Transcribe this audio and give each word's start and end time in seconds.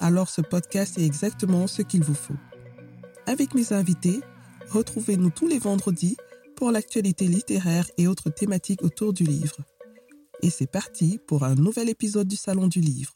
alors 0.00 0.30
ce 0.30 0.40
podcast 0.40 0.98
est 0.98 1.04
exactement 1.04 1.66
ce 1.66 1.82
qu'il 1.82 2.02
vous 2.02 2.14
faut. 2.14 2.36
Avec 3.26 3.54
mes 3.54 3.72
invités, 3.72 4.20
retrouvez-nous 4.70 5.30
tous 5.30 5.46
les 5.46 5.58
vendredis 5.58 6.16
pour 6.56 6.70
l'actualité 6.70 7.26
littéraire 7.26 7.88
et 7.98 8.08
autres 8.08 8.30
thématiques 8.30 8.82
autour 8.82 9.12
du 9.12 9.24
livre. 9.24 9.58
Et 10.42 10.50
c'est 10.50 10.70
parti 10.70 11.20
pour 11.26 11.44
un 11.44 11.54
nouvel 11.54 11.90
épisode 11.90 12.26
du 12.26 12.36
Salon 12.36 12.66
du 12.66 12.80
Livre. 12.80 13.14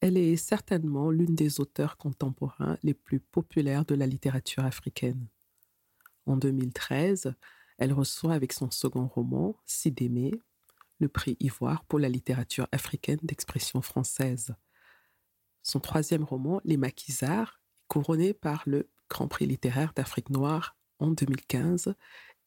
Elle 0.00 0.16
est 0.16 0.36
certainement 0.36 1.10
l'une 1.10 1.34
des 1.34 1.60
auteurs 1.60 1.96
contemporains 1.96 2.78
les 2.82 2.94
plus 2.94 3.20
populaires 3.20 3.84
de 3.84 3.94
la 3.94 4.06
littérature 4.06 4.64
africaine. 4.64 5.26
En 6.26 6.36
2013, 6.36 7.34
elle 7.78 7.92
reçoit 7.92 8.34
avec 8.34 8.52
son 8.52 8.70
second 8.70 9.06
roman, 9.08 9.56
Sidémé, 9.64 10.32
le 11.00 11.08
prix 11.08 11.36
Ivoire 11.40 11.84
pour 11.84 11.98
la 11.98 12.08
littérature 12.08 12.68
africaine 12.70 13.18
d'expression 13.22 13.82
française. 13.82 14.54
Son 15.62 15.80
troisième 15.80 16.24
roman, 16.24 16.60
Les 16.64 16.76
Maquisards, 16.76 17.60
couronné 17.88 18.34
par 18.34 18.62
le 18.66 18.90
Grand 19.08 19.28
Prix 19.28 19.46
littéraire 19.46 19.92
d'Afrique 19.94 20.30
noire 20.30 20.76
en 20.98 21.10
2015 21.10 21.94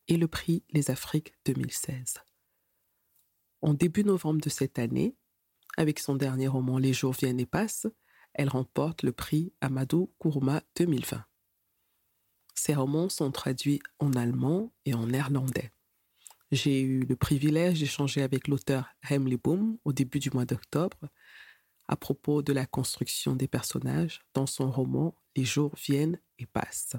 et 0.08 0.18
le 0.18 0.28
prix 0.28 0.64
Les 0.72 0.92
Afriques 0.92 1.34
2016. 1.46 2.16
En 3.62 3.74
début 3.74 4.04
novembre 4.04 4.42
de 4.42 4.50
cette 4.50 4.80
année, 4.80 5.16
avec 5.78 6.00
son 6.00 6.16
dernier 6.16 6.48
roman 6.48 6.78
Les 6.78 6.94
jours 6.94 7.14
viennent 7.14 7.40
et 7.40 7.46
passent, 7.46 7.88
elle 8.34 8.50
remporte 8.50 9.04
le 9.04 9.12
prix 9.12 9.54
Amadou 9.62 10.12
Kourouma 10.20 10.62
2020. 10.76 11.24
Ses 12.54 12.76
romans 12.76 13.10
sont 13.10 13.32
traduits 13.32 13.82
en 14.00 14.14
allemand 14.14 14.74
et 14.86 14.94
en 14.94 15.08
néerlandais. 15.08 15.72
J'ai 16.52 16.82
eu 16.82 17.02
le 17.02 17.16
privilège 17.16 17.80
d'échanger 17.80 18.22
avec 18.22 18.48
l'auteur 18.48 18.88
Hemley 19.10 19.38
Boom 19.38 19.78
au 19.84 19.94
début 19.94 20.20
du 20.20 20.30
mois 20.32 20.46
d'octobre 20.46 21.10
à 21.88 21.96
propos 21.96 22.42
de 22.42 22.54
la 22.54 22.66
construction 22.66 23.36
des 23.36 23.48
personnages 23.48 24.22
dans 24.34 24.48
son 24.48 24.72
roman 24.72 25.16
Les 25.36 25.46
jours 25.46 25.74
viennent 25.76 26.20
et 26.40 26.46
passent. 26.46 26.96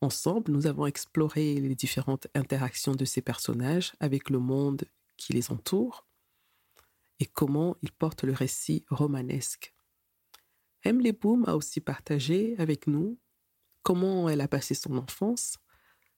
Ensemble, 0.00 0.52
nous 0.52 0.66
avons 0.66 0.86
exploré 0.86 1.54
les 1.54 1.74
différentes 1.74 2.26
interactions 2.34 2.94
de 2.94 3.04
ces 3.04 3.22
personnages 3.22 3.94
avec 4.00 4.28
le 4.28 4.38
monde 4.38 4.84
qui 5.16 5.32
les 5.32 5.50
entoure 5.50 6.06
et 7.20 7.26
comment 7.26 7.76
ils 7.82 7.92
portent 7.92 8.24
le 8.24 8.32
récit 8.32 8.84
romanesque. 8.90 9.74
Emily 10.82 11.12
Boom 11.12 11.44
a 11.46 11.56
aussi 11.56 11.80
partagé 11.80 12.54
avec 12.58 12.86
nous 12.86 13.18
comment 13.82 14.28
elle 14.28 14.40
a 14.40 14.48
passé 14.48 14.74
son 14.74 14.98
enfance, 14.98 15.58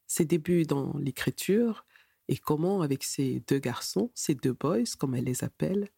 ses 0.07 0.25
débuts 0.25 0.65
dans 0.65 0.97
l'écriture 0.99 1.85
et 2.29 2.39
comment, 2.39 2.83
avec 2.83 3.05
ses 3.05 3.41
deux 3.41 3.59
garçons, 3.59 4.11
ses 4.15 4.35
deux 4.35 4.53
boys, 4.53 4.85
comme 4.99 5.15
elle 5.15 5.25
les 5.25 5.45
appelle, 5.45 5.91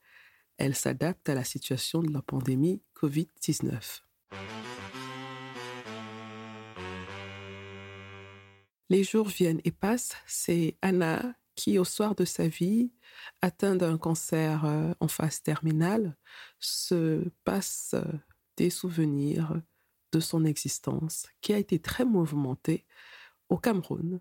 elle 0.59 0.75
s'adapte 0.75 1.29
à 1.29 1.35
la 1.35 1.45
situation 1.45 2.03
de 2.03 2.13
la 2.13 2.21
pandémie 2.21 2.83
COVID-19. 2.97 4.03
Les 8.91 9.05
jours 9.05 9.29
viennent 9.29 9.61
et 9.65 9.71
passent, 9.71 10.17
c'est 10.27 10.77
Anna 10.83 11.35
qui, 11.55 11.79
au 11.79 11.85
soir 11.85 12.15
de 12.15 12.25
sa 12.25 12.49
vie, 12.49 12.93
atteinte 13.43 13.79
d'un 13.79 13.99
cancer 13.99 14.65
euh, 14.65 14.93
en 15.01 15.09
phase 15.09 15.43
terminale, 15.43 16.17
se 16.61 17.29
passe 17.45 17.95
euh, 17.95 18.05
des 18.57 18.71
souvenirs 18.71 19.61
de 20.13 20.21
son 20.21 20.45
existence 20.45 21.27
qui 21.41 21.53
a 21.53 21.59
été 21.59 21.81
très 21.81 22.05
mouvementée 22.05 22.87
au 23.49 23.59
Cameroun. 23.59 24.21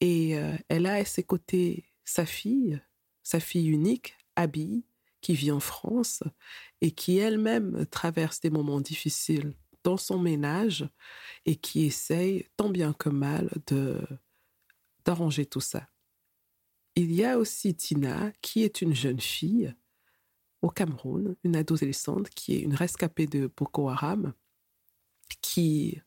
Et 0.00 0.38
euh, 0.38 0.56
elle 0.68 0.86
a 0.86 0.94
à 0.94 1.04
ses 1.04 1.24
côtés 1.24 1.84
sa 2.04 2.24
fille, 2.24 2.80
sa 3.22 3.40
fille 3.40 3.68
unique, 3.68 4.16
Abby, 4.36 4.84
qui 5.24 5.32
vit 5.32 5.50
en 5.50 5.60
France 5.60 6.22
et 6.82 6.90
qui 6.90 7.16
elle-même 7.16 7.86
traverse 7.86 8.40
des 8.40 8.50
moments 8.50 8.82
difficiles 8.82 9.54
dans 9.82 9.96
son 9.96 10.18
ménage 10.18 10.86
et 11.46 11.56
qui 11.56 11.86
essaye 11.86 12.46
tant 12.58 12.68
bien 12.68 12.92
que 12.92 13.08
mal 13.08 13.50
de 13.66 13.98
d'arranger 15.06 15.46
tout 15.46 15.62
ça. 15.62 15.88
Il 16.94 17.10
y 17.12 17.24
a 17.24 17.38
aussi 17.38 17.74
Tina, 17.74 18.32
qui 18.42 18.64
est 18.64 18.82
une 18.82 18.94
jeune 18.94 19.20
fille 19.20 19.74
au 20.60 20.68
Cameroun, 20.68 21.36
une 21.42 21.56
adolescente 21.56 22.28
qui 22.28 22.56
est 22.56 22.60
une 22.60 22.74
rescapée 22.74 23.26
de 23.26 23.50
Boko 23.54 23.88
Haram, 23.88 24.34
qui 25.40 26.00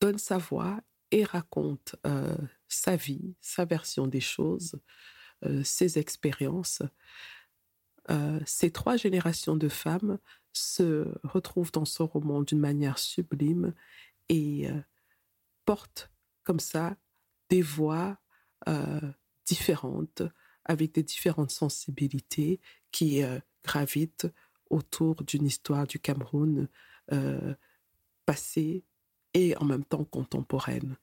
donne 0.00 0.18
sa 0.18 0.38
voix 0.38 0.80
et 1.12 1.22
raconte 1.22 1.94
euh, 2.06 2.36
sa 2.68 2.96
vie, 2.96 3.36
sa 3.40 3.64
version 3.64 4.08
des 4.08 4.20
choses, 4.20 4.80
euh, 5.44 5.62
ses 5.64 5.98
expériences. 5.98 6.82
Euh, 8.10 8.40
ces 8.46 8.70
trois 8.70 8.96
générations 8.96 9.56
de 9.56 9.68
femmes 9.68 10.18
se 10.52 11.08
retrouvent 11.22 11.72
dans 11.72 11.84
ce 11.84 12.02
roman 12.02 12.42
d'une 12.42 12.58
manière 12.58 12.98
sublime 12.98 13.74
et 14.28 14.68
portent 15.64 16.10
comme 16.44 16.60
ça 16.60 16.96
des 17.48 17.62
voix 17.62 18.18
différentes, 19.46 20.22
avec 20.64 20.92
des 20.92 21.02
différentes 21.02 21.50
sensibilités 21.50 22.60
qui 22.90 23.22
gravitent 23.64 24.28
autour 24.68 25.22
d'une 25.24 25.46
histoire 25.46 25.86
du 25.86 25.98
Cameroun 25.98 26.68
passée 28.26 28.84
et 29.34 29.56
en 29.56 29.64
même 29.64 29.84
temps 29.84 30.04
contemporaine. 30.04 30.96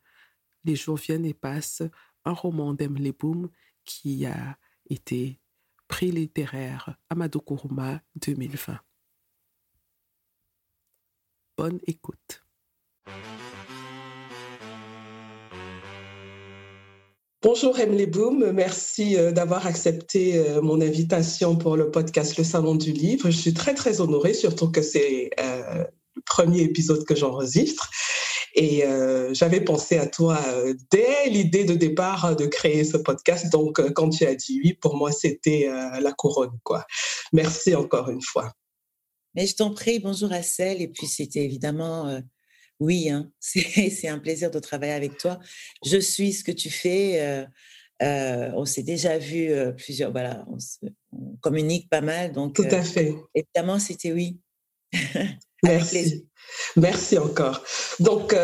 Les 0.63 0.75
jours 0.75 0.97
viennent 0.97 1.25
et 1.25 1.33
passent, 1.33 1.83
un 2.25 2.33
roman 2.33 2.73
d'Emily 2.73 3.11
Boom 3.11 3.49
qui 3.85 4.25
a 4.25 4.57
été 4.89 5.39
prix 5.89 6.11
littéraire 6.11 6.95
Amadou 7.09 7.41
Kourouma 7.41 7.99
2020. 8.15 8.79
Bonne 11.57 11.79
écoute. 11.87 12.45
Bonjour 17.41 17.79
Emily 17.79 18.05
Boom, 18.05 18.51
merci 18.51 19.17
euh, 19.17 19.31
d'avoir 19.31 19.65
accepté 19.65 20.37
euh, 20.37 20.61
mon 20.61 20.81
invitation 20.81 21.55
pour 21.55 21.77
le 21.77 21.89
podcast 21.89 22.37
Le 22.37 22.43
Salon 22.43 22.75
du 22.75 22.91
Livre. 22.91 23.29
Je 23.29 23.37
suis 23.37 23.53
très 23.53 23.73
très 23.73 24.01
honorée, 24.01 24.33
surtout 24.33 24.69
que 24.69 24.81
c'est 24.81 25.29
euh, 25.39 25.85
le 26.15 26.21
premier 26.25 26.61
épisode 26.61 27.05
que 27.05 27.15
j'enregistre. 27.15 27.89
Et 28.61 28.83
j'avais 29.31 29.61
pensé 29.61 29.97
à 29.97 30.05
toi 30.05 30.37
dès 30.91 31.29
l'idée 31.29 31.63
de 31.63 31.75
départ 31.75 32.35
de 32.35 32.45
créer 32.45 32.83
ce 32.83 32.97
podcast. 32.97 33.49
Donc, 33.53 33.81
quand 33.93 34.09
tu 34.09 34.25
as 34.25 34.35
dit 34.35 34.59
oui, 34.61 34.73
pour 34.73 34.97
moi, 34.97 35.13
c'était 35.13 35.69
la 36.01 36.11
couronne. 36.11 36.59
Quoi. 36.63 36.85
Merci 37.31 37.73
encore 37.73 38.09
une 38.09 38.21
fois. 38.21 38.51
Mais 39.33 39.47
je 39.47 39.55
t'en 39.55 39.73
prie, 39.73 39.99
bonjour 39.99 40.33
à 40.33 40.43
celle. 40.43 40.81
Et 40.81 40.89
puis, 40.89 41.07
c'était 41.07 41.45
évidemment 41.45 42.21
oui, 42.79 43.09
hein, 43.09 43.31
c'est 43.39 44.07
un 44.07 44.19
plaisir 44.19 44.51
de 44.51 44.59
travailler 44.59 44.93
avec 44.93 45.17
toi. 45.17 45.39
Je 45.85 45.97
suis 45.97 46.33
ce 46.33 46.43
que 46.43 46.51
tu 46.51 46.69
fais. 46.69 47.21
Euh, 47.21 47.45
euh, 48.01 48.51
on 48.55 48.65
s'est 48.65 48.83
déjà 48.83 49.17
vu 49.17 49.51
euh, 49.51 49.71
plusieurs. 49.71 50.11
Voilà, 50.11 50.45
on, 50.47 51.37
communique 51.41 51.89
pas 51.89 52.01
mal. 52.01 52.31
Donc, 52.31 52.55
Tout 52.55 52.63
à 52.71 52.81
fait. 52.81 53.15
Évidemment, 53.35 53.79
c'était 53.79 54.13
oui. 54.13 54.39
Merci. 55.63 56.25
Merci 56.75 57.17
encore. 57.17 57.61
Donc, 57.99 58.35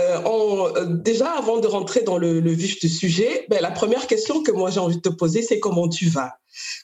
déjà, 1.04 1.32
avant 1.32 1.60
de 1.60 1.68
rentrer 1.68 2.02
dans 2.02 2.18
le, 2.18 2.40
vif 2.52 2.80
du 2.80 2.88
sujet, 2.88 3.46
ben, 3.50 3.62
la 3.62 3.72
première 3.72 4.06
question 4.08 4.44
que 4.44 4.52
moi 4.52 4.70
j'ai 4.70 4.80
envie 4.80 4.98
de 4.98 5.02
te 5.02 5.10
poser, 5.10 5.42
c'est 5.42 5.60
comment 5.60 5.90
tu 5.90 6.08
vas? 6.08 6.38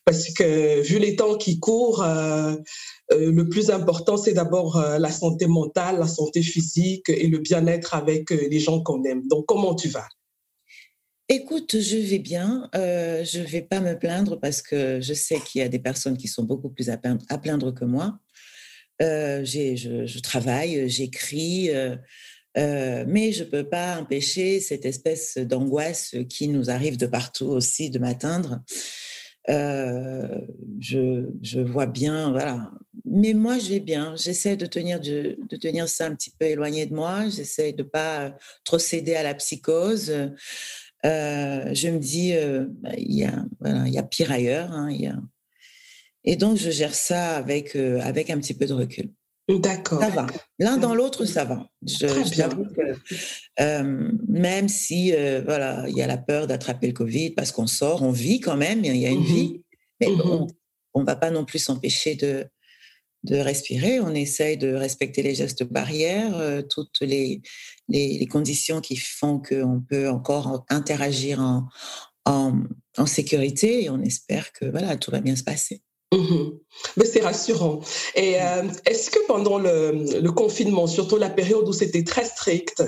Parce 0.04 0.34
que 0.34 0.82
vu 0.82 1.00
les 1.00 1.16
temps 1.16 1.38
qui 1.38 1.60
courent, 1.60 2.04
euh, 3.12 3.32
le 3.32 3.50
plus 3.50 3.70
important, 3.72 4.18
c'est 4.18 4.34
d'abord 4.34 4.78
euh, 4.78 4.98
la 4.98 5.12
santé 5.12 5.48
mentale, 5.48 6.00
la 6.00 6.08
santé 6.08 6.42
physique 6.42 7.10
et 7.10 7.28
le 7.28 7.40
bien-être 7.40 7.94
avec 7.94 8.32
euh, 8.32 8.48
les 8.50 8.60
gens 8.60 8.82
qu'on 8.82 9.04
aime. 9.04 9.28
Donc, 9.28 9.46
comment 9.48 9.76
tu 9.76 9.90
vas? 9.90 10.08
Écoute, 11.28 11.80
je 11.80 11.98
vais 11.98 12.20
bien. 12.20 12.70
je 12.74 13.40
ne 13.40 13.46
vais 13.46 13.62
pas 13.62 13.80
me 13.80 13.98
plaindre 13.98 14.38
parce 14.38 14.62
que 14.62 15.00
je 15.00 15.14
sais 15.14 15.40
qu'il 15.40 15.62
y 15.62 15.64
a 15.64 15.70
des 15.70 15.80
personnes 15.80 16.18
qui 16.18 16.28
sont 16.28 16.44
beaucoup 16.44 16.70
plus 16.70 16.90
à 16.90 16.98
plaindre, 16.98 17.74
que 17.74 17.86
moi. 17.86 18.20
Je, 19.02 20.20
travaille, 20.20 20.90
j'écris, 20.90 21.70
mais 22.56 23.32
je 23.32 23.44
ne 23.44 23.50
peux 23.50 23.68
pas 23.68 24.00
empêcher 24.00 24.60
cette 24.60 24.86
espèce 24.86 25.38
d'angoisse 25.38 26.16
qui 26.30 26.48
nous 26.48 26.70
arrive 26.70 26.98
de 26.98 27.08
partout 27.08 27.48
aussi 27.48 27.90
de 27.90 28.00
m'atteindre. 28.00 28.62
je, 29.48 31.62
vois 31.62 31.88
bien, 31.88 32.32
voilà, 32.32 32.72
mais 33.14 33.34
moi, 33.34 33.60
je 33.60 33.70
vais 33.70 33.80
bien. 33.80 34.16
J'essaie 34.16 34.56
de 34.56 34.66
tenir, 34.66 35.00
de, 35.00 35.38
tenir 35.58 35.90
ça 35.90 36.06
un 36.06 36.16
petit 36.16 36.32
peu 36.32 36.46
éloigné 36.46 36.86
de 36.86 36.94
moi. 36.94 37.28
J'essaie 37.30 37.74
de 37.74 37.84
pas 37.84 38.38
trop 38.64 38.80
céder 38.80 39.16
à 39.16 39.24
la 39.24 39.34
psychose. 39.34 40.12
Euh, 41.06 41.74
je 41.74 41.88
me 41.90 42.00
dis, 42.00 42.34
euh, 42.34 42.66
bah, 42.70 42.92
il 42.98 43.14
y, 43.14 43.26
a, 43.26 43.44
voilà, 43.60 43.88
y 43.88 43.98
a 43.98 44.04
pire 44.04 44.32
ailleurs. 44.32 44.72
Hein, 44.72 44.92
y 44.92 45.08
a... 45.08 45.16
Et 46.24 46.36
donc, 46.36 46.58
je 46.58 46.70
gère 46.70 46.94
ça 46.94 47.36
avec, 47.36 47.76
euh, 47.76 48.00
avec 48.02 48.30
un 48.30 48.40
petit 48.40 48.54
peu 48.54 48.66
de 48.66 48.74
recul. 48.74 49.12
D'accord. 49.50 50.00
Ça 50.00 50.10
va. 50.10 50.28
L'un 50.60 50.78
dans 50.78 50.96
l'autre, 50.96 51.26
ça 51.26 51.46
va. 51.46 51.68
Je, 51.86 52.08
je 52.08 52.44
euh, 53.60 54.12
même 54.28 54.70
si 54.70 55.14
euh, 55.14 55.42
voilà, 55.44 55.86
il 55.90 55.96
y 55.96 56.02
a 56.02 56.08
la 56.08 56.18
peur 56.18 56.48
d'attraper 56.48 56.88
le 56.88 56.94
Covid 56.94 57.32
parce 57.32 57.52
qu'on 57.52 57.68
sort, 57.68 58.02
on 58.02 58.12
vit 58.12 58.40
quand 58.40 58.56
même, 58.56 58.86
il 58.86 58.96
y 58.96 59.06
a 59.06 59.10
une 59.10 59.22
mmh 59.22 59.26
vie, 59.26 59.62
mais 60.00 60.08
mmh 60.08 60.48
on 60.94 61.02
ne 61.02 61.06
va 61.06 61.16
pas 61.16 61.32
non 61.32 61.46
plus 61.46 61.60
s'empêcher 61.60 62.16
de, 62.16 62.46
de 63.24 63.38
respirer. 63.38 64.00
On 64.00 64.14
essaye 64.14 64.58
de 64.58 64.74
respecter 64.74 65.24
les 65.24 65.36
gestes 65.36 65.64
barrières, 65.64 66.36
euh, 66.38 66.62
toutes 66.62 67.00
les, 67.02 67.42
les, 67.88 68.18
les, 68.18 68.28
conditions 68.28 68.82
qui 68.82 68.98
font 68.98 69.40
qu'on 69.40 69.82
peut 69.88 70.10
encore 70.10 70.66
interagir 70.70 71.40
en, 71.40 71.68
en, 72.26 72.64
en 72.98 73.06
sécurité 73.06 73.86
et 73.86 73.90
on 73.90 74.02
espère 74.02 74.52
que 74.52 74.66
voilà, 74.66 74.98
tout 74.98 75.12
va 75.12 75.22
bien 75.22 75.36
se 75.36 75.44
passer. 75.44 75.82
Mhm. 76.14 76.60
Mais 76.98 77.06
c'est 77.06 77.22
rassurant. 77.22 77.80
Et 78.16 78.42
euh, 78.42 78.64
est-ce 78.86 79.10
que 79.10 79.20
pendant 79.28 79.58
le, 79.58 79.92
le, 80.20 80.32
confinement, 80.32 80.88
surtout 80.88 81.16
la 81.18 81.30
période 81.30 81.68
où 81.68 81.74
c'était 81.74 82.04
très 82.04 82.26
strict, 82.26 82.84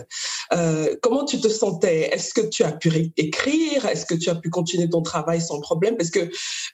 euh, 0.52 0.96
comment 1.02 1.24
tu 1.24 1.40
te 1.40 1.48
sentais? 1.48 2.10
Est-ce 2.14 2.34
que 2.34 2.42
tu 2.42 2.64
as 2.64 2.74
pu 2.74 3.14
écrire? 3.16 3.86
Est-ce 3.86 4.06
que 4.06 4.16
tu 4.16 4.30
as 4.30 4.36
pu 4.36 4.50
continuer 4.50 4.90
ton 4.90 5.02
travail 5.02 5.40
sans 5.40 5.62
problème? 5.62 5.96
Parce 5.96 6.10
que 6.10 6.30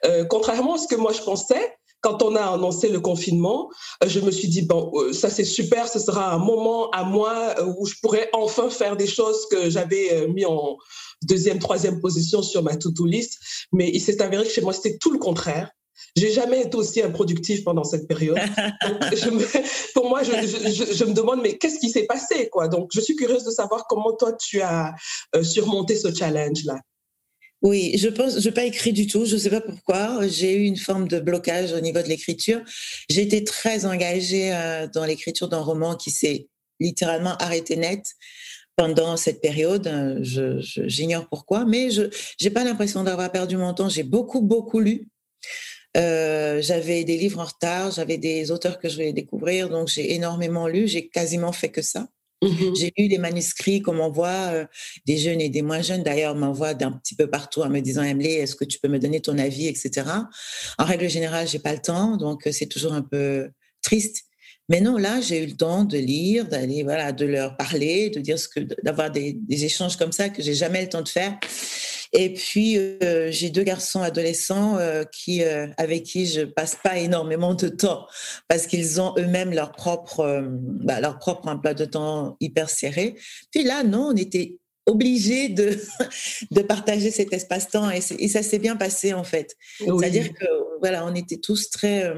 euh, 0.06 0.26
contrairement 0.26 0.76
à 0.76 0.78
ce 0.80 0.88
que 0.88 0.96
moi 0.96 1.14
je 1.14 1.22
pensais, 1.22 1.76
quand 2.02 2.22
on 2.24 2.36
a 2.36 2.42
annoncé 2.42 2.90
le 2.90 3.00
confinement, 3.00 3.70
euh, 4.04 4.08
je 4.08 4.20
me 4.20 4.32
suis 4.32 4.48
dit, 4.48 4.62
bon, 4.62 4.92
euh, 4.96 5.14
ça 5.14 5.30
c'est 5.30 5.44
super, 5.44 5.88
ce 5.88 6.00
sera 6.00 6.34
un 6.34 6.38
moment 6.38 6.90
à 6.92 7.04
moi 7.04 7.56
euh, 7.60 7.74
où 7.78 7.86
je 7.86 7.96
pourrais 8.02 8.30
enfin 8.34 8.70
faire 8.70 8.96
des 8.96 9.08
choses 9.08 9.48
que 9.52 9.70
j'avais 9.70 10.28
mis 10.28 10.46
en 10.46 10.78
deuxième, 11.24 11.60
troisième 11.60 12.00
position 12.00 12.42
sur 12.42 12.64
ma 12.64 12.76
to-do 12.78 13.06
list. 13.06 13.38
Mais 13.74 13.90
il 13.94 14.00
s'est 14.00 14.22
avéré 14.22 14.46
que 14.46 14.52
chez 14.52 14.62
moi, 14.62 14.74
c'était 14.74 14.98
tout 14.98 15.12
le 15.12 15.20
contraire. 15.20 15.72
J'ai 16.16 16.32
jamais 16.32 16.62
été 16.62 16.76
aussi 16.76 17.02
improductive 17.02 17.64
pendant 17.64 17.84
cette 17.84 18.08
période. 18.08 18.38
pour 19.94 20.10
moi, 20.10 20.24
je, 20.24 20.32
je, 20.32 20.94
je, 20.94 21.06
me 21.06 21.14
demande, 21.14 21.42
mais 21.42 21.58
qu'est-ce 21.58 21.80
qui 21.80 21.90
s'est 21.90 22.06
passé, 22.06 22.50
quoi? 22.50 22.68
Donc, 22.68 22.90
je 22.94 23.02
suis 23.02 23.16
curieuse 23.16 23.44
de 23.44 23.52
savoir 23.52 23.86
comment 23.88 24.14
toi 24.14 24.34
tu 24.34 24.62
as 24.62 24.96
euh, 25.36 25.44
surmonté 25.44 25.96
ce 25.96 26.14
challenge-là. 26.14 26.80
Oui, 27.62 27.98
je 27.98 28.08
pense, 28.08 28.40
je 28.40 28.48
n'ai 28.48 28.54
pas 28.54 28.64
écrit 28.64 28.94
du 28.94 29.06
tout. 29.06 29.26
Je 29.26 29.36
ne 29.36 29.40
sais 29.40 29.50
pas 29.50 29.62
pourquoi. 29.62 30.28
J'ai 30.28 30.56
eu 30.56 30.64
une 30.64 30.78
forme 30.78 31.08
de 31.08 31.20
blocage 31.20 31.74
au 31.74 31.82
niveau 31.82 32.02
de 32.02 32.08
l'écriture. 32.08 32.62
J'ai 33.10 33.22
été 33.22 33.44
très 33.44 33.86
engagée 33.86 34.54
euh, 34.54 34.88
dans 34.88 35.06
l'écriture 35.06 35.50
d'un 35.50 35.60
roman 35.60 35.96
qui 35.96 36.12
s'est 36.12 36.48
littéralement 36.80 37.36
arrêté 37.38 37.76
net 37.76 38.06
pendant 38.78 39.18
cette 39.18 39.42
période. 39.42 40.20
J'ignore 40.22 41.28
pourquoi, 41.28 41.66
mais 41.66 41.92
je 41.92 42.04
n'ai 42.42 42.50
pas 42.50 42.64
l'impression 42.64 43.04
d'avoir 43.04 43.30
perdu 43.30 43.58
mon 43.58 43.74
temps. 43.74 43.90
J'ai 43.90 44.04
beaucoup, 44.04 44.42
beaucoup 44.42 44.80
lu. 44.80 45.10
Euh, 45.98 46.62
j'avais 46.62 47.04
des 47.04 47.18
livres 47.18 47.40
en 47.40 47.46
retard, 47.46 47.92
j'avais 47.92 48.18
des 48.18 48.52
auteurs 48.52 48.80
que 48.80 48.90
je 48.90 48.96
voulais 48.96 49.14
découvrir, 49.14 49.70
donc 49.70 49.88
j'ai 49.88 50.14
énormément 50.14 50.68
lu, 50.68 50.88
j'ai 50.88 51.08
quasiment 51.08 51.52
fait 51.52 51.70
que 51.70 51.82
ça. 51.82 52.08
Mmh 52.42 52.74
j'ai 52.80 52.94
lu 52.98 53.10
des 53.10 53.18
manuscrits 53.18 53.82
qu'on 53.82 53.96
m'envoie, 53.96 54.54
euh, 54.54 54.66
des 55.06 55.18
jeunes 55.18 55.42
et 55.42 55.50
des 55.50 55.62
moins 55.62 55.82
jeunes 55.82 56.04
d'ailleurs 56.04 56.36
m'envoient 56.36 56.74
d'un 56.74 56.94
petit 56.94 57.14
peu 57.14 57.30
partout 57.30 57.62
en 57.62 57.70
me 57.70 57.82
disant 57.82 58.02
Emily, 58.04 58.30
est-ce 58.30 58.56
que 58.56 58.64
tu 58.64 58.80
peux 58.80 58.88
me 58.88 58.98
donner 58.98 59.20
ton 59.20 59.38
avis, 59.38 59.68
etc. 59.68 60.08
En 60.78 60.86
règle 60.86 61.10
générale, 61.10 61.50
j'ai 61.50 61.60
pas 61.60 61.74
le 61.74 61.82
temps, 61.82 62.16
donc 62.16 62.48
euh, 62.48 62.52
c'est 62.54 62.68
toujours 62.68 62.94
un 62.94 63.02
peu 63.02 63.50
triste. 63.82 64.24
Mais 64.70 64.82
non, 64.82 64.98
là, 64.98 65.20
j'ai 65.20 65.44
eu 65.44 65.48
le 65.48 65.58
temps 65.58 65.84
de 65.84 65.98
lire, 65.98 66.48
d'aller, 66.48 66.84
voilà, 66.84 67.12
de 67.12 67.26
leur 67.26 67.58
parler, 67.58 68.12
de 68.12 68.22
dire 68.22 68.38
ce 68.38 68.48
que, 68.48 68.60
d'avoir 68.84 69.10
des, 69.10 69.34
des 69.34 69.66
échanges 69.66 69.98
comme 69.98 70.12
ça 70.12 70.30
que 70.30 70.44
j'ai 70.44 70.54
jamais 70.54 70.84
le 70.84 70.90
temps 70.90 71.02
de 71.02 71.10
faire. 71.10 71.38
Et 72.12 72.34
puis, 72.34 72.78
euh, 72.78 73.30
j'ai 73.32 73.50
deux 73.50 73.64
garçons 73.64 74.02
adolescents 74.02 74.78
euh, 74.78 75.04
qui, 75.04 75.44
euh, 75.44 75.68
avec 75.78 76.04
qui 76.04 76.26
je 76.26 76.42
passe 76.42 76.76
pas 76.76 76.98
énormément 76.98 77.54
de 77.54 77.68
temps 77.68 78.08
parce 78.48 78.66
qu'ils 78.66 79.00
ont 79.00 79.14
eux-mêmes 79.18 79.54
leur 79.54 79.72
propre, 79.72 80.44
bah, 80.50 81.02
leur 81.02 81.20
propre 81.20 81.48
emploi 81.48 81.74
de 81.74 81.86
temps 81.86 82.36
hyper 82.40 82.70
serré. 82.70 83.16
Puis 83.52 83.64
là, 83.64 83.84
non, 83.84 84.10
on 84.12 84.16
était 84.16 84.58
obligé 84.88 85.50
de, 85.50 85.78
de 86.52 86.62
partager 86.62 87.12
cet 87.12 87.32
espace-temps 87.32 87.92
et, 87.92 88.00
et 88.18 88.28
ça 88.28 88.42
s'est 88.42 88.60
bien 88.60 88.76
passé 88.76 89.14
en 89.14 89.24
fait. 89.24 89.56
Oui. 89.82 90.00
C'est-à-dire 90.00 90.34
que 90.34 90.46
voilà, 90.80 91.06
on 91.06 91.14
était 91.14 91.38
tous 91.38 91.70
très 91.70 92.12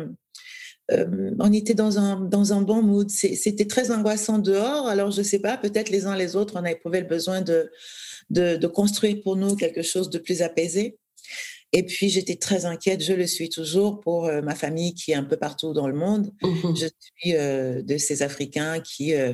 euh, 0.91 1.31
on 1.39 1.53
était 1.53 1.73
dans 1.73 1.99
un, 1.99 2.19
dans 2.19 2.53
un 2.53 2.61
bon 2.61 2.81
mood. 2.81 3.09
C'était 3.09 3.65
très 3.65 3.91
angoissant 3.91 4.39
dehors. 4.39 4.87
Alors, 4.87 5.11
je 5.11 5.19
ne 5.19 5.25
sais 5.25 5.39
pas, 5.39 5.57
peut-être 5.57 5.89
les 5.89 6.05
uns 6.05 6.15
les 6.15 6.35
autres, 6.35 6.59
on 6.59 6.63
a 6.63 6.71
éprouvé 6.71 6.99
le 7.01 7.07
besoin 7.07 7.41
de, 7.41 7.71
de, 8.31 8.55
de, 8.55 8.67
construire 8.67 9.21
pour 9.21 9.35
nous 9.35 9.55
quelque 9.55 9.81
chose 9.81 10.09
de 10.09 10.17
plus 10.17 10.41
apaisé. 10.41 10.97
Et 11.73 11.83
puis, 11.83 12.09
j'étais 12.09 12.35
très 12.35 12.65
inquiète, 12.65 13.01
je 13.01 13.13
le 13.13 13.25
suis 13.25 13.47
toujours, 13.47 14.01
pour 14.01 14.25
euh, 14.25 14.41
ma 14.41 14.55
famille 14.55 14.93
qui 14.93 15.11
est 15.11 15.15
un 15.15 15.23
peu 15.23 15.37
partout 15.37 15.73
dans 15.73 15.87
le 15.87 15.93
monde. 15.93 16.31
Mmh. 16.41 16.75
Je 16.75 16.87
suis 16.87 17.35
euh, 17.35 17.81
de 17.81 17.97
ces 17.97 18.23
Africains 18.23 18.81
qui 18.81 19.13
euh, 19.13 19.33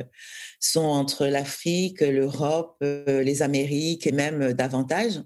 sont 0.60 0.84
entre 0.84 1.26
l'Afrique, 1.26 2.02
l'Europe, 2.02 2.78
les 2.82 3.42
Amériques 3.42 4.06
et 4.06 4.12
même 4.12 4.54
davantage. 4.54 5.22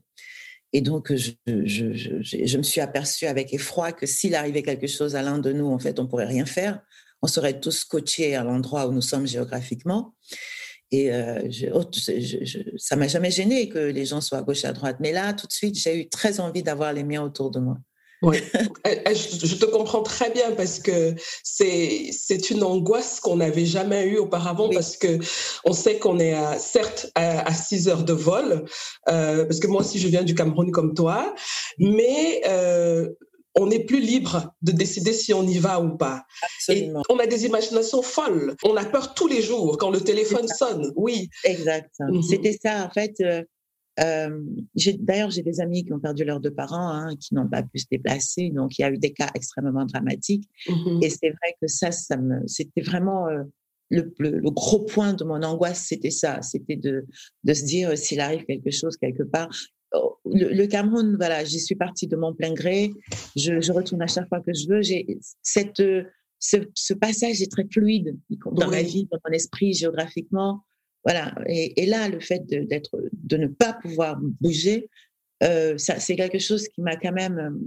Et 0.74 0.80
donc, 0.80 1.14
je, 1.14 1.32
je, 1.48 1.94
je, 1.94 2.46
je, 2.46 2.58
me 2.58 2.64
suis 2.64 2.80
aperçue 2.80 3.26
avec 3.26 3.54
effroi 3.54 3.92
que 3.92 4.06
s'il 4.06 4.36
arrivait 4.36 4.64
quelque 4.64 4.88
chose 4.88 5.18
à 5.18 5.22
l'un 5.22 5.38
de 5.38 5.52
nous, 5.52 5.68
en 5.68 5.80
fait, 5.80 6.00
on 6.00 6.08
pourrait 6.08 6.28
rien 6.28 6.46
faire. 6.46 6.80
On 7.22 7.28
serait 7.28 7.60
tous 7.60 7.80
scotchés 7.80 8.36
à 8.36 8.44
l'endroit 8.46 8.88
où 8.88 8.94
nous 8.94 9.02
sommes 9.02 9.28
géographiquement. 9.28 10.16
Et 10.92 11.14
euh, 11.14 11.40
oh, 11.74 11.84
ça 12.78 12.96
m'a 12.98 13.08
jamais 13.08 13.32
gêné 13.32 13.70
que 13.70 13.80
les 13.80 14.06
gens 14.06 14.20
soient 14.20 14.40
à 14.40 14.42
gauche, 14.42 14.66
à 14.66 14.74
droite. 14.74 14.98
Mais 15.00 15.14
là, 15.14 15.34
tout 15.34 15.48
de 15.48 15.54
suite, 15.54 15.78
j'ai 15.78 16.02
eu 16.02 16.10
très 16.10 16.40
envie 16.40 16.64
d'avoir 16.64 16.92
les 16.92 17.04
miens 17.04 17.24
autour 17.24 17.50
de 17.50 17.60
moi. 17.60 17.78
Oui, 18.24 18.38
je 18.86 19.56
te 19.56 19.66
comprends 19.66 20.04
très 20.04 20.30
bien 20.30 20.52
parce 20.52 20.78
que 20.80 21.16
c'est 21.44 22.12
c'est 22.12 22.52
une 22.52 22.62
angoisse 22.62 23.20
qu'on 23.20 23.38
n'avait 23.38 23.66
jamais 23.66 24.06
eue 24.06 24.20
auparavant 24.20 24.68
oui. 24.68 24.76
parce 24.76 24.96
que 24.96 25.18
on 25.66 25.74
sait 25.74 25.98
qu'on 25.98 26.20
est 26.20 26.34
à, 26.34 26.60
certes 26.60 27.10
à, 27.16 27.48
à 27.48 27.52
6 27.52 27.88
heures 27.88 28.04
de 28.04 28.14
vol 28.14 28.66
euh, 29.10 29.46
parce 29.46 29.60
que 29.60 29.66
moi 29.66 29.82
aussi 29.82 29.98
je 29.98 30.08
viens 30.08 30.22
du 30.22 30.36
Cameroun 30.36 30.70
comme 30.70 30.94
toi, 30.94 31.34
mais 31.80 32.42
euh, 32.48 33.10
on 33.56 33.68
n'est 33.68 33.84
plus 33.84 34.00
libre 34.00 34.54
de 34.62 34.72
décider 34.72 35.14
si 35.14 35.34
on 35.34 35.44
y 35.44 35.58
va 35.58 35.82
ou 35.82 35.98
pas. 35.98 36.24
Absolument. 36.44 37.02
Et 37.02 37.14
on 37.14 37.20
a 37.20 37.28
des 37.28 37.46
imaginations 37.46 38.02
folles. 38.02 38.56
On 38.64 38.76
a 38.78 38.86
peur 38.86 39.14
tous 39.14 39.28
les 39.28 39.42
jours 39.42 39.78
quand 39.78 39.92
le 39.92 40.02
téléphone 40.02 40.48
sonne. 40.48 40.92
Oui. 40.96 41.30
Exact. 41.44 41.92
-hmm. 42.00 42.22
C'était 42.22 42.58
ça. 42.64 42.86
En 42.88 42.90
fait, 42.90 43.16
euh, 43.22 43.44
euh, 44.00 44.40
d'ailleurs, 45.00 45.32
j'ai 45.32 45.44
des 45.44 45.60
amis 45.60 45.84
qui 45.86 45.92
ont 45.94 46.00
perdu 46.00 46.24
leurs 46.24 46.40
deux 46.40 46.56
parents, 46.64 46.90
hein, 46.90 47.16
qui 47.22 47.36
n'ont 47.36 47.50
pas 47.56 47.64
pu 47.64 47.78
se 47.80 47.88
déplacer. 47.92 48.50
Donc, 48.50 48.70
il 48.78 48.82
y 48.84 48.86
a 48.86 48.90
eu 48.96 48.98
des 48.98 49.14
cas 49.20 49.30
extrêmement 49.40 49.86
dramatiques. 49.86 50.48
-hmm. 50.68 51.04
Et 51.04 51.10
c'est 51.10 51.32
vrai 51.40 51.52
que 51.60 51.68
ça, 51.80 51.90
ça 51.92 52.16
me, 52.18 52.36
c'était 52.56 52.86
vraiment 52.92 53.22
euh, 53.28 53.44
le, 53.96 54.04
le, 54.24 54.30
le, 54.46 54.52
gros 54.62 54.82
point 54.94 55.14
de 55.20 55.24
mon 55.30 55.42
angoisse, 55.44 55.82
c'était 55.90 56.16
ça. 56.24 56.34
C'était 56.52 56.80
de, 56.88 56.96
de 57.48 57.54
se 57.60 57.64
dire 57.74 57.88
s'il 58.04 58.22
arrive 58.28 58.44
quelque 58.52 58.72
chose 58.80 58.96
quelque 59.06 59.24
part 59.24 59.58
le, 60.26 60.54
le, 60.54 60.68
Cameroun, 60.68 61.16
voilà, 61.18 61.44
j'y 61.44 61.60
suis 61.60 61.76
partie 61.76 62.08
de 62.08 62.16
mon 62.16 62.34
plein 62.34 62.54
gré. 62.54 62.92
Je, 63.36 63.60
je, 63.60 63.72
retourne 63.72 64.02
à 64.02 64.08
chaque 64.08 64.28
fois 64.30 64.42
que 64.42 64.54
je 64.54 64.68
veux. 64.68 64.82
J'ai 64.82 65.20
cette, 65.42 65.82
ce, 66.40 66.58
ce, 66.74 66.94
passage 66.94 67.42
est 67.42 67.52
très 67.52 67.66
fluide 67.70 68.18
dans 68.30 68.70
oui. 68.70 68.72
ma 68.72 68.82
vie, 68.82 69.08
dans 69.12 69.20
mon 69.26 69.34
esprit, 69.34 69.74
géographiquement. 69.74 70.64
Voilà. 71.04 71.34
Et, 71.48 71.82
et 71.82 71.86
là, 71.86 72.08
le 72.10 72.20
fait 72.20 72.46
de, 72.48 72.60
d'être, 72.62 72.98
de 73.12 73.38
ne 73.38 73.48
pas 73.48 73.74
pouvoir 73.74 74.20
bouger, 74.22 74.90
euh, 75.44 75.78
ça, 75.78 76.00
c'est 76.00 76.16
quelque 76.16 76.40
chose 76.40 76.68
qui 76.68 76.82
m'a 76.82 76.96
quand 76.96 77.12
même, 77.12 77.60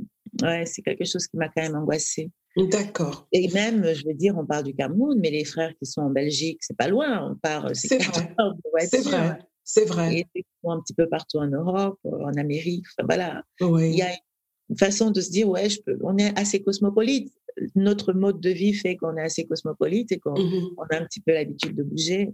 ouais, 0.43 0.65
c'est 0.67 0.83
quelque 0.83 1.05
chose 1.05 1.27
qui 1.27 1.37
m'a 1.37 1.49
quand 1.49 1.63
même 1.63 1.75
angoissée. 1.75 2.31
D'accord. 2.57 3.27
Et 3.33 3.49
même, 3.49 3.93
je 3.93 4.07
veux 4.07 4.15
dire, 4.15 4.37
on 4.39 4.47
parle 4.47 4.65
du 4.65 4.75
Cameroun, 4.75 5.19
mais 5.21 5.31
les 5.31 5.45
frères 5.45 5.73
qui 5.77 5.87
sont 5.87 6.03
en 6.03 6.11
Belgique, 6.11 6.59
c'est 6.61 6.77
pas 6.77 6.87
loin. 6.87 7.33
On 7.33 7.35
part, 7.35 7.71
c'est, 7.75 7.89
c'est 7.89 7.99
vrai. 7.99 8.35
C'est 8.87 9.03
vrai. 9.03 9.39
C'est 9.65 9.87
vrai. 9.87 10.27
Et 10.35 10.45
un 10.65 10.81
petit 10.81 10.95
peu 10.95 11.09
partout 11.09 11.39
en 11.39 11.49
Europe, 11.49 11.99
en 12.05 12.35
Amérique. 12.35 12.85
Enfin, 12.97 13.07
voilà. 13.07 13.43
Oui. 13.61 13.91
Il 13.91 13.97
y 13.97 14.03
a 14.03 14.13
une 14.71 14.77
façon 14.77 15.11
de 15.11 15.21
se 15.21 15.31
dire, 15.31 15.49
ouais, 15.49 15.69
je 15.69 15.81
peux, 15.81 15.99
on 16.03 16.17
est 16.19 16.39
assez 16.39 16.63
cosmopolite. 16.63 17.33
Notre 17.75 18.13
mode 18.13 18.41
de 18.41 18.51
vie 18.51 18.75
fait 18.75 18.97
qu'on 18.97 19.17
est 19.17 19.23
assez 19.23 19.47
cosmopolite 19.47 20.13
et 20.13 20.19
qu'on 20.19 20.33
mm 20.33 20.51
-hmm. 20.51 20.75
on 20.79 20.83
a 20.95 20.97
un 21.01 21.05
petit 21.07 21.21
peu 21.21 21.33
l'habitude 21.33 21.75
de 21.77 21.83
bouger. 21.83 22.31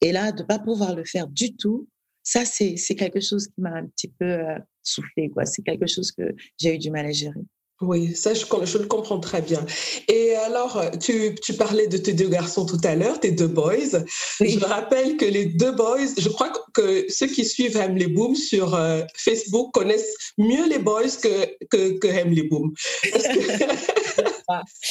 Et 0.00 0.12
là, 0.12 0.32
de 0.32 0.42
ne 0.42 0.46
pas 0.46 0.58
pouvoir 0.58 0.94
le 0.94 1.04
faire 1.04 1.26
du 1.26 1.54
tout, 1.56 1.86
ça, 2.22 2.44
c'est 2.44 2.76
quelque 2.96 3.20
chose 3.20 3.48
qui 3.48 3.60
m'a 3.60 3.74
un 3.82 3.86
petit 3.86 4.08
peu 4.08 4.26
euh, 4.26 4.58
soufflé. 4.82 5.30
C'est 5.44 5.62
quelque 5.62 5.86
chose 5.86 6.12
que 6.12 6.34
j'ai 6.58 6.74
eu 6.74 6.78
du 6.78 6.90
mal 6.90 7.06
à 7.06 7.12
gérer. 7.12 7.44
Oui, 7.80 8.14
ça, 8.14 8.34
je, 8.34 8.44
je, 8.64 8.78
le 8.78 8.86
comprends 8.86 9.20
très 9.20 9.40
bien. 9.40 9.64
Et 10.08 10.34
alors, 10.34 10.82
tu, 11.00 11.34
tu, 11.42 11.54
parlais 11.54 11.86
de 11.86 11.96
tes 11.96 12.12
deux 12.12 12.28
garçons 12.28 12.66
tout 12.66 12.80
à 12.84 12.94
l'heure, 12.94 13.18
tes 13.18 13.30
deux 13.30 13.46
boys. 13.46 14.04
Oui. 14.40 14.50
Je 14.50 14.58
me 14.58 14.66
rappelle 14.66 15.16
que 15.16 15.24
les 15.24 15.46
deux 15.46 15.72
boys, 15.72 15.96
je 16.18 16.28
crois 16.28 16.52
que 16.74 17.06
ceux 17.08 17.26
qui 17.26 17.46
suivent 17.46 17.78
Emily 17.78 18.08
Boom 18.08 18.36
sur 18.36 18.74
euh, 18.74 19.00
Facebook 19.14 19.72
connaissent 19.72 20.14
mieux 20.36 20.68
les 20.68 20.78
boys 20.78 21.08
que, 21.22 21.66
que, 21.70 21.98
que 21.98 22.06
Emily 22.06 22.42
Boom. 22.42 22.74
Parce 23.12 23.24
que 23.28 24.19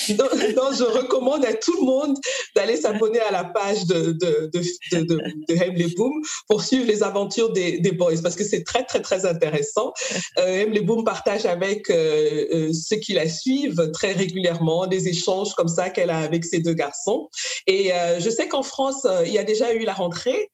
donc, 0.10 0.74
je 0.78 0.84
recommande 0.84 1.46
à 1.46 1.54
tout 1.54 1.76
le 1.80 1.86
monde 1.86 2.18
d'aller 2.56 2.78
s'abonner 2.78 3.20
à 3.20 3.32
la 3.32 3.44
page 3.44 3.86
de, 3.86 4.12
de, 4.12 5.96
Boom 5.96 6.22
pour 6.48 6.64
suivre 6.64 6.86
les 6.86 7.04
aventures 7.04 7.52
des, 7.52 7.92
boys 7.92 8.22
parce 8.22 8.36
que 8.36 8.44
c'est 8.44 8.64
très, 8.64 8.84
très, 8.84 9.02
très 9.02 9.26
intéressant. 9.26 9.94
Euh, 10.38 10.66
Boom 10.82 11.04
partage 11.04 11.46
avec 11.46 11.90
euh, 11.90 12.48
euh, 12.54 12.74
ceux 12.74 12.98
qui 12.98 13.14
la 13.14 13.28
suivent 13.28 13.92
très 13.92 14.14
régulièrement 14.14 14.88
des 14.88 15.08
échanges 15.08 15.54
comme 15.54 15.68
ça 15.68 15.90
qu'elle 15.90 16.10
a 16.10 16.20
avec 16.20 16.46
ses 16.46 16.60
deux 16.60 16.74
garçons. 16.74 17.30
Et 17.68 17.94
euh, 17.94 18.20
je 18.20 18.30
sais 18.30 18.48
qu'en 18.48 18.64
France, 18.64 19.06
il 19.26 19.32
y 19.32 19.38
a 19.38 19.44
déjà 19.44 19.74
eu 19.74 19.84
la 19.84 19.94
rentrée. 19.94 20.50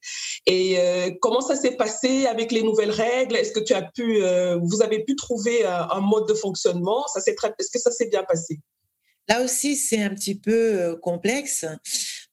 Et 0.46 0.78
comment 1.20 1.40
ça 1.40 1.56
s'est 1.56 1.76
passé 1.76 2.26
avec 2.26 2.52
les 2.52 2.62
nouvelles 2.62 2.90
règles? 2.90 3.36
Est-ce 3.36 3.52
que 3.52 3.60
tu 3.60 3.74
as 3.74 3.82
pu, 3.82 4.22
vous 4.62 4.82
avez 4.82 5.04
pu 5.04 5.16
trouver 5.16 5.64
un 5.64 6.00
mode 6.00 6.28
de 6.28 6.34
fonctionnement? 6.34 7.04
Est-ce 7.16 7.70
que 7.72 7.78
ça 7.78 7.90
s'est 7.90 8.08
bien 8.08 8.22
passé? 8.22 8.60
Là 9.28 9.42
aussi, 9.42 9.76
c'est 9.76 10.02
un 10.02 10.10
petit 10.10 10.36
peu 10.36 10.52
euh, 10.52 10.96
complexe, 10.96 11.64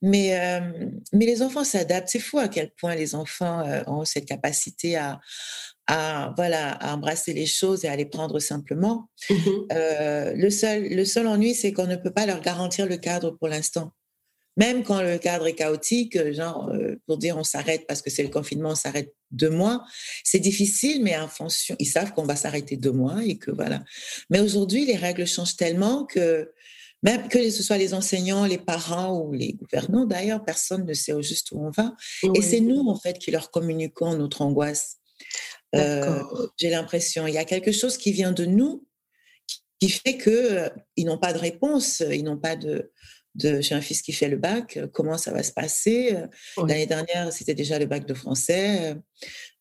mais, 0.02 0.40
euh, 0.40 0.90
mais 1.12 1.26
les 1.26 1.42
enfants 1.42 1.64
s'adaptent. 1.64 2.10
C'est 2.10 2.20
fou 2.20 2.38
à 2.38 2.48
quel 2.48 2.72
point 2.72 2.96
les 2.96 3.16
enfants 3.16 3.62
euh, 3.62 3.82
ont 3.88 4.06
cette 4.06 4.26
capacité 4.26 4.96
à, 4.96 5.20
à, 5.88 6.34
voilà, 6.38 6.72
à 6.72 6.94
embrasser 6.94 7.34
les 7.34 7.48
choses 7.48 7.84
et 7.84 7.88
à 7.88 7.96
les 7.96 8.06
prendre 8.06 8.40
simplement. 8.40 9.10
Mmh 9.30 9.36
le, 10.36 10.50
seul, 10.50 10.88
le 10.90 11.06
seul 11.06 11.28
ennui, 11.28 11.56
c'est 11.56 11.74
qu'on 11.74 11.88
ne 11.88 11.96
peut 11.96 12.12
pas 12.12 12.26
leur 12.26 12.42
garantir 12.42 12.86
le 12.86 12.98
cadre 12.98 13.32
pour 13.32 13.48
l'instant. 13.48 13.92
Même 14.56 14.84
quand 14.84 15.02
le 15.02 15.18
cadre 15.18 15.48
est 15.48 15.56
chaotique, 15.56 16.32
genre 16.32 16.72
pour 17.08 17.18
dire 17.18 17.38
on 17.38 17.44
s'arrête 17.44 17.88
parce 17.88 18.04
que 18.04 18.12
c'est 18.12 18.22
le 18.22 18.30
confinement, 18.30 18.70
on 18.70 18.76
s'arrête 18.76 19.16
deux 19.32 19.50
mois, 19.50 19.84
c'est 20.24 20.40
difficile, 20.40 21.04
mais 21.04 21.18
en 21.18 21.28
fonction, 21.28 21.76
ils 21.80 21.88
savent 21.88 22.14
qu'on 22.14 22.26
va 22.26 22.36
s'arrêter 22.36 22.78
deux 22.78 22.92
mois 22.92 23.24
et 23.26 23.38
que 23.38 23.50
voilà. 23.50 23.84
Mais 24.30 24.40
aujourd'hui, 24.42 24.86
les 24.86 24.96
règles 24.96 25.26
changent 25.26 25.56
tellement 25.56 26.06
que 26.06 26.52
même 27.04 27.28
que 27.28 27.50
ce 27.50 27.62
soit 27.62 27.78
les 27.78 27.94
enseignants, 27.94 28.46
les 28.46 28.58
parents 28.58 29.20
ou 29.20 29.34
les 29.34 29.54
gouvernants 29.54 30.06
d'ailleurs, 30.06 30.44
personne 30.44 30.86
ne 30.86 30.94
sait 30.94 31.14
au 31.14 31.22
juste 31.22 31.52
où 31.52 31.60
on 31.60 31.70
va. 31.70 31.96
Et 32.34 32.42
c'est 32.42 32.62
nous, 32.62 32.88
en 32.88 32.98
fait, 32.98 33.20
qui 33.20 33.30
leur 33.30 33.52
communiquons 33.52 34.16
notre 34.16 34.42
angoisse. 34.42 34.98
Euh, 35.76 36.24
J'ai 36.58 36.70
l'impression, 36.70 37.28
il 37.28 37.34
y 37.34 37.38
a 37.38 37.46
quelque 37.46 37.72
chose 37.72 37.98
qui 37.98 38.12
vient 38.12 38.32
de 38.32 38.46
nous 38.46 38.86
qui 39.80 39.90
fait 39.90 40.18
qu'ils 40.18 40.32
euh, 40.34 40.70
ils 40.96 41.06
n'ont 41.06 41.18
pas 41.18 41.34
de 41.34 41.40
réponse, 41.40 42.02
ils 42.10 42.24
n'ont 42.24 42.38
pas 42.38 42.56
de, 42.56 42.92
de... 43.36 43.60
J'ai 43.60 43.76
un 43.76 43.82
fils 43.82 44.02
qui 44.02 44.14
fait 44.14 44.30
le 44.30 44.38
bac, 44.38 44.80
comment 44.94 45.18
ça 45.18 45.32
va 45.32 45.44
se 45.44 45.52
passer? 45.52 46.16
L'année 46.58 46.86
dernière, 46.86 47.34
c'était 47.34 47.56
déjà 47.56 47.80
le 47.80 47.86
bac 47.86 48.06
de 48.06 48.14
français. 48.14 48.96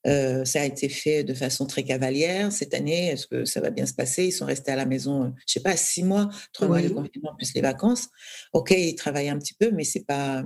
Euh, 0.07 0.45
ça 0.45 0.63
a 0.63 0.65
été 0.65 0.89
fait 0.89 1.23
de 1.23 1.33
façon 1.35 1.67
très 1.67 1.85
cavalière. 1.85 2.51
Cette 2.51 2.75
année, 2.75 3.09
est-ce 3.09 3.27
que 3.27 3.45
ça 3.45 3.61
va 3.61 3.71
bien 3.71 3.87
se 3.87 3.95
passer? 3.95 4.27
Ils 4.27 4.33
sont 4.33 4.47
restés 4.47 4.73
à 4.73 4.77
la 4.77 4.85
maison, 4.85 5.25
euh, 5.25 5.29
je 5.47 5.53
sais 5.55 5.61
pas, 5.61 5.77
six 5.77 6.03
mois, 6.03 6.29
trois 6.53 6.67
mois 6.67 6.83
de 6.83 6.89
confinement 6.89 7.35
plus 7.37 7.55
les 7.55 7.61
vacances. 7.61 8.09
Ok, 8.53 8.73
ils 8.73 8.97
travaillent 8.97 9.29
un 9.29 9.39
petit 9.39 9.55
peu, 9.55 9.71
mais 9.71 9.85
c'est 9.85 10.05
pas, 10.05 10.45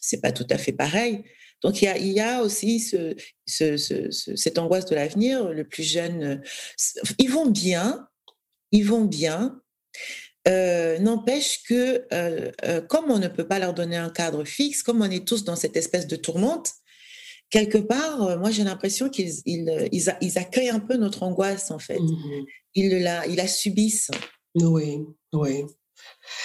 c'est 0.00 0.20
pas 0.20 0.32
tout 0.32 0.46
à 0.50 0.58
fait 0.58 0.72
pareil. 0.72 1.22
Donc 1.62 1.80
il 1.80 1.86
y 1.86 1.88
a, 1.88 1.96
il 1.98 2.12
y 2.12 2.20
a 2.20 2.42
aussi 2.42 2.80
ce, 2.80 3.14
ce, 3.46 3.76
cette 4.10 4.58
angoisse 4.58 4.86
de 4.86 4.94
l'avenir. 4.94 5.48
Le 5.48 5.64
plus 5.64 5.84
jeune, 5.84 6.22
euh, 6.22 6.36
ils 7.18 7.30
vont 7.30 7.46
bien, 7.46 8.08
ils 8.72 8.84
vont 8.84 9.04
bien. 9.04 9.60
N'empêche 11.00 11.62
que, 11.64 12.06
comme 12.86 13.10
on 13.10 13.18
ne 13.18 13.28
peut 13.28 13.46
pas 13.46 13.58
leur 13.58 13.74
donner 13.74 13.98
un 13.98 14.08
cadre 14.08 14.44
fixe, 14.44 14.82
comme 14.82 15.02
on 15.02 15.10
est 15.10 15.28
tous 15.28 15.44
dans 15.44 15.56
cette 15.56 15.76
espèce 15.76 16.06
de 16.06 16.16
tourmente, 16.16 16.72
quelque 17.50 17.78
part, 17.78 18.22
euh, 18.22 18.38
moi 18.38 18.50
j'ai 18.50 18.64
l'impression 18.64 19.08
qu'ils 19.08 19.32
ils, 19.46 19.88
ils, 20.20 20.38
accueillent 20.38 20.70
un 20.70 20.80
peu 20.80 20.96
notre 20.96 21.22
angoisse 21.22 21.70
en 21.70 21.78
fait. 21.78 21.98
Mmh 21.98 22.44
ils, 22.74 23.02
la, 23.02 23.26
ils 23.26 23.36
la 23.36 23.48
subissent. 23.48 24.10
Oui, 24.54 25.00
oui. 25.32 25.64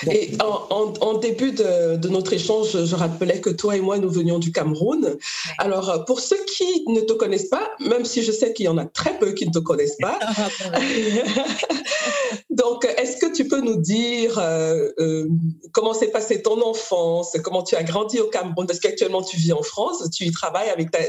Et 0.10 0.32
en, 0.40 1.14
début 1.18 1.52
de, 1.52 2.08
notre 2.08 2.34
échange, 2.34 2.86
je 2.86 2.96
rappelais 2.96 3.40
que 3.42 3.50
toi 3.50 3.76
et 3.76 3.82
moi, 3.82 3.98
nous 3.98 4.10
venions 4.10 4.40
du 4.40 4.52
Cameroun. 4.52 5.18
Alors, 5.58 6.06
pour 6.06 6.20
ceux 6.20 6.44
qui 6.46 6.84
ne 6.88 7.02
te 7.02 7.14
connaissent 7.14 7.50
pas, 7.50 7.72
même 7.80 8.06
si 8.06 8.24
je 8.24 8.32
sais 8.32 8.54
qu'il 8.54 8.66
y 8.66 8.70
en 8.70 8.78
a 8.78 8.86
très 8.86 9.18
peu 9.20 9.34
qui 9.34 9.48
ne 9.48 9.52
te 9.52 9.60
connaissent 9.60 9.98
pas, 9.98 10.20
ah, 10.74 10.80
donc, 12.50 12.86
est-ce 12.98 13.18
que 13.18 13.32
tu 13.34 13.48
peux 13.48 13.62
nous 13.62 13.78
dire 13.78 14.38
euh, 14.40 14.90
euh, 15.00 15.28
comment 15.72 15.94
s'est 15.94 16.12
passée 16.12 16.42
ton 16.42 16.62
enfance, 16.62 17.36
comment 17.44 17.64
tu 17.64 17.76
as 17.76 17.84
grandi 17.84 18.20
au 18.20 18.28
Cameroun, 18.28 18.68
parce 18.68 18.80
qu'actuellement 18.80 19.24
tu 19.24 19.38
vis 19.38 19.54
en 19.54 19.64
France, 19.64 20.10
tu 20.12 20.26
y 20.26 20.32
travailles 20.32 20.70
avec 20.70 20.92
ta, 20.92 21.00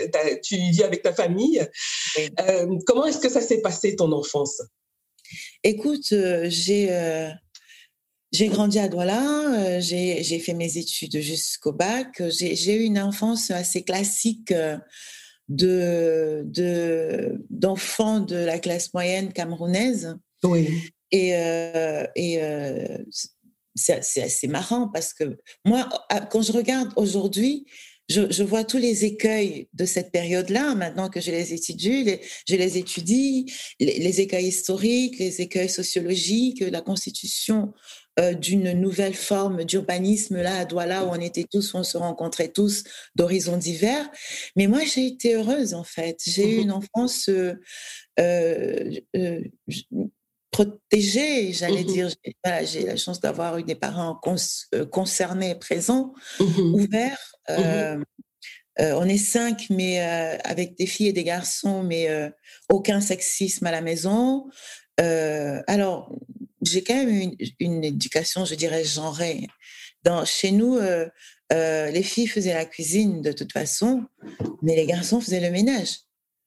tu 0.42 0.56
y 0.56 0.70
vis 0.70 0.82
avec 0.82 1.02
ta 1.02 1.12
famille. 1.12 1.66
Euh, 2.40 2.66
comment 2.86 3.06
est-ce 3.06 3.18
que 3.18 3.28
ça 3.28 3.40
s'est 3.40 3.60
passé 3.60 3.96
ton 3.96 4.12
enfance? 4.12 4.62
Écoute, 5.62 6.14
j'ai 6.44 6.90
j'ai 8.34 8.48
grandi 8.48 8.80
à 8.80 8.88
Douala, 8.88 9.54
euh, 9.54 9.80
j'ai 9.80 10.38
fait 10.40 10.54
mes 10.54 10.76
études 10.76 11.20
jusqu'au 11.20 11.72
bac. 11.72 12.20
J'ai 12.30 12.74
eu 12.74 12.82
une 12.82 12.98
enfance 12.98 13.52
assez 13.52 13.84
classique 13.84 14.50
euh, 14.50 14.76
de 15.48 17.38
d'enfants 17.48 18.18
de, 18.18 18.34
la 18.34 18.58
classe 18.58 18.92
moyenne 18.92 19.32
camerounaise. 19.32 20.16
Oui. 20.42 20.68
Et, 21.12 21.36
euh, 21.36 22.04
et 22.16 22.40
c'est 23.76 24.22
assez 24.22 24.48
marrant 24.48 24.88
parce 24.88 25.14
que 25.14 25.36
moi, 25.64 25.88
quand 26.32 26.42
je 26.42 26.50
regarde 26.50 26.92
aujourd'hui, 26.96 27.66
je, 28.08 28.42
vois 28.42 28.64
tous 28.64 28.78
les 28.78 29.04
écueils 29.04 29.68
de 29.72 29.84
cette 29.84 30.10
période-là, 30.10 30.74
maintenant 30.74 31.08
que 31.08 31.20
je 31.20 31.30
les 31.30 31.54
étudie, 31.54 32.18
je 32.48 32.56
les 32.56 32.78
étudie, 32.78 33.46
les, 33.78 33.98
les, 33.98 34.20
écueils 34.20 34.48
historiques, 34.48 35.18
les 35.18 35.40
écueils 35.40 35.70
sociologiques, 35.70 36.60
la 36.60 36.82
constitution 36.82 37.72
euh, 38.20 38.32
d'une 38.32 38.72
nouvelle 38.74 39.14
forme 39.14 39.64
d'urbanisme 39.64 40.40
là 40.40 40.58
à 40.58 40.64
Douala 40.64 41.04
où 41.04 41.08
on 41.08 41.20
était 41.20 41.46
tous, 41.50 41.74
on 41.74 41.82
se 41.82 41.98
rencontrait 41.98 42.46
tous 42.46 42.84
d'horizons 43.16 43.56
divers. 43.56 44.08
Mais 44.54 44.68
moi, 44.68 44.82
j'ai 44.84 45.06
été 45.06 45.34
heureuse 45.34 45.74
en 45.74 45.82
fait. 45.82 46.20
J'ai 46.24 46.54
eu 46.54 46.58
mmh 46.58 46.62
une 46.62 46.70
enfance 46.70 47.28
euh, 47.28 47.54
euh, 49.16 49.40
protégée, 50.52 51.52
j'allais 51.52 51.82
mmh 51.82 51.86
dire. 51.86 52.08
j'ai 52.62 52.84
la 52.84 52.96
chance 52.96 53.20
d'avoir 53.20 53.58
eu 53.58 53.64
des 53.64 53.74
parents 53.74 54.20
concernés, 54.92 55.56
présents, 55.56 56.14
mmh 56.38 56.74
ouverts. 56.74 57.34
on 58.78 59.08
est 59.08 59.18
cinq, 59.18 59.66
mais 59.70 59.98
avec 60.44 60.76
des 60.78 60.86
filles 60.86 61.08
et 61.08 61.12
des 61.12 61.24
garçons, 61.24 61.82
mais 61.82 62.08
aucun 62.70 63.00
sexisme 63.00 63.66
à 63.66 63.72
la 63.72 63.80
maison. 63.80 64.46
alors, 64.98 66.12
j'ai 66.66 66.82
quand 66.82 66.94
même 66.94 67.08
une, 67.08 67.36
une, 67.60 67.84
éducation, 67.84 68.44
je 68.44 68.54
dirais, 68.54 68.84
genrée. 68.84 69.46
Dans, 70.02 70.24
chez 70.24 70.50
nous, 70.50 70.76
euh, 70.76 71.06
euh, 71.52 71.90
les 71.90 72.02
filles 72.02 72.26
faisaient 72.26 72.54
la 72.54 72.64
cuisine 72.64 73.22
de 73.22 73.32
toute 73.32 73.52
façon, 73.52 74.04
mais 74.62 74.76
les 74.76 74.86
garçons 74.86 75.20
faisaient 75.20 75.40
le 75.40 75.50
ménage. 75.50 76.00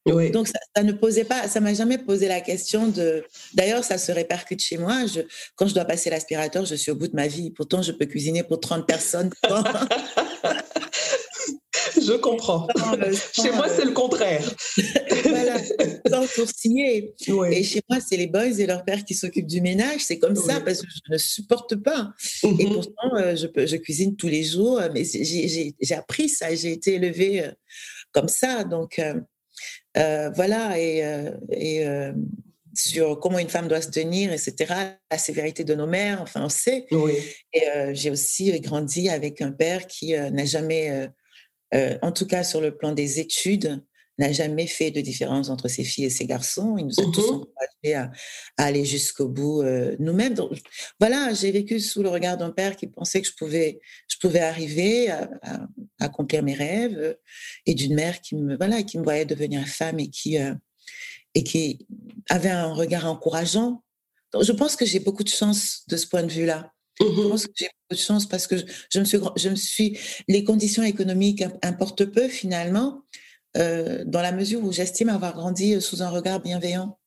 Oui. 0.06 0.32
Donc 0.32 0.48
ça, 0.48 0.84
ne 0.84 0.94
posait 0.94 1.26
pas, 1.26 1.48
ça 1.48 1.60
m'a 1.60 1.74
jamais 1.74 1.98
posé 1.98 2.28
la 2.28 2.40
question 2.40 2.88
de. 2.88 3.26
D'ailleurs, 3.54 3.84
ça 3.84 3.98
se 3.98 4.12
répercute 4.12 4.62
chez 4.62 4.78
moi. 4.78 5.06
Je, 5.06 5.22
quand 5.56 5.68
je 5.68 5.74
dois 5.74 5.86
passer 5.86 6.10
l'aspirateur, 6.10 6.66
je 6.66 6.76
suis 6.76 6.92
au 6.92 6.96
bout 6.96 7.08
de 7.08 7.16
ma 7.16 7.28
vie. 7.28 7.52
Pourtant, 7.52 7.82
je 7.82 7.92
peux 7.92 8.06
cuisiner 8.06 8.44
pour 8.44 8.60
30 8.60 8.88
personnes. 8.88 9.32
Je 12.08 12.14
comprends. 12.14 12.68
chez 13.34 13.52
moi, 13.52 13.68
c'est 13.68 13.84
le 13.84 13.92
contraire. 13.92 14.42
voilà, 15.24 15.58
sans 16.10 16.26
sourciller. 16.26 17.14
Et 17.52 17.64
chez 17.64 17.82
moi, 17.90 18.00
c'est 18.00 18.16
les 18.16 18.28
boys 18.28 18.46
et 18.46 18.66
leur 18.66 18.86
père 18.86 19.04
qui 19.04 19.14
s'occupent 19.14 19.48
du 19.48 19.60
ménage. 19.60 20.02
C'est 20.02 20.18
comme 20.18 20.36
ça 20.36 20.62
parce 20.62 20.82
que 20.82 20.88
je 20.88 21.12
ne 21.12 21.18
supporte 21.18 21.76
pas. 21.76 22.14
Et 22.44 22.48
mm-hmm. 22.48 22.74
pourtant, 22.74 23.16
euh, 23.16 23.36
je, 23.36 23.48
je, 23.66 23.76
cuisine 23.76 24.16
tous 24.16 24.30
les 24.30 24.44
jours. 24.44 24.82
Mais 24.94 25.04
j'ai 25.04 25.96
appris 25.96 26.30
ça. 26.30 26.56
J'ai 26.56 26.72
été 26.72 26.94
élevée 26.94 27.44
euh, 27.44 27.52
comme 28.14 28.30
ça. 28.30 28.64
Donc, 28.64 29.00
euh, 29.98 30.30
voilà. 30.34 30.80
Et, 30.80 31.04
et 31.52 31.86
sur 32.74 33.20
comment 33.20 33.40
une 33.40 33.50
femme 33.50 33.68
doit 33.68 33.82
se 33.82 33.90
tenir, 33.90 34.32
etc., 34.32 34.74
la 35.12 35.18
sévérité 35.18 35.66
de 35.66 35.74
nos 35.74 35.88
mères, 35.88 36.22
enfin, 36.22 36.46
on 36.46 36.50
sait. 36.50 36.86
Et 37.54 37.64
j'ai 37.92 38.12
aussi 38.12 38.58
grandi 38.62 39.10
avec 39.10 39.42
un 39.42 39.52
père 39.52 39.88
qui 39.88 40.14
n'a 40.14 40.46
jamais 40.46 41.10
euh, 41.74 41.98
en 42.02 42.12
tout 42.12 42.26
cas 42.26 42.44
sur 42.44 42.62
le 42.62 42.76
plan 42.76 42.92
des 42.92 43.20
études, 43.20 43.84
n'a 44.20 44.32
jamais 44.32 44.68
fait 44.68 44.92
de 44.92 45.00
différence 45.00 45.50
entre 45.50 45.68
ses 45.68 45.84
filles 45.84 46.06
et 46.06 46.10
ses 46.10 46.26
garçons. 46.26 46.76
Il 46.78 46.86
nous 46.88 47.00
a 47.00 47.12
tous 47.12 47.32
mmh 47.32 47.36
encouragés 47.36 47.94
à, 47.94 48.12
aller 48.58 48.84
jusqu'au 48.84 49.28
bout 49.28 49.62
euh, 49.62 49.96
nous-mêmes. 50.00 50.34
Donc, 50.34 50.60
voilà, 51.00 51.34
j'ai 51.34 51.52
vécu 51.52 51.80
sous 51.80 52.02
le 52.02 52.10
regard 52.10 52.38
d'un 52.38 52.50
père 52.50 52.76
qui 52.76 52.88
pensait 52.88 53.22
que 53.22 53.28
je 53.28 53.34
pouvais, 53.38 53.80
je 54.08 54.18
pouvais 54.18 54.40
arriver 54.40 55.12
à, 55.12 55.30
accomplir 56.00 56.42
mes 56.44 56.56
rêves 56.56 56.98
euh, 56.98 57.14
et 57.66 57.76
d'une 57.76 57.94
mère 57.94 58.22
qui 58.22 58.36
me, 58.36 58.58
voilà, 58.58 58.82
qui 58.84 58.98
me 58.98 59.04
voyait 59.04 59.26
devenir 59.26 59.68
femme 59.68 60.00
et 60.00 60.10
qui, 60.10 60.38
et 61.36 61.44
qui 61.44 61.86
avait 62.30 62.50
un 62.50 62.74
regard 62.74 63.06
encourageant. 63.06 63.84
Donc, 64.34 64.44
je 64.44 64.52
pense 64.52 64.76
que 64.76 64.86
j'ai 64.86 65.00
beaucoup 65.00 65.24
de 65.24 65.30
chance 65.30 65.84
de 65.88 65.96
ce 65.96 66.08
point 66.08 66.24
de 66.24 66.32
vue-là. 66.32 66.74
Je 67.00 67.06
mmh 67.06 67.30
pense 67.30 67.46
que 67.46 67.54
j'ai 67.56 67.66
beaucoup 67.66 68.00
de 68.00 68.06
chance 68.06 68.26
parce 68.28 68.48
que 68.48 68.56
je 68.58 69.00
me 69.00 69.06
suis, 69.06 69.20
je 69.36 69.50
me 69.50 69.56
suis, 69.56 70.00
les 70.28 70.44
conditions 70.44 70.84
économiques 70.84 71.44
importent 71.62 72.06
peu 72.06 72.28
finalement, 72.28 73.04
euh, 73.56 74.04
dans 74.06 74.22
la 74.22 74.32
mesure 74.32 74.64
où 74.64 74.72
j'estime 74.72 75.10
avoir 75.10 75.34
grandi 75.34 75.80
sous 75.82 76.02
un 76.02 76.10
regard 76.10 76.40
bienveillant. 76.40 76.98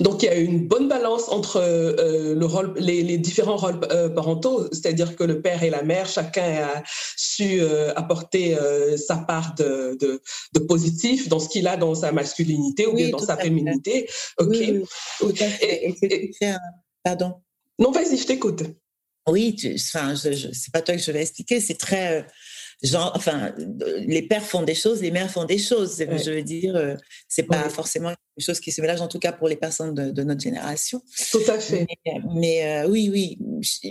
Donc 0.00 0.22
il 0.22 0.26
y 0.26 0.28
a 0.28 0.36
une 0.36 0.66
bonne 0.66 0.88
balance 0.88 1.28
entre 1.28 1.56
euh, 1.56 2.34
le 2.34 2.46
rôle, 2.46 2.74
les, 2.78 3.18
différents 3.18 3.56
rôles 3.56 3.80
euh, 3.90 4.08
parentaux, 4.08 4.68
c'est-à-dire 4.72 5.16
que 5.16 5.24
le 5.24 5.42
père 5.42 5.62
et 5.62 5.70
la 5.70 5.82
mère, 5.82 6.06
chacun 6.06 6.64
a 6.64 6.82
su 7.16 7.60
euh, 7.60 7.92
apporter 7.94 8.56
sa 8.96 9.16
part 9.16 9.54
de, 9.56 9.98
de, 10.00 10.60
positif 10.60 11.28
dans 11.28 11.38
ce 11.38 11.48
qu'il 11.48 11.66
a 11.66 11.76
dans 11.76 11.94
sa 11.94 12.12
masculinité 12.12 12.86
ou 12.86 12.94
bien 12.94 13.10
dans 13.10 13.18
sa 13.18 13.36
féminité. 13.36 14.08
Ok. 14.38 14.56
Pardon. 17.02 17.34
Non, 17.78 17.90
vas-y, 17.90 18.16
je 18.16 18.26
t'écoute. 18.26 18.62
Oui, 19.28 19.56
enfin, 19.74 20.14
c'est 20.16 20.72
pas 20.72 20.82
toi 20.82 20.96
que 20.96 21.00
je 21.02 21.12
vais 21.12 21.22
expliquer, 21.22 21.60
c'est 21.60 21.78
très 21.78 22.26
genre, 22.82 23.12
enfin, 23.14 23.54
les 23.98 24.22
pères 24.22 24.42
font 24.42 24.62
des 24.62 24.74
choses, 24.74 25.02
les 25.02 25.10
mères 25.10 25.30
font 25.30 25.44
des 25.44 25.58
choses. 25.58 25.98
Je 25.98 26.30
veux 26.30 26.42
dire, 26.42 26.74
euh, 26.76 26.96
c'est 27.28 27.44
pas 27.44 27.68
forcément 27.68 28.10
une 28.10 28.44
chose 28.44 28.60
qui 28.60 28.72
se 28.72 28.80
mélange, 28.80 29.00
en 29.00 29.08
tout 29.08 29.18
cas 29.18 29.32
pour 29.32 29.48
les 29.48 29.56
personnes 29.56 29.94
de, 29.94 30.22
notre 30.22 30.40
génération. 30.40 31.00
Tout 31.30 31.42
à 31.48 31.58
fait. 31.58 31.86
Mais, 32.34 32.66
euh, 32.66 32.88
oui, 32.88 33.08
oui, 33.12 33.38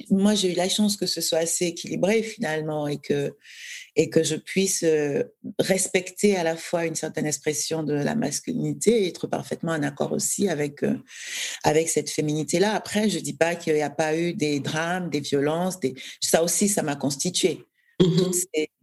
moi 0.09 0.35
j'ai 0.35 0.51
eu 0.51 0.55
la 0.55 0.67
chance 0.67 0.97
que 0.97 1.05
ce 1.05 1.21
soit 1.21 1.39
assez 1.39 1.67
équilibré 1.67 2.23
finalement 2.23 2.87
et 2.87 2.97
que 2.97 3.33
et 3.97 4.09
que 4.09 4.23
je 4.23 4.35
puisse 4.35 4.83
euh, 4.83 5.23
respecter 5.59 6.37
à 6.37 6.43
la 6.43 6.55
fois 6.55 6.85
une 6.85 6.95
certaine 6.95 7.25
expression 7.25 7.83
de 7.83 7.93
la 7.93 8.15
masculinité 8.15 9.03
et 9.03 9.07
être 9.07 9.27
parfaitement 9.27 9.73
en 9.73 9.83
accord 9.83 10.13
aussi 10.13 10.47
avec 10.49 10.81
avec 11.63 11.89
cette 11.89 12.09
féminité 12.09 12.59
là. 12.59 12.73
Après, 12.73 13.09
je 13.09 13.19
dis 13.19 13.33
pas 13.33 13.55
qu'il 13.55 13.73
n'y 13.73 13.81
a 13.81 13.89
pas 13.89 14.17
eu 14.17 14.33
des 14.33 14.59
drames, 14.59 15.09
des 15.09 15.19
violences, 15.19 15.79
des 15.79 15.93
ça 16.19 16.43
aussi 16.43 16.67
ça 16.67 16.83
m'a 16.83 16.95
constitué. 16.95 17.65
Mmh 18.01 18.31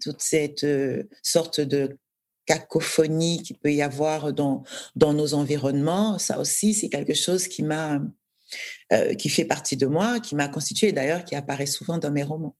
toute, 0.01 0.21
cette 0.21 0.65
euh, 0.65 1.03
sorte 1.23 1.61
de 1.61 1.99
cacophonie 2.47 3.43
qu'il 3.43 3.59
peut 3.59 3.73
y 3.73 3.83
avoir 3.83 4.33
dans, 4.33 4.65
nos 4.97 5.35
environnements, 5.35 6.19
ça 6.19 6.39
aussi, 6.39 6.73
c'est 6.73 6.89
quelque 6.89 7.15
chose 7.15 7.49
qui 7.49 7.63
m'a, 7.63 8.01
euh, 8.93 9.15
qui 9.15 9.29
fait 9.29 9.45
partie 9.45 9.77
de 9.77 9.87
moi, 9.87 10.21
qui 10.21 10.35
m'a 10.35 10.49
constitué 10.49 10.93
d'ailleurs, 10.93 11.25
qui 11.25 11.35
apparaît 11.35 11.67
souvent 11.67 11.99
dans 11.99 12.11
mes 12.11 12.23
romans. 12.23 12.57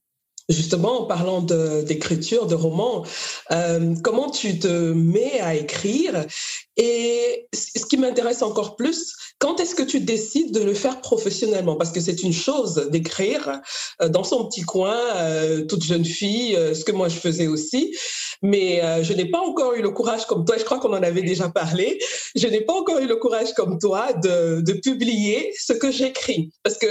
Justement, 0.49 1.03
en 1.03 1.05
parlant 1.05 1.41
d'écriture, 1.43 2.47
de, 2.47 2.55
romans, 2.55 3.05
euh, 3.51 3.93
comment 4.03 4.31
tu 4.31 4.57
te 4.57 4.67
mets 4.67 5.39
à 5.41 5.53
écrire? 5.53 6.25
Et 6.75 7.47
ce 7.53 7.85
qui 7.85 7.97
m'intéresse 7.97 8.41
encore 8.41 8.75
plus, 8.75 9.15
quand 9.37 9.59
est-ce 9.59 9.75
que 9.75 9.83
tu 9.83 9.99
décides 9.99 10.51
de 10.51 10.61
le 10.61 10.73
faire 10.73 11.01
professionnellement? 11.01 11.75
Parce 11.75 11.91
que 11.91 11.99
c'est 11.99 12.23
une 12.23 12.33
chose 12.33 12.87
d'écrire 12.89 13.61
euh, 14.01 14.09
dans 14.09 14.23
son 14.23 14.47
petit 14.47 14.61
coin, 14.61 14.97
euh, 15.17 15.65
toute 15.65 15.83
jeune 15.83 16.05
fille, 16.05 16.57
ce 16.73 16.83
que 16.83 16.93
moi 16.93 17.09
je 17.09 17.19
faisais 17.19 17.47
aussi, 17.47 17.95
mais 18.41 18.81
je 19.03 19.13
n'ai 19.13 19.29
pas 19.29 19.39
encore 19.39 19.73
eu 19.73 19.81
le 19.83 19.91
courage 19.91 20.25
comme 20.25 20.45
toi, 20.45 20.57
je 20.57 20.63
crois 20.63 20.79
qu'on 20.79 20.93
en 20.93 21.03
avait 21.03 21.21
déjà 21.21 21.49
parlé, 21.49 21.99
je 22.35 22.47
n'ai 22.47 22.61
pas 22.61 22.73
encore 22.73 22.99
eu 22.99 23.07
le 23.07 23.17
courage 23.17 23.53
comme 23.53 23.77
toi 23.77 24.13
de, 24.13 24.61
de 24.61 24.73
publier 24.73 25.53
ce 25.59 25.73
que 25.73 25.91
j'écris. 25.91 26.51
Parce 26.63 26.77
que 26.77 26.87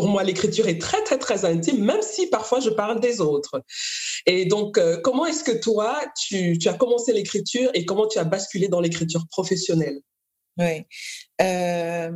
pour 0.00 0.08
moi, 0.08 0.24
l'écriture 0.24 0.66
est 0.66 0.80
très, 0.80 1.04
très, 1.04 1.18
très 1.18 1.44
intime, 1.44 1.84
même 1.84 2.00
si 2.00 2.26
parfois 2.28 2.58
je 2.58 2.70
parle 2.70 3.00
des 3.00 3.20
autres. 3.20 3.62
Et 4.24 4.46
donc, 4.46 4.78
euh, 4.78 4.98
comment 5.04 5.26
est-ce 5.26 5.44
que 5.44 5.52
toi, 5.52 6.00
tu, 6.16 6.58
as 6.64 6.72
commencé 6.72 7.12
l'écriture 7.12 7.70
et 7.74 7.84
comment 7.84 8.08
tu 8.08 8.18
as 8.18 8.24
basculé 8.24 8.68
dans 8.68 8.80
l'écriture 8.80 9.26
professionnelle? 9.28 10.00
Oui. 10.56 10.86
Euh, 11.42 12.12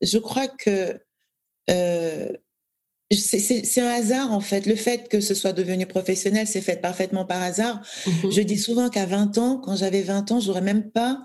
je 0.00 0.18
crois 0.18 0.46
que 0.46 0.96
euh, 1.70 2.28
c'est 3.10 3.80
un 3.80 3.90
hasard, 3.90 4.30
en 4.30 4.40
fait. 4.40 4.66
Le 4.66 4.76
fait 4.76 5.08
que 5.08 5.20
ce 5.20 5.34
soit 5.34 5.52
devenu 5.52 5.86
professionnel, 5.86 6.46
c'est 6.46 6.60
fait 6.60 6.80
parfaitement 6.80 7.24
par 7.24 7.42
hasard. 7.42 7.82
Mm-hmm. 8.06 8.32
Je 8.32 8.42
dis 8.42 8.58
souvent 8.58 8.90
qu'à 8.90 9.06
20 9.06 9.38
ans, 9.38 9.58
quand 9.58 9.74
j'avais 9.74 10.02
20 10.02 10.30
ans, 10.30 10.38
j'aurais 10.38 10.60
même 10.60 10.88
pas 10.92 11.20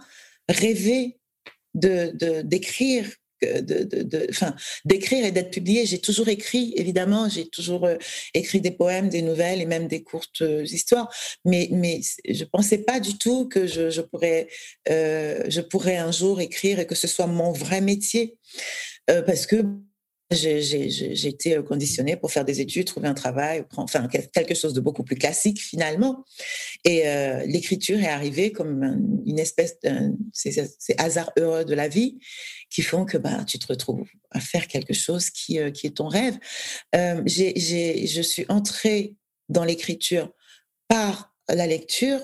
rêvé 0.49 1.19
d'écrire 1.75 3.05
de, 3.05 3.17
enfin, 4.29 4.55
d'écrire 4.85 5.25
et 5.25 5.31
d'être 5.31 5.51
publié. 5.51 5.85
J'ai 5.85 5.99
toujours 5.99 6.27
écrit, 6.29 6.73
évidemment, 6.75 7.29
j'ai 7.29 7.47
toujours 7.47 7.85
euh, 7.85 7.95
écrit 8.33 8.61
des 8.61 8.71
poèmes, 8.71 9.09
des 9.09 9.21
nouvelles 9.21 9.61
et 9.61 9.65
même 9.65 9.87
des 9.87 10.03
courtes 10.03 10.41
euh, 10.41 10.63
histoires, 10.63 11.09
mais, 11.45 11.69
mais 11.71 12.01
je 12.27 12.43
pensais 12.43 12.79
pas 12.79 12.99
du 12.99 13.17
tout 13.17 13.47
que 13.47 13.67
je, 13.67 14.01
pourrais, 14.01 14.47
euh, 14.89 15.43
je 15.47 15.61
pourrais 15.61 15.97
un 15.97 16.11
jour 16.11 16.41
écrire 16.41 16.79
et 16.79 16.87
que 16.87 16.95
ce 16.95 17.07
soit 17.07 17.27
mon 17.27 17.51
vrai 17.51 17.81
métier. 17.81 18.37
parce 19.25 19.45
que 19.45 19.63
j'ai 20.29 21.27
été 21.27 21.55
euh, 21.55 21.63
conditionnée 21.63 22.17
pour 22.17 22.31
faire 22.31 22.43
des 22.43 22.59
études, 22.59 22.85
trouver 22.85 23.07
un 23.07 23.13
travail, 23.13 23.63
enfin 23.75 24.07
quelque 24.07 24.55
chose 24.55 24.73
de 24.73 24.81
beaucoup 24.81 25.03
plus 25.03 25.15
classique 25.15 25.61
finalement. 25.61 26.25
Et 26.83 27.07
euh, 27.07 27.45
l'écriture 27.45 27.99
est 27.99 28.09
arrivée 28.09 28.51
comme 28.51 29.21
une 29.25 29.39
espèce 29.39 29.79
de 29.81 30.13
ces 30.33 30.95
hasards 30.97 31.31
heureux 31.37 31.63
de 31.63 31.73
la 31.73 31.87
vie 31.87 32.17
qui 32.69 32.81
font 32.81 33.05
que 33.05 33.17
bah, 33.17 33.45
tu 33.45 33.57
te 33.57 33.67
retrouves 33.67 34.09
à 34.31 34.39
faire 34.41 34.67
quelque 34.67 34.93
chose 34.93 35.29
qui, 35.29 35.59
euh, 35.59 35.71
qui 35.71 35.87
est 35.87 35.97
ton 35.97 36.07
rêve. 36.07 36.37
Euh, 36.95 37.21
je 37.25 38.21
suis 38.21 38.45
entrée 38.49 39.15
dans 39.47 39.63
l'écriture 39.63 40.29
par 40.89 41.33
la 41.47 41.67
lecture, 41.67 42.19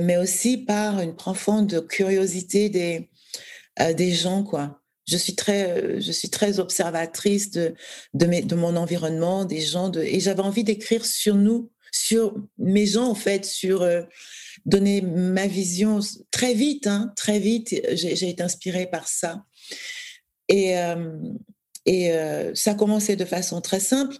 mais 0.00 0.16
aussi 0.16 0.58
par 0.58 1.00
une 1.00 1.14
profonde 1.14 1.86
curiosité 1.86 2.68
des, 2.68 3.08
des 3.94 4.12
gens, 4.12 4.42
quoi 4.42 4.82
je 5.06 5.16
suis 5.16 5.34
très, 5.34 5.70
euh, 5.70 6.00
je 6.00 6.12
suis 6.12 6.30
très 6.30 6.58
observatrice 6.58 7.50
de, 7.50 7.74
de, 8.14 8.26
mes, 8.26 8.42
de 8.42 8.54
mon 8.54 8.76
environnement, 8.76 9.44
des 9.44 9.60
gens, 9.60 9.90
et 9.92 10.20
j'avais 10.20 10.40
envie 10.40 10.64
d'écrire 10.64 11.04
sur 11.04 11.36
nous, 11.36 11.70
sur 11.92 12.34
mes 12.58 12.86
gens 12.86 13.08
en 13.08 13.14
fait, 13.14 13.44
sur 13.44 13.82
euh, 13.82 14.02
donner 14.64 15.00
ma 15.00 15.46
vision 15.46 16.00
très 16.30 16.54
vite, 16.54 16.86
hein, 16.86 17.12
très 17.16 17.38
vite. 17.38 17.74
J'ai 17.92 18.28
été 18.28 18.42
inspirée 18.42 18.86
par 18.86 19.06
ça. 19.06 19.44
Et, 20.48 20.76
euh, 20.78 21.16
et 21.84 22.10
ça 22.54 22.72
a 22.72 22.74
commencé 22.74 23.14
de 23.14 23.24
façon 23.24 23.60
très 23.60 23.78
simple. 23.78 24.16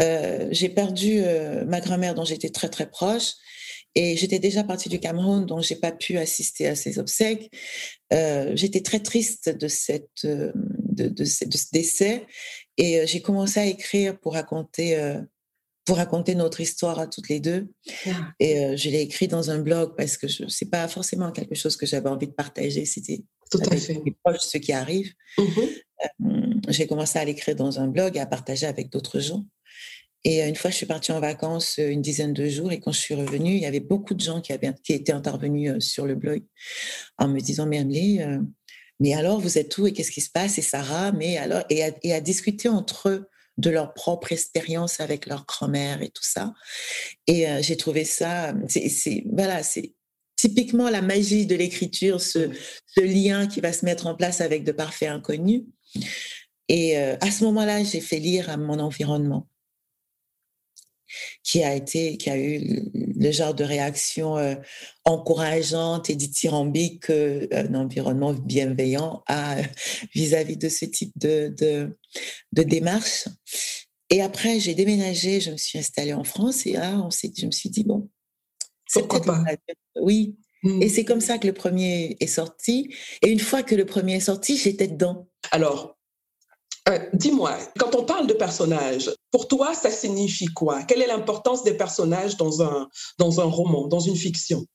j'ai 0.00 0.68
perdu 0.68 1.22
ma 1.66 1.80
grand-mère 1.80 2.16
dont 2.16 2.24
j'étais 2.24 2.48
très 2.48 2.68
très 2.68 2.90
proche. 2.90 3.34
Et 3.94 4.16
j'étais 4.16 4.38
déjà 4.38 4.64
partie 4.64 4.88
du 4.88 4.98
Cameroun, 4.98 5.46
donc 5.46 5.62
j'ai 5.62 5.76
pas 5.76 5.92
pu 5.92 6.18
assister 6.18 6.66
à 6.66 6.74
ses 6.74 6.98
obsèques. 6.98 7.50
Euh, 8.12 8.52
j'étais 8.54 8.80
très 8.80 9.00
triste 9.00 9.48
de 9.48 9.68
cette 9.68 10.24
euh, 10.24 10.52
de, 10.54 11.08
de, 11.08 11.24
ce 11.24 11.44
décès 11.72 12.26
et 12.76 13.00
euh, 13.00 13.06
j'ai 13.06 13.20
commencé 13.20 13.60
à 13.60 13.66
écrire 13.66 14.18
pour 14.18 14.34
raconter 14.34 14.98
pour 15.84 15.98
raconter 15.98 16.34
notre 16.34 16.60
histoire 16.60 16.98
à 16.98 17.06
toutes 17.06 17.28
les 17.28 17.40
deux. 17.40 17.68
Et 18.40 18.76
je 18.76 18.88
l'ai 18.88 19.02
écrit 19.02 19.28
dans 19.28 19.50
un 19.50 19.58
blog 19.58 19.94
parce 19.96 20.16
que 20.16 20.28
ce 20.28 20.42
n'est 20.44 20.70
pas 20.70 20.88
forcément 20.88 21.30
quelque 21.30 21.54
chose 21.54 21.76
que 21.76 21.84
j'avais 21.84 22.08
envie 22.08 22.26
de 22.26 22.32
partager. 22.32 22.86
C'était 22.86 23.22
tout 23.50 23.60
à 23.70 23.76
fait 23.76 24.00
proche 24.24 24.40
ce 24.40 24.58
qui 24.58 24.72
arrive. 24.72 25.12
Mmh 25.38 25.44
j'ai 26.68 26.86
commencé 26.86 27.18
à 27.18 27.24
l'écrire 27.24 27.56
dans 27.56 27.80
un 27.80 27.88
blog 27.88 28.16
et 28.16 28.20
à 28.20 28.26
partager 28.26 28.66
avec 28.66 28.90
d'autres 28.90 29.20
gens. 29.20 29.44
Et 30.24 30.42
une 30.42 30.56
fois, 30.56 30.70
je 30.70 30.76
suis 30.76 30.86
partie 30.86 31.12
en 31.12 31.20
vacances 31.20 31.76
une 31.78 32.00
dizaine 32.00 32.32
de 32.32 32.48
jours 32.48 32.72
et 32.72 32.80
quand 32.80 32.92
je 32.92 32.98
suis 32.98 33.14
revenue, 33.14 33.52
il 33.52 33.60
y 33.60 33.66
avait 33.66 33.80
beaucoup 33.80 34.14
de 34.14 34.20
gens 34.20 34.40
qui, 34.40 34.54
avaient, 34.54 34.72
qui 34.82 34.94
étaient 34.94 35.12
intervenus 35.12 35.84
sur 35.84 36.06
le 36.06 36.14
blog 36.14 36.42
en 37.18 37.28
me 37.28 37.40
disant, 37.40 37.66
mais 37.66 37.78
Amélie, 37.78 38.20
mais 39.00 39.12
alors 39.14 39.38
vous 39.38 39.58
êtes 39.58 39.76
où 39.76 39.86
et 39.86 39.92
qu'est-ce 39.92 40.10
qui 40.10 40.22
se 40.22 40.30
passe? 40.30 40.56
Et 40.58 40.62
Sarah, 40.62 41.12
mais 41.12 41.36
alors 41.36 41.64
et 41.68 42.12
à, 42.12 42.20
discuter 42.20 42.68
entre 42.68 43.10
eux 43.10 43.28
de 43.58 43.70
leur 43.70 43.92
propre 43.92 44.32
expérience 44.32 44.98
avec 44.98 45.26
leur 45.26 45.44
grand-mère 45.46 46.02
et 46.02 46.08
tout 46.08 46.24
ça. 46.24 46.54
Et 47.26 47.46
j'ai 47.60 47.76
trouvé 47.76 48.04
ça, 48.04 48.54
c'est 48.68 49.24
voilà, 49.30 49.60
typiquement 50.36 50.88
la 50.88 51.02
magie 51.02 51.46
de 51.46 51.54
l'écriture, 51.54 52.20
ce, 52.20 52.50
lien 52.96 53.46
qui 53.46 53.60
va 53.60 53.72
se 53.72 53.84
mettre 53.84 54.06
en 54.06 54.14
place 54.14 54.40
avec 54.40 54.64
de 54.64 54.72
parfaits 54.72 55.10
inconnus. 55.10 55.64
Et 56.68 56.96
à 56.96 57.30
ce 57.30 57.44
moment-là, 57.44 57.84
j'ai 57.84 58.00
fait 58.00 58.18
lire 58.18 58.48
à 58.48 58.56
mon 58.56 58.78
environnement 58.78 59.48
qui 61.42 61.62
a 61.62 61.74
été, 61.74 62.16
qui 62.16 62.30
a 62.30 62.38
eu 62.38 62.90
le 62.92 63.30
genre 63.30 63.54
de 63.54 63.64
réaction 63.64 64.36
euh, 64.36 64.54
encourageante 65.04 66.10
et 66.10 66.16
dithyrambique 66.16 67.10
euh, 67.10 67.46
un 67.52 67.74
environnement 67.74 68.32
bienveillant 68.32 69.22
à 69.26 69.56
vis-à-vis 70.14 70.56
de 70.56 70.68
ce 70.68 70.84
type 70.84 71.12
de, 71.16 71.54
de, 71.58 71.96
de 72.52 72.62
démarche. 72.62 73.28
Et 74.10 74.22
après, 74.22 74.60
j'ai 74.60 74.74
déménagé, 74.74 75.40
je 75.40 75.50
me 75.50 75.56
suis 75.56 75.78
installée 75.78 76.14
en 76.14 76.24
France 76.24 76.66
et 76.66 76.72
là, 76.72 77.00
on 77.04 77.10
s'est, 77.10 77.32
je 77.36 77.46
me 77.46 77.50
suis 77.50 77.70
dit 77.70 77.84
bon, 77.84 78.08
pourquoi 78.92 79.22
pas? 79.22 79.44
Oui. 80.00 80.36
Hmm. 80.62 80.82
Et 80.82 80.88
c'est 80.88 81.04
comme 81.04 81.20
ça 81.20 81.38
que 81.38 81.46
le 81.46 81.52
premier 81.52 82.16
est 82.20 82.26
sorti. 82.26 82.94
Et 83.22 83.30
une 83.30 83.40
fois 83.40 83.62
que 83.62 83.74
le 83.74 83.84
premier 83.84 84.16
est 84.16 84.20
sorti, 84.20 84.56
j'étais 84.56 84.88
dedans. 84.88 85.28
Alors, 85.50 85.93
euh, 86.88 86.98
dis-moi, 87.12 87.56
quand 87.78 87.94
on 87.94 88.04
parle 88.04 88.26
de 88.26 88.34
personnages, 88.34 89.10
pour 89.30 89.48
toi, 89.48 89.74
ça 89.74 89.90
signifie 89.90 90.46
quoi? 90.46 90.82
Quelle 90.82 91.02
est 91.02 91.06
l'importance 91.06 91.64
des 91.64 91.74
personnages 91.74 92.36
dans 92.36 92.62
un, 92.62 92.88
dans 93.18 93.40
un 93.40 93.44
roman, 93.44 93.88
dans 93.88 94.00
une 94.00 94.16
fiction? 94.16 94.66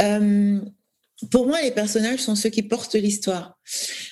Euh, 0.00 0.60
Pour 1.30 1.46
moi, 1.46 1.60
les 1.60 1.72
personnages 1.72 2.20
sont 2.20 2.34
ceux 2.34 2.48
qui 2.48 2.62
portent 2.62 2.94
l'histoire. 2.94 3.58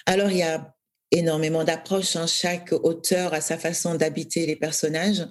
Alors, 0.04 0.30
il 0.30 0.38
y 0.38 0.42
a 0.42 0.74
énormément 1.10 1.64
d'approches. 1.64 2.16
Hein. 2.16 2.26
Chaque 2.26 2.72
auteur 2.72 3.34
a 3.34 3.40
sa 3.40 3.58
façon 3.58 3.94
d'habiter 3.94 4.46
les 4.46 4.56
personnages. 4.56 5.26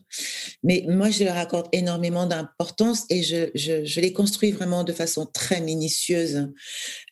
Mais 0.64 0.84
moi, 0.88 1.10
je 1.10 1.24
leur 1.24 1.38
accorde 1.38 1.68
énormément 1.72 2.26
d'importance 2.26 3.06
et 3.10 3.24
je, 3.24 3.50
je, 3.56 4.00
les 4.00 4.14
construis 4.14 4.52
vraiment 4.52 4.84
de 4.84 4.94
façon 4.94 5.26
très 5.26 5.62
minutieuse. 5.62 6.50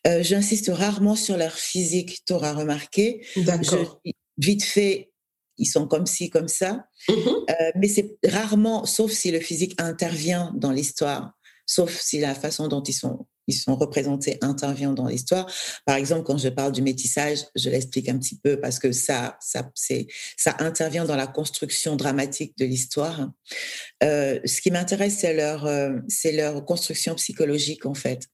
Euh, 0.06 0.22
J'insiste 0.22 0.70
rarement 0.72 1.16
sur 1.16 1.36
leur 1.36 1.54
physique, 1.54 2.22
tu 2.26 2.32
auras 2.32 2.52
remarqué. 2.52 3.26
D'accord. 3.36 4.00
Vite 4.38 4.64
fait, 4.64 5.12
ils 5.58 5.66
sont 5.66 5.86
comme 5.86 6.06
ci, 6.06 6.30
comme 6.30 6.48
ça. 6.48 6.86
Mm-hmm. 7.08 7.50
Euh, 7.50 7.72
mais 7.76 7.88
c'est 7.88 8.18
rarement, 8.24 8.84
sauf 8.84 9.12
si 9.12 9.30
le 9.30 9.40
physique 9.40 9.80
intervient 9.80 10.52
dans 10.56 10.72
l'histoire, 10.72 11.32
sauf 11.64 11.98
si 11.98 12.18
la 12.18 12.34
façon 12.34 12.68
dont 12.68 12.82
ils 12.82 12.92
sont 12.92 13.26
ils 13.46 13.54
sont 13.54 13.76
représentés 13.76 14.38
intervient 14.40 14.92
dans 14.92 15.06
l'histoire. 15.06 15.50
Par 15.84 15.96
exemple, 15.96 16.24
quand 16.24 16.38
je 16.38 16.48
parle 16.48 16.72
du 16.72 16.82
métissage, 16.82 17.40
je 17.54 17.70
l'explique 17.70 18.08
un 18.08 18.18
petit 18.18 18.36
peu 18.36 18.60
parce 18.60 18.78
que 18.78 18.92
ça, 18.92 19.38
ça, 19.40 19.70
ça 20.36 20.56
intervient 20.58 21.04
dans 21.04 21.16
la 21.16 21.26
construction 21.26 21.96
dramatique 21.96 22.56
de 22.58 22.64
l'histoire. 22.64 23.30
Euh, 24.02 24.40
ce 24.44 24.60
qui 24.60 24.70
m'intéresse, 24.70 25.18
c'est 25.18 25.34
leur, 25.34 25.66
euh, 25.66 25.92
leur 26.32 26.64
construction 26.64 27.14
psychologique 27.14 27.86
en 27.86 27.94
fait. 27.94 28.28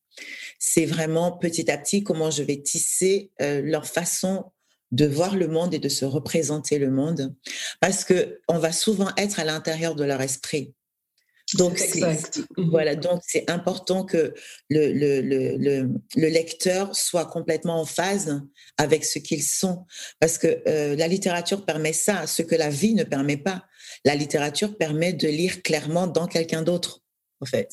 C'est 0.58 0.86
vraiment 0.86 1.32
petit 1.32 1.70
à 1.70 1.78
petit 1.78 2.02
comment 2.02 2.30
je 2.30 2.42
vais 2.42 2.60
tisser 2.60 3.30
euh, 3.40 3.62
leur 3.62 3.86
façon 3.86 4.52
de 4.90 5.06
voir 5.06 5.36
le 5.36 5.48
monde 5.48 5.72
et 5.72 5.78
de 5.78 5.88
se 5.88 6.04
représenter 6.04 6.78
le 6.78 6.90
monde, 6.90 7.34
parce 7.80 8.04
que 8.04 8.40
on 8.46 8.58
va 8.58 8.72
souvent 8.72 9.08
être 9.16 9.40
à 9.40 9.44
l'intérieur 9.44 9.94
de 9.94 10.04
leur 10.04 10.20
esprit. 10.20 10.74
Donc, 11.54 11.78
c'est, 11.78 12.00
mhm. 12.00 12.70
voilà, 12.70 12.94
donc 12.94 13.20
c'est 13.26 13.50
important 13.50 14.04
que 14.04 14.34
le, 14.70 14.92
le, 14.92 15.20
le, 15.20 15.56
le, 16.16 16.28
lecteur 16.28 16.94
soit 16.96 17.26
complètement 17.26 17.80
en 17.80 17.84
phase 17.84 18.42
avec 18.78 19.04
ce 19.04 19.18
qu'ils 19.18 19.42
sont, 19.42 19.84
parce 20.18 20.38
que 20.38 20.62
euh, 20.66 20.96
la 20.96 21.08
littérature 21.08 21.64
permet 21.64 21.92
ça, 21.92 22.26
ce 22.26 22.42
que 22.42 22.54
la 22.54 22.70
vie 22.70 22.94
ne 22.94 23.04
permet 23.04 23.36
pas. 23.36 23.64
La 24.04 24.14
littérature 24.14 24.76
permet 24.76 25.12
de 25.12 25.28
lire 25.28 25.62
clairement 25.62 26.06
dans 26.06 26.26
quelqu'un 26.26 26.62
d'autre, 26.62 27.00
en 27.40 27.46
fait, 27.46 27.72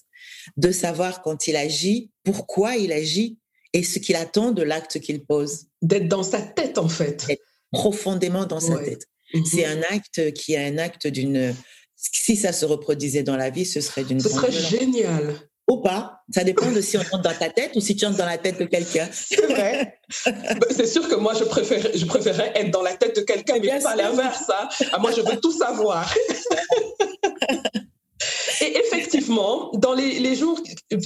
de 0.58 0.72
savoir 0.72 1.22
quand 1.22 1.48
il 1.48 1.56
agit, 1.56 2.12
pourquoi 2.24 2.76
il 2.76 2.92
agit 2.92 3.38
et 3.74 3.84
ce 3.84 4.00
qu'il 4.00 4.16
attend 4.16 4.52
de 4.52 4.64
l'acte 4.64 5.00
qu'il 5.00 5.24
pose. 5.24 5.68
D'être 5.82 6.08
dans 6.08 6.24
sa 6.24 6.42
tête, 6.42 6.78
en 6.78 6.90
fait. 6.90 7.26
profondément 7.72 8.46
dans 8.46 8.60
sa 8.60 8.78
tête. 8.80 9.06
Mhm. 9.34 9.46
C'est 9.46 9.66
un 9.66 9.82
acte 9.92 10.34
qui 10.34 10.54
est 10.54 10.66
un 10.66 10.78
acte 10.78 11.08
d'une 11.08 11.56
si 12.00 12.36
ça 12.36 12.54
se 12.54 12.66
reproduisait 12.66 13.24
dans 13.24 13.36
la 13.36 13.50
vie, 13.50 13.66
ce 13.66 13.82
serait 13.82 14.04
d'une 14.04 14.20
Ce 14.20 14.30
serait 14.30 14.52
génial. 14.52 15.36
Ou 15.70 15.78
pas. 15.78 16.24
Ça 16.34 16.44
dépend 16.44 16.72
de 16.72 16.82
si 16.82 16.98
on 16.98 17.02
entre 17.02 17.22
dans 17.22 17.34
ta 17.34 17.50
tête 17.50 17.76
ou 17.76 17.80
si 17.80 17.96
tu 17.96 18.06
entres 18.06 18.18
dans 18.18 18.26
la 18.26 18.40
tête 18.40 18.60
de 18.60 18.66
quelqu'un. 18.66 19.08
C'est 19.12 19.46
vrai. 19.46 20.00
C'est 20.72 20.88
sûr 20.88 21.08
que 21.08 21.16
moi, 21.16 21.34
je 21.36 21.44
préférais, 21.44 21.92
je 21.96 22.06
préférais 22.06 22.52
être 22.56 22.72
dans 22.72 22.82
la 22.82 22.96
tête 22.96 23.16
de 23.16 23.22
quelqu'un, 23.22 23.60
mais 23.62 23.80
pas 23.80 23.96
l'inverse. 23.96 24.50
Hein. 24.50 24.68
Ah, 24.92 24.98
moi, 24.98 25.12
je 25.12 25.22
veux 25.22 25.40
tout 25.40 25.52
savoir. 25.52 26.12
et 28.62 28.78
effectivement, 28.78 29.70
dans 29.74 29.94
les, 29.94 30.20
les 30.20 30.36
jours 30.36 30.60
euh, 30.92 30.98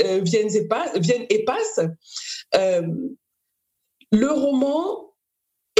euh, 0.00 0.20
viennent, 0.22 0.54
et 0.54 0.68
passent, 0.68 0.96
viennent 0.96 1.26
et 1.28 1.44
passent, 1.44 1.80
euh, 2.54 2.82
le 4.12 4.30
roman 4.30 5.14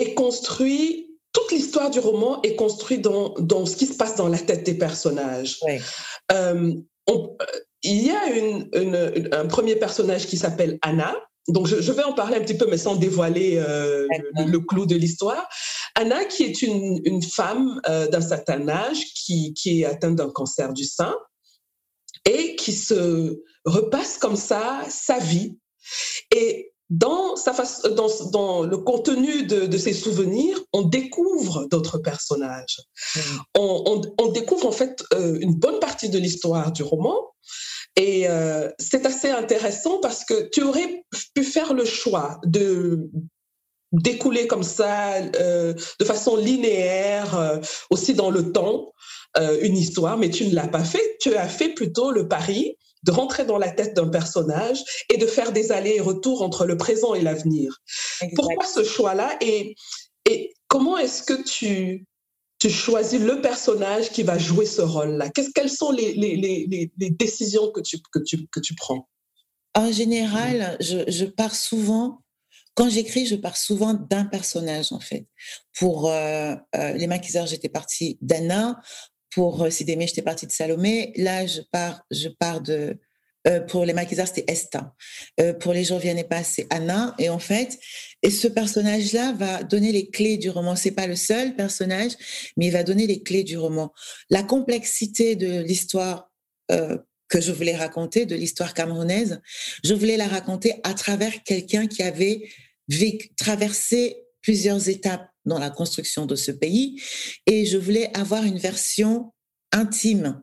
est 0.00 0.14
construit 0.14 1.11
toute 1.32 1.50
l'histoire 1.50 1.90
du 1.90 1.98
roman 1.98 2.40
est 2.42 2.56
construite 2.56 3.00
dans, 3.00 3.34
dans, 3.38 3.66
ce 3.66 3.76
qui 3.76 3.86
se 3.86 3.96
passe 3.96 4.16
dans 4.16 4.28
la 4.28 4.38
tête 4.38 4.64
des 4.64 4.74
personnages. 4.74 5.58
Euh, 6.30 6.74
euh, 7.10 7.26
il 7.82 8.06
y 8.06 8.10
a 8.10 8.26
une, 8.26 9.28
un 9.32 9.46
premier 9.46 9.76
personnage 9.76 10.26
qui 10.26 10.36
s'appelle 10.36 10.78
Anna. 10.82 11.16
Donc, 11.48 11.66
je, 11.66 11.92
vais 11.92 12.04
en 12.04 12.12
parler 12.12 12.36
un 12.36 12.40
petit 12.40 12.56
peu, 12.56 12.66
mais 12.70 12.78
sans 12.78 12.94
dévoiler 12.94 13.56
euh, 13.56 14.06
le, 14.46 14.58
clou 14.60 14.86
de 14.86 14.94
l'histoire. 14.94 15.48
Anna, 15.96 16.24
qui 16.24 16.44
est 16.44 16.62
une, 16.62 17.00
une 17.04 17.22
femme 17.22 17.80
d'un 17.86 18.20
certain 18.20 18.68
âge, 18.68 19.04
qui, 19.14 19.52
qui 19.54 19.82
est 19.82 19.84
atteinte 19.84 20.16
d'un 20.16 20.30
cancer 20.30 20.72
du 20.72 20.84
sein 20.84 21.14
et 22.24 22.54
qui 22.54 22.72
se 22.72 23.42
repasse 23.64 24.18
comme 24.18 24.36
ça 24.36 24.82
sa 24.88 25.18
vie. 25.18 25.58
Et 26.34 26.71
dans, 26.90 27.36
sa 27.36 27.52
dans, 27.90 28.08
dans 28.30 28.62
le 28.62 28.76
contenu 28.78 29.44
de, 29.44 29.66
de, 29.66 29.78
ses 29.78 29.94
souvenirs, 29.94 30.58
on 30.72 30.82
découvre 30.82 31.66
d'autres 31.70 31.98
personnages. 31.98 32.80
Mm. 33.16 33.20
On, 33.56 33.84
on, 33.86 34.24
on, 34.24 34.32
découvre 34.32 34.66
en 34.66 34.72
fait 34.72 35.02
euh, 35.14 35.38
une 35.40 35.54
bonne 35.54 35.80
partie 35.80 36.10
de 36.10 36.18
l'histoire 36.18 36.72
du 36.72 36.82
roman. 36.82 37.16
Et 37.96 38.28
euh, 38.28 38.70
c'est 38.78 39.06
assez 39.06 39.30
intéressant 39.30 40.00
parce 40.00 40.24
que 40.24 40.48
tu 40.50 40.62
aurais 40.62 41.04
pu 41.34 41.44
faire 41.44 41.74
le 41.74 41.84
choix 41.84 42.40
de 42.44 43.10
d'écouler 43.92 44.46
comme 44.46 44.62
ça, 44.62 45.16
euh, 45.16 45.74
de 46.00 46.04
façon 46.06 46.36
linéaire, 46.36 47.60
aussi 47.90 48.14
dans 48.14 48.30
le 48.30 48.50
temps, 48.50 48.90
une 49.36 49.76
histoire, 49.76 50.16
mais 50.16 50.30
tu 50.30 50.46
ne 50.46 50.54
l'as 50.54 50.68
pas 50.68 50.82
fait. 50.82 51.18
Tu 51.20 51.34
as 51.34 51.46
fait 51.46 51.68
plutôt 51.68 52.10
le 52.10 52.26
pari 52.26 52.78
de 53.02 53.12
rentrer 53.12 53.44
dans 53.44 53.58
la 53.58 53.70
tête 53.70 53.94
d'un 53.94 54.08
personnage 54.08 54.82
et 55.08 55.16
de 55.16 55.26
faire 55.26 55.52
des 55.52 55.72
allers 55.72 55.96
et 55.96 56.00
retours 56.00 56.42
entre 56.42 56.66
le 56.66 56.76
présent 56.76 57.14
et 57.14 57.22
l'avenir. 57.22 57.82
Pourquoi 58.34 58.64
ce 58.64 58.84
choix-là 58.84 59.36
et, 59.40 59.74
et 60.28 60.54
comment 60.68 60.98
est-ce 60.98 61.22
que 61.22 61.42
tu, 61.42 62.06
tu 62.58 62.70
choisis 62.70 63.20
le 63.20 63.40
personnage 63.40 64.10
qui 64.10 64.22
va 64.22 64.38
jouer 64.38 64.66
ce 64.66 64.82
rôle-là? 64.82 65.30
Quelles 65.54 65.70
sont 65.70 65.90
les, 65.90 66.14
les, 66.14 66.36
les, 66.36 66.92
les, 66.96 67.10
décisions 67.10 67.70
que 67.70 67.80
tu, 67.80 67.98
que 68.12 68.20
tu, 68.20 68.46
que 68.48 68.60
tu 68.60 68.74
prends? 68.74 69.08
En 69.74 69.90
général, 69.90 70.76
je, 70.80 70.98
je 71.08 71.24
pars 71.24 71.54
souvent 71.54 72.22
quand 72.74 72.88
j'écris, 72.88 73.26
je 73.26 73.36
pars 73.36 73.56
souvent 73.56 73.92
d'un 73.92 74.24
personnage, 74.24 74.92
en 74.92 75.00
fait. 75.00 75.26
Pour 75.78 76.08
euh, 76.10 76.54
euh, 76.74 76.92
Les 76.94 77.06
Maquiseurs, 77.06 77.46
j'étais 77.46 77.68
partie 77.68 78.18
d'Anna. 78.22 78.80
Pour 79.34 79.62
euh, 79.62 79.70
Sidémé, 79.70 80.06
j'étais 80.06 80.22
partie 80.22 80.46
de 80.46 80.52
Salomé. 80.52 81.12
Là, 81.16 81.46
je 81.46 81.60
pars, 81.70 82.04
je 82.10 82.28
pars 82.28 82.60
de. 82.60 82.98
Euh, 83.48 83.60
pour 83.60 83.84
les 83.84 83.92
maquisards, 83.92 84.28
c'était 84.28 84.44
Esta. 84.46 84.94
Euh, 85.40 85.52
pour 85.52 85.72
les 85.72 85.82
jours 85.82 85.98
viennent 85.98 86.18
et 86.18 86.24
passent, 86.24 86.52
c'est 86.56 86.66
Anna. 86.70 87.14
Et 87.18 87.28
en 87.28 87.40
fait, 87.40 87.78
et 88.22 88.30
ce 88.30 88.46
personnage-là 88.46 89.32
va 89.32 89.64
donner 89.64 89.90
les 89.90 90.08
clés 90.10 90.36
du 90.36 90.48
roman. 90.48 90.76
C'est 90.76 90.92
pas 90.92 91.08
le 91.08 91.16
seul 91.16 91.56
personnage, 91.56 92.12
mais 92.56 92.66
il 92.66 92.72
va 92.72 92.84
donner 92.84 93.06
les 93.08 93.22
clés 93.22 93.42
du 93.42 93.58
roman. 93.58 93.92
La 94.30 94.44
complexité 94.44 95.34
de 95.34 95.60
l'histoire 95.60 96.30
euh, 96.70 96.98
que 97.28 97.40
je 97.40 97.50
voulais 97.50 97.74
raconter, 97.74 98.26
de 98.26 98.36
l'histoire 98.36 98.74
camerounaise, 98.74 99.40
je 99.82 99.94
voulais 99.94 100.16
la 100.16 100.28
raconter 100.28 100.74
à 100.84 100.94
travers 100.94 101.42
quelqu'un 101.42 101.88
qui 101.88 102.04
avait 102.04 102.48
vécu, 102.86 103.34
traversé 103.34 104.18
plusieurs 104.42 104.88
étapes 104.88 105.31
dans 105.44 105.58
la 105.58 105.70
construction 105.70 106.26
de 106.26 106.36
ce 106.36 106.50
pays 106.50 107.02
et 107.46 107.66
je 107.66 107.78
voulais 107.78 108.10
avoir 108.16 108.44
une 108.44 108.58
version 108.58 109.32
intime 109.72 110.42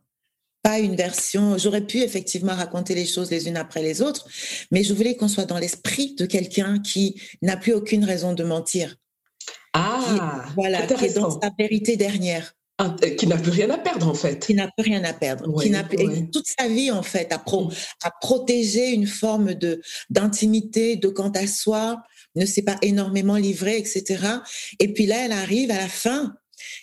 pas 0.62 0.80
une 0.80 0.96
version. 0.96 1.58
J'aurais 1.58 1.86
pu 1.86 2.00
effectivement 2.00 2.54
raconter 2.54 2.96
les 2.96 3.06
choses 3.06 3.32
les 3.32 3.48
unes 3.48 3.58
après 3.58 3.82
les 3.82 4.02
autres, 4.02 4.28
mais 4.72 4.84
je 4.84 4.94
voulais 4.94 5.16
qu'on 5.16 5.28
soit 5.28 5.46
dans 5.46 5.58
l'esprit 5.58 6.16
de 6.16 6.26
quelqu'un 6.26 6.80
qui 6.80 7.22
n'a 7.42 7.58
plus 7.58 7.74
aucune 7.74 8.04
raison 8.04 8.34
de 8.34 8.44
mentir. 8.44 8.96
Ah, 9.74 10.46
voilà, 10.56 10.86
qui 10.86 11.06
est 11.06 11.16
dans 11.16 11.40
sa 11.40 11.52
vérité 11.58 11.96
dernière. 11.96 12.54
Euh, 12.82 13.16
qui 13.16 13.28
n'a 13.28 13.36
plus 13.36 13.52
rien 13.52 13.70
à 13.70 13.78
perdre 13.78 14.08
en 14.08 14.14
fait. 14.14 14.40
Qui 14.40 14.54
n'a 14.54 14.70
plus 14.78 14.90
rien 14.90 15.04
à 15.04 15.12
perdre. 15.12 15.62
qui 15.62 15.70
n'a 15.70 15.84
toute 16.32 16.48
sa 16.48 16.70
vie 16.70 16.92
en 16.92 17.04
fait 17.04 17.32
à, 17.34 17.38
pro, 17.38 17.70
à 18.04 18.12
protéger 18.22 18.92
une 18.92 19.06
forme 19.06 19.54
de 19.54 19.82
d'intimité, 20.10 20.96
de 20.96 21.10
quant 21.10 21.32
à 21.32 21.46
soi, 21.46 22.02
ne 22.36 22.46
s'est 22.46 22.62
pas 22.62 22.78
énormément 22.82 23.38
livré, 23.38 23.78
etc. 23.78 24.24
Et 24.80 24.94
puis 24.94 25.06
là, 25.06 25.26
elle 25.26 25.32
arrive 25.32 25.72
à 25.72 25.78
la 25.78 25.90
fin 25.90 26.36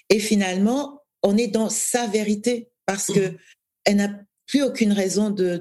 et 0.08 0.18
finalement, 0.18 1.02
on 1.22 1.36
est 1.36 1.48
dans 1.48 1.70
sa 1.70 2.06
vérité 2.06 2.70
parce 2.86 3.06
que 3.06 3.28
mmh. 3.28 3.38
elle 3.84 3.96
n'a 3.96 4.20
plus 4.46 4.62
aucune 4.62 4.92
raison 4.92 5.30
de, 5.30 5.56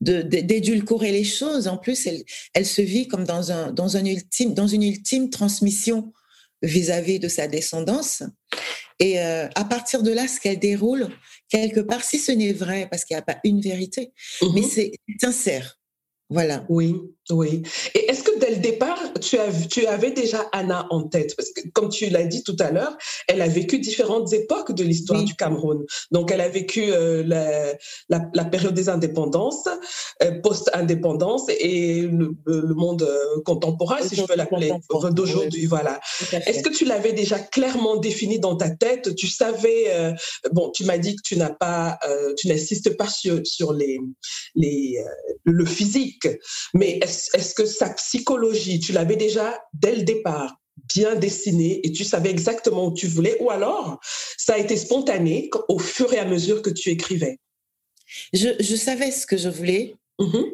d'édulcorer 0.00 1.12
les 1.12 1.24
choses. 1.24 1.66
En 1.66 1.76
plus, 1.76 2.06
elle, 2.06 2.22
elle 2.54 2.66
se 2.66 2.82
vit 2.82 3.08
comme 3.08 3.24
dans, 3.24 3.50
un, 3.50 3.72
dans, 3.72 3.96
un 3.96 4.04
ultime, 4.04 4.54
dans 4.54 4.68
une 4.68 4.84
ultime 4.84 5.30
transmission 5.30 6.12
vis-à-vis 6.62 7.18
de 7.18 7.28
sa 7.28 7.48
descendance. 7.48 8.22
Et 9.00 9.20
euh, 9.20 9.48
à 9.56 9.64
partir 9.64 10.02
de 10.02 10.12
là, 10.12 10.28
ce 10.28 10.40
qu'elle 10.40 10.60
déroule, 10.60 11.08
quelque 11.48 11.80
part, 11.80 12.04
si 12.04 12.18
ce 12.18 12.30
n'est 12.30 12.52
vrai, 12.52 12.86
parce 12.88 13.04
qu'il 13.04 13.16
n'y 13.16 13.20
a 13.20 13.24
pas 13.24 13.38
une 13.42 13.60
vérité, 13.60 14.12
mais 14.54 14.60
mmh 14.60 14.70
c'est 14.70 14.92
sincère. 15.20 15.78
Voilà. 16.30 16.64
Oui, 16.68 16.96
oui. 17.30 17.62
Et 17.94 18.10
est-ce 18.10 18.23
dès 18.38 18.50
le 18.50 18.56
départ, 18.56 18.98
tu, 19.20 19.38
as, 19.38 19.50
tu 19.68 19.86
avais 19.86 20.10
déjà 20.10 20.46
Anna 20.52 20.86
en 20.90 21.04
tête 21.04 21.34
Parce 21.36 21.50
que 21.50 21.68
comme 21.72 21.88
tu 21.88 22.08
l'as 22.10 22.24
dit 22.24 22.42
tout 22.42 22.56
à 22.60 22.70
l'heure, 22.70 22.96
elle 23.28 23.42
a 23.42 23.48
vécu 23.48 23.78
différentes 23.78 24.32
époques 24.32 24.72
de 24.72 24.84
l'histoire 24.84 25.22
du 25.22 25.34
Cameroun. 25.34 25.84
Donc, 26.10 26.30
elle 26.30 26.40
a 26.40 26.48
vécu 26.48 26.92
euh, 26.92 27.22
la, 27.26 27.74
la, 28.32 28.44
période 28.44 28.74
des 28.74 28.88
indépendances, 28.88 29.68
euh, 30.22 30.40
post-indépendance 30.40 31.48
et 31.48 32.02
le, 32.02 32.34
le 32.46 32.74
monde 32.74 33.02
euh, 33.02 33.40
contemporain, 33.44 33.98
si 34.02 34.16
je 34.16 34.22
peux 34.22 34.36
l'appeler, 34.36 34.72
d'aujourd'hui. 35.10 35.66
Voilà. 35.66 36.00
Est-ce 36.46 36.62
que 36.62 36.70
tu 36.70 36.84
l'avais 36.84 37.12
déjà 37.12 37.38
clairement 37.38 37.96
défini 37.96 38.38
dans 38.38 38.56
ta 38.56 38.70
tête? 38.70 39.14
Tu 39.14 39.26
savais, 39.26 40.14
bon, 40.52 40.70
tu 40.70 40.84
m'as 40.84 40.98
dit 40.98 41.16
que 41.16 41.22
tu 41.22 41.36
n'as 41.36 41.50
pas, 41.50 41.98
tu 42.36 42.48
n'insistes 42.48 42.96
pas 42.96 43.08
sur, 43.08 43.40
sur 43.44 43.72
les, 43.72 43.98
les, 44.54 44.98
le 45.44 45.64
physique, 45.64 46.28
mais 46.72 47.00
est-ce 47.02 47.54
que 47.54 47.66
sa 47.66 47.90
psychologie, 47.90 48.23
tu 48.24 48.92
l'avais 48.92 49.16
déjà 49.16 49.58
dès 49.72 49.96
le 49.96 50.02
départ 50.02 50.56
bien 50.94 51.14
dessiné 51.14 51.86
et 51.86 51.92
tu 51.92 52.04
savais 52.04 52.30
exactement 52.30 52.86
où 52.86 52.94
tu 52.94 53.06
voulais 53.06 53.36
ou 53.40 53.50
alors 53.50 54.00
ça 54.36 54.54
a 54.54 54.58
été 54.58 54.76
spontané 54.76 55.50
au 55.68 55.78
fur 55.78 56.12
et 56.12 56.18
à 56.18 56.24
mesure 56.24 56.62
que 56.62 56.70
tu 56.70 56.90
écrivais 56.90 57.38
Je, 58.32 58.48
je 58.60 58.76
savais 58.76 59.10
ce 59.10 59.26
que 59.26 59.36
je 59.36 59.48
voulais, 59.48 59.94
mm-hmm. 60.18 60.50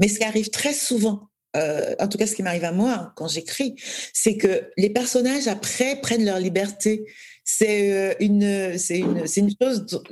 mais 0.00 0.08
ce 0.08 0.18
qui 0.18 0.24
arrive 0.24 0.50
très 0.50 0.72
souvent, 0.72 1.28
euh, 1.56 1.94
en 2.00 2.08
tout 2.08 2.18
cas 2.18 2.26
ce 2.26 2.34
qui 2.34 2.42
m'arrive 2.42 2.64
à 2.64 2.72
moi 2.72 3.12
quand 3.16 3.28
j'écris, 3.28 3.74
c'est 4.12 4.36
que 4.36 4.70
les 4.76 4.90
personnages 4.90 5.48
après 5.48 6.00
prennent 6.00 6.24
leur 6.24 6.38
liberté. 6.38 7.04
C'est 7.44 7.92
euh, 7.92 8.14
une, 8.20 8.78
c'est 8.78 8.98
une, 8.98 9.24
une 9.36 9.50
chose 9.60 10.02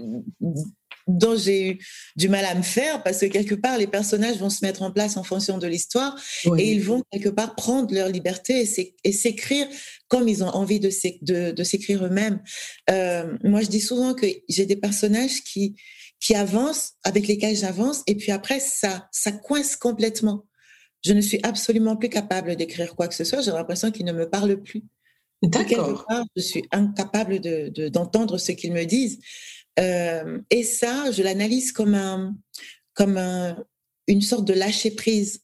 dont 1.18 1.36
j'ai 1.36 1.70
eu 1.70 1.78
du 2.16 2.28
mal 2.28 2.44
à 2.44 2.54
me 2.54 2.62
faire 2.62 3.02
parce 3.02 3.18
que 3.20 3.26
quelque 3.26 3.54
part, 3.54 3.78
les 3.78 3.86
personnages 3.86 4.38
vont 4.38 4.50
se 4.50 4.64
mettre 4.64 4.82
en 4.82 4.92
place 4.92 5.16
en 5.16 5.22
fonction 5.22 5.58
de 5.58 5.66
l'histoire 5.66 6.16
et 6.58 6.72
ils 6.72 6.82
vont 6.82 7.02
quelque 7.10 7.28
part 7.28 7.54
prendre 7.54 7.92
leur 7.94 8.08
liberté 8.08 8.66
et 9.04 9.12
s'écrire 9.12 9.66
comme 10.08 10.28
ils 10.28 10.42
ont 10.42 10.48
envie 10.48 10.80
de 10.80 10.90
s'écrire 10.90 12.04
eux-mêmes. 12.04 12.42
Euh, 12.90 13.32
moi, 13.44 13.60
je 13.60 13.68
dis 13.68 13.80
souvent 13.80 14.14
que 14.14 14.26
j'ai 14.48 14.66
des 14.66 14.76
personnages 14.76 15.42
qui, 15.42 15.76
qui 16.20 16.34
avancent, 16.34 16.92
avec 17.04 17.26
lesquels 17.26 17.56
j'avance, 17.56 18.02
et 18.06 18.14
puis 18.14 18.32
après, 18.32 18.60
ça, 18.60 19.08
ça 19.12 19.32
coince 19.32 19.76
complètement. 19.76 20.46
Je 21.04 21.12
ne 21.12 21.20
suis 21.20 21.40
absolument 21.42 21.96
plus 21.96 22.10
capable 22.10 22.56
d'écrire 22.56 22.94
quoi 22.94 23.08
que 23.08 23.14
ce 23.14 23.24
soit. 23.24 23.40
J'ai 23.40 23.52
l'impression 23.52 23.90
qu'ils 23.90 24.04
ne 24.04 24.12
me 24.12 24.28
parlent 24.28 24.60
plus. 24.62 24.84
D'accord. 25.42 26.04
Je 26.36 26.42
suis 26.42 26.64
incapable 26.70 27.40
d'entendre 27.90 28.34
de, 28.34 28.38
ce 28.38 28.52
qu'ils 28.52 28.72
me 28.72 28.84
disent. 28.84 29.18
Euh, 29.78 30.40
et 30.50 30.62
ça, 30.62 31.10
je 31.10 31.22
l'analyse 31.22 31.72
comme, 31.72 31.94
un, 31.94 32.36
comme 32.94 33.18
une 34.06 34.22
sorte 34.22 34.46
de 34.46 34.52
lâcher 34.52 34.90
prise. 34.90 35.42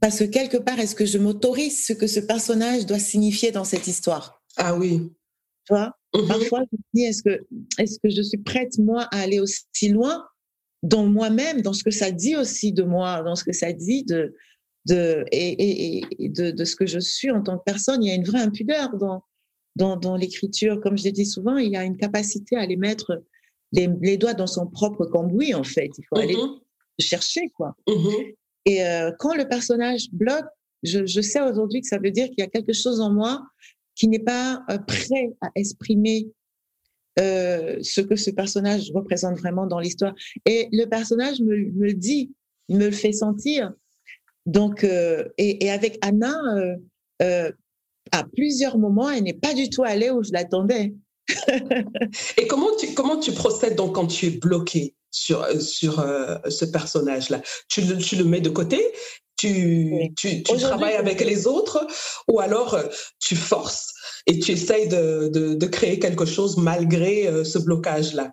Parce 0.00 0.18
que 0.18 0.24
quelque 0.24 0.56
part, 0.56 0.78
est-ce 0.80 0.94
que 0.94 1.06
je 1.06 1.18
m'autorise 1.18 1.86
ce 1.86 1.92
que 1.92 2.06
ce 2.06 2.20
personnage 2.20 2.86
doit 2.86 2.98
signifier 2.98 3.52
dans 3.52 3.64
cette 3.64 3.86
histoire? 3.86 4.42
Ah 4.56 4.76
oui. 4.76 5.12
Tu 5.66 5.72
vois? 5.72 5.96
Mhm. 6.14 6.28
Parfois, 6.28 6.60
je 6.70 6.76
me 6.76 6.82
dis, 6.94 7.04
est-ce 7.04 7.22
que, 7.22 7.44
est 7.78 8.02
que 8.02 8.10
je 8.10 8.22
suis 8.22 8.38
prête, 8.38 8.78
moi, 8.78 9.04
à 9.12 9.20
aller 9.20 9.40
aussi 9.40 9.88
loin 9.88 10.26
dans 10.82 11.06
moi-même, 11.06 11.62
dans 11.62 11.72
ce 11.72 11.82
que 11.82 11.90
ça 11.90 12.10
dit 12.10 12.36
aussi 12.36 12.72
de 12.72 12.82
moi, 12.82 13.22
dans 13.22 13.36
ce 13.36 13.44
que 13.44 13.52
ça 13.52 13.72
dit 13.72 14.04
de, 14.04 14.34
de, 14.86 15.24
et, 15.32 16.02
et, 16.24 16.28
de, 16.28 16.50
de, 16.50 16.64
ce 16.64 16.76
que 16.76 16.86
je 16.86 16.98
suis 16.98 17.30
en 17.30 17.42
tant 17.42 17.56
que 17.56 17.64
personne? 17.64 18.02
Il 18.02 18.08
y 18.08 18.12
a 18.12 18.16
une 18.16 18.24
vraie 18.24 18.42
impudeur 18.42 18.96
dans, 18.98 19.22
dans, 19.76 19.96
dans 19.96 20.16
l'écriture. 20.16 20.80
Comme 20.80 20.98
je 20.98 21.04
l'ai 21.04 21.12
dit 21.12 21.26
souvent, 21.26 21.56
il 21.56 21.70
y 21.70 21.76
a 21.76 21.84
une 21.84 21.96
capacité 21.96 22.56
à 22.56 22.60
aller 22.60 22.76
mettre 22.76 23.24
les, 23.74 24.16
doigts 24.16 24.34
dans 24.34 24.46
son 24.46 24.66
propre 24.66 25.06
cambouis, 25.06 25.54
en 25.54 25.64
fait. 25.64 25.90
Il 25.98 26.04
faut 26.08 26.18
aller 26.18 26.34
mm-hmm. 26.34 26.60
chercher, 27.00 27.50
quoi. 27.56 27.74
Mm-hmm. 27.88 28.34
Et 28.66 28.84
euh, 28.84 29.10
quand 29.18 29.34
le 29.34 29.46
personnage 29.46 30.10
bloque, 30.12 30.46
je, 30.82 31.06
je 31.06 31.20
sais 31.20 31.40
aujourd'hui 31.40 31.80
que 31.80 31.86
ça 31.88 31.98
veut 31.98 32.10
dire 32.10 32.26
qu'il 32.28 32.38
y 32.38 32.42
a 32.42 32.48
quelque 32.48 32.72
chose 32.72 33.00
en 33.00 33.10
moi 33.10 33.42
qui 33.94 34.08
n'est 34.08 34.18
pas 34.18 34.62
euh, 34.70 34.78
prêt 34.78 35.32
à 35.40 35.48
exprimer 35.54 36.28
euh, 37.20 37.78
ce 37.80 38.00
que 38.00 38.16
ce 38.16 38.30
personnage 38.30 38.90
représente 38.92 39.38
vraiment 39.38 39.66
dans 39.66 39.78
l'histoire. 39.78 40.14
Et 40.46 40.68
le 40.72 40.86
personnage 40.86 41.40
me, 41.40 41.56
me, 41.56 41.86
le 41.86 41.94
dit, 41.94 42.32
me 42.68 42.86
le 42.86 42.90
fait 42.90 43.12
sentir. 43.12 43.72
Donc, 44.46 44.84
euh, 44.84 45.24
et, 45.38 45.64
et, 45.64 45.70
avec 45.70 45.98
Anna, 46.02 46.34
euh, 47.22 47.52
à 48.10 48.24
plusieurs 48.24 48.78
moments, 48.78 49.10
elle 49.10 49.22
n'est 49.22 49.32
pas 49.32 49.54
du 49.54 49.70
tout 49.70 49.84
allée 49.84 50.10
où 50.10 50.22
je 50.22 50.32
l'attendais. 50.32 50.92
Et 52.38 52.46
comment 52.46 52.74
tu, 52.76 52.94
comment 52.94 53.18
tu 53.18 53.32
procèdes 53.32 53.76
donc 53.76 53.94
quand 53.94 54.06
tu 54.06 54.26
es 54.26 54.30
bloqué 54.30 54.94
sur, 55.10 55.42
euh, 55.42 55.58
sur 55.58 56.00
euh, 56.00 56.36
ce 56.48 56.64
personnage-là? 56.64 57.42
Tu 57.68 57.82
le, 57.82 57.98
tu 57.98 58.16
le 58.16 58.24
mets 58.24 58.40
de 58.40 58.50
côté? 58.50 58.80
Tu, 59.36 60.12
tu, 60.16 60.42
tu 60.42 60.56
travailles 60.58 60.94
avec 60.96 61.20
les 61.20 61.46
autres? 61.46 61.86
Ou 62.28 62.40
alors 62.40 62.74
euh, 62.74 62.84
tu 63.18 63.36
forces 63.36 63.92
et 64.26 64.38
tu 64.38 64.52
essayes 64.52 64.88
de, 64.88 65.28
de, 65.28 65.54
de 65.54 65.66
créer 65.66 65.98
quelque 65.98 66.24
chose 66.24 66.56
malgré 66.56 67.44
ce 67.44 67.58
blocage-là? 67.58 68.32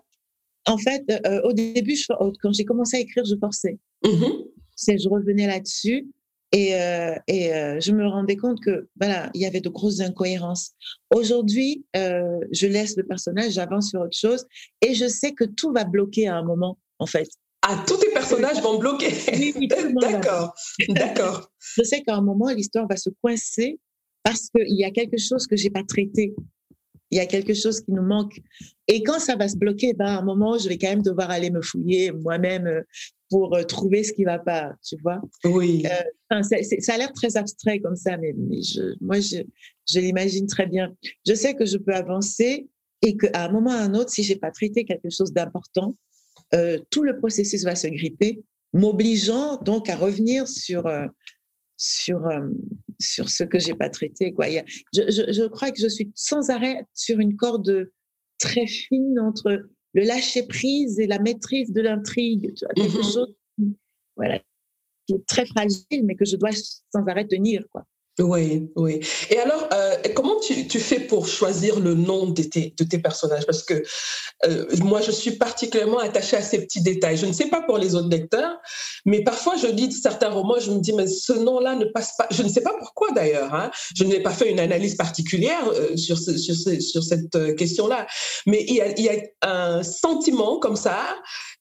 En 0.66 0.78
fait, 0.78 1.02
au 1.44 1.52
début, 1.52 1.96
quand 2.08 2.52
j'ai 2.52 2.64
commencé 2.64 2.96
à 2.98 3.00
écrire, 3.00 3.24
je 3.24 3.34
forçais. 3.36 3.78
Mm-hmm. 4.04 5.02
Je 5.02 5.08
revenais 5.08 5.46
là-dessus 5.46 6.06
et, 6.52 6.74
euh, 6.74 7.14
et 7.26 7.54
euh, 7.54 7.80
je 7.80 7.92
me 7.92 8.06
rendais 8.06 8.36
compte 8.36 8.60
que 8.62 8.88
voilà, 9.00 9.30
il 9.34 9.40
y 9.40 9.46
avait 9.46 9.62
de 9.62 9.70
grosses 9.70 10.00
incohérences. 10.00 10.72
Aujourd'hui, 11.14 11.86
euh, 11.96 12.38
je 12.52 12.66
laisse 12.66 12.96
le 12.96 13.04
personnage, 13.04 13.52
j'avance 13.52 13.90
sur 13.90 14.02
autre 14.02 14.16
chose, 14.16 14.44
et 14.82 14.94
je 14.94 15.08
sais 15.08 15.32
que 15.32 15.44
tout 15.44 15.72
va 15.72 15.84
bloquer 15.84 16.28
à 16.28 16.36
un 16.36 16.44
moment, 16.44 16.78
en 16.98 17.06
fait. 17.06 17.28
Ah, 17.62 17.82
tous 17.86 17.96
tes 17.96 18.10
personnages 18.10 18.60
vont 18.60 18.78
bloquer. 18.78 19.08
Oui, 19.32 19.68
D'accord, 19.68 20.54
d'accord. 20.88 21.50
je 21.76 21.82
sais 21.84 22.02
qu'à 22.02 22.16
un 22.16 22.22
moment, 22.22 22.50
l'histoire 22.50 22.86
va 22.88 22.96
se 22.96 23.08
coincer 23.22 23.78
parce 24.22 24.48
qu'il 24.50 24.76
y 24.76 24.84
a 24.84 24.90
quelque 24.90 25.18
chose 25.18 25.46
que 25.46 25.56
j'ai 25.56 25.70
pas 25.70 25.84
traité. 25.84 26.34
Il 27.10 27.18
y 27.18 27.20
a 27.20 27.26
quelque 27.26 27.54
chose 27.54 27.80
qui 27.80 27.92
nous 27.92 28.02
manque. 28.02 28.40
Et 28.88 29.02
quand 29.02 29.18
ça 29.18 29.36
va 29.36 29.46
se 29.46 29.56
bloquer, 29.56 29.92
ben, 29.92 30.06
à 30.06 30.18
un 30.18 30.22
moment, 30.22 30.58
je 30.58 30.68
vais 30.68 30.78
quand 30.78 30.88
même 30.88 31.02
devoir 31.02 31.30
aller 31.30 31.50
me 31.50 31.60
fouiller 31.60 32.10
moi-même 32.10 32.82
pour 33.32 33.56
euh, 33.56 33.62
trouver 33.62 34.04
ce 34.04 34.12
qui 34.12 34.24
va 34.24 34.38
pas, 34.38 34.74
tu 34.86 34.94
vois? 35.02 35.18
Oui. 35.42 35.84
Euh, 35.86 36.42
ça 36.42 36.92
a 36.92 36.98
l'air 36.98 37.14
très 37.14 37.38
abstrait 37.38 37.80
comme 37.80 37.96
ça, 37.96 38.18
mais, 38.18 38.34
je, 38.62 38.94
moi, 39.00 39.20
je, 39.20 39.38
je 39.90 40.00
l'imagine 40.00 40.46
très 40.46 40.66
bien. 40.66 40.94
Je 41.26 41.32
sais 41.32 41.54
que 41.54 41.64
je 41.64 41.78
peux 41.78 41.94
avancer 41.94 42.68
et 43.00 43.16
qu'à 43.16 43.46
un 43.46 43.50
moment 43.50 43.70
ou 43.70 43.72
à 43.72 43.78
un 43.78 43.94
autre, 43.94 44.10
si 44.10 44.22
j'ai 44.22 44.36
pas 44.36 44.50
traité 44.50 44.84
quelque 44.84 45.08
chose 45.08 45.32
d'important, 45.32 45.96
euh, 46.54 46.78
tout 46.90 47.04
le 47.04 47.16
processus 47.16 47.64
va 47.64 47.74
se 47.74 47.86
gripper, 47.86 48.42
m'obligeant 48.74 49.56
donc 49.56 49.88
à 49.88 49.96
revenir 49.96 50.46
sur 50.46 50.84
sur 51.78 52.28
sur 53.00 53.30
ce 53.30 53.44
que 53.44 53.58
j'ai 53.58 53.74
pas 53.74 53.88
traité. 53.88 54.34
Quoi. 54.34 54.48
je, 54.92 55.10
je, 55.10 55.32
je 55.32 55.48
crois 55.48 55.70
que 55.70 55.80
je 55.80 55.88
suis 55.88 56.12
sans 56.14 56.50
arrêt 56.50 56.84
sur 56.92 57.18
une 57.18 57.36
corde 57.36 57.90
très 58.38 58.66
fine 58.66 59.18
entre 59.18 59.70
le 59.94 60.04
lâcher 60.04 60.46
prise 60.46 60.98
et 60.98 61.06
la 61.06 61.18
maîtrise 61.18 61.72
de 61.72 61.80
l'intrigue. 61.80 62.54
Quelque 62.74 62.96
mhm. 62.96 63.02
chose 63.02 63.36
voilà, 64.16 64.40
qui 65.06 65.14
est 65.14 65.26
très 65.26 65.46
fragile, 65.46 66.04
mais 66.04 66.14
que 66.14 66.24
je 66.24 66.36
dois 66.36 66.50
sans 66.52 67.06
arrêt 67.06 67.26
tenir. 67.26 67.66
Quoi. 67.70 67.84
Oui, 68.18 68.68
oui. 68.76 69.00
Et 69.30 69.38
alors, 69.38 69.66
euh, 69.72 69.96
comment 70.14 70.38
tu, 70.38 70.78
fais 70.78 71.00
pour 71.00 71.26
choisir 71.26 71.80
le 71.80 71.94
nom 71.94 72.26
de 72.26 72.42
tes, 72.42 72.74
de 72.76 72.84
tes 72.84 72.98
personnages? 72.98 73.46
Parce 73.46 73.62
que 73.62 73.82
euh, 74.44 74.66
moi, 74.82 75.00
je 75.00 75.10
suis 75.10 75.32
particulièrement 75.32 75.98
attachée 75.98 76.36
à 76.36 76.42
ces 76.42 76.60
petits 76.60 76.82
détails. 76.82 77.16
Je 77.16 77.24
ne 77.24 77.32
sais 77.32 77.48
pas 77.48 77.62
pour 77.62 77.78
les 77.78 77.94
autres 77.94 78.10
lecteurs, 78.10 78.58
mais 79.06 79.24
parfois, 79.24 79.56
je 79.56 79.66
lis 79.66 79.90
certains 79.92 80.28
romans, 80.28 80.58
je 80.60 80.70
me 80.72 80.80
dis, 80.80 80.92
mais 80.92 81.06
ce 81.06 81.32
nom-là 81.32 81.74
ne 81.74 81.86
passe 81.86 82.14
pas. 82.18 82.26
Je 82.30 82.42
ne 82.42 82.50
sais 82.50 82.60
pas 82.60 82.74
pourquoi 82.78 83.12
d'ailleurs. 83.12 83.54
Hein. 83.54 83.70
Je 83.96 84.04
n'ai 84.04 84.20
pas 84.20 84.32
fait 84.32 84.50
une 84.50 84.60
analyse 84.60 84.94
particulière 84.96 85.66
euh, 85.68 85.96
sur, 85.96 86.18
sur, 86.18 86.38
sur, 86.38 87.02
cette 87.02 87.56
question-là. 87.56 88.06
Mais 88.46 88.62
il 88.68 88.74
y 88.74 89.08
a 89.08 89.14
un 89.40 89.82
sentiment 89.82 90.58
comme 90.58 90.76
ça 90.76 90.98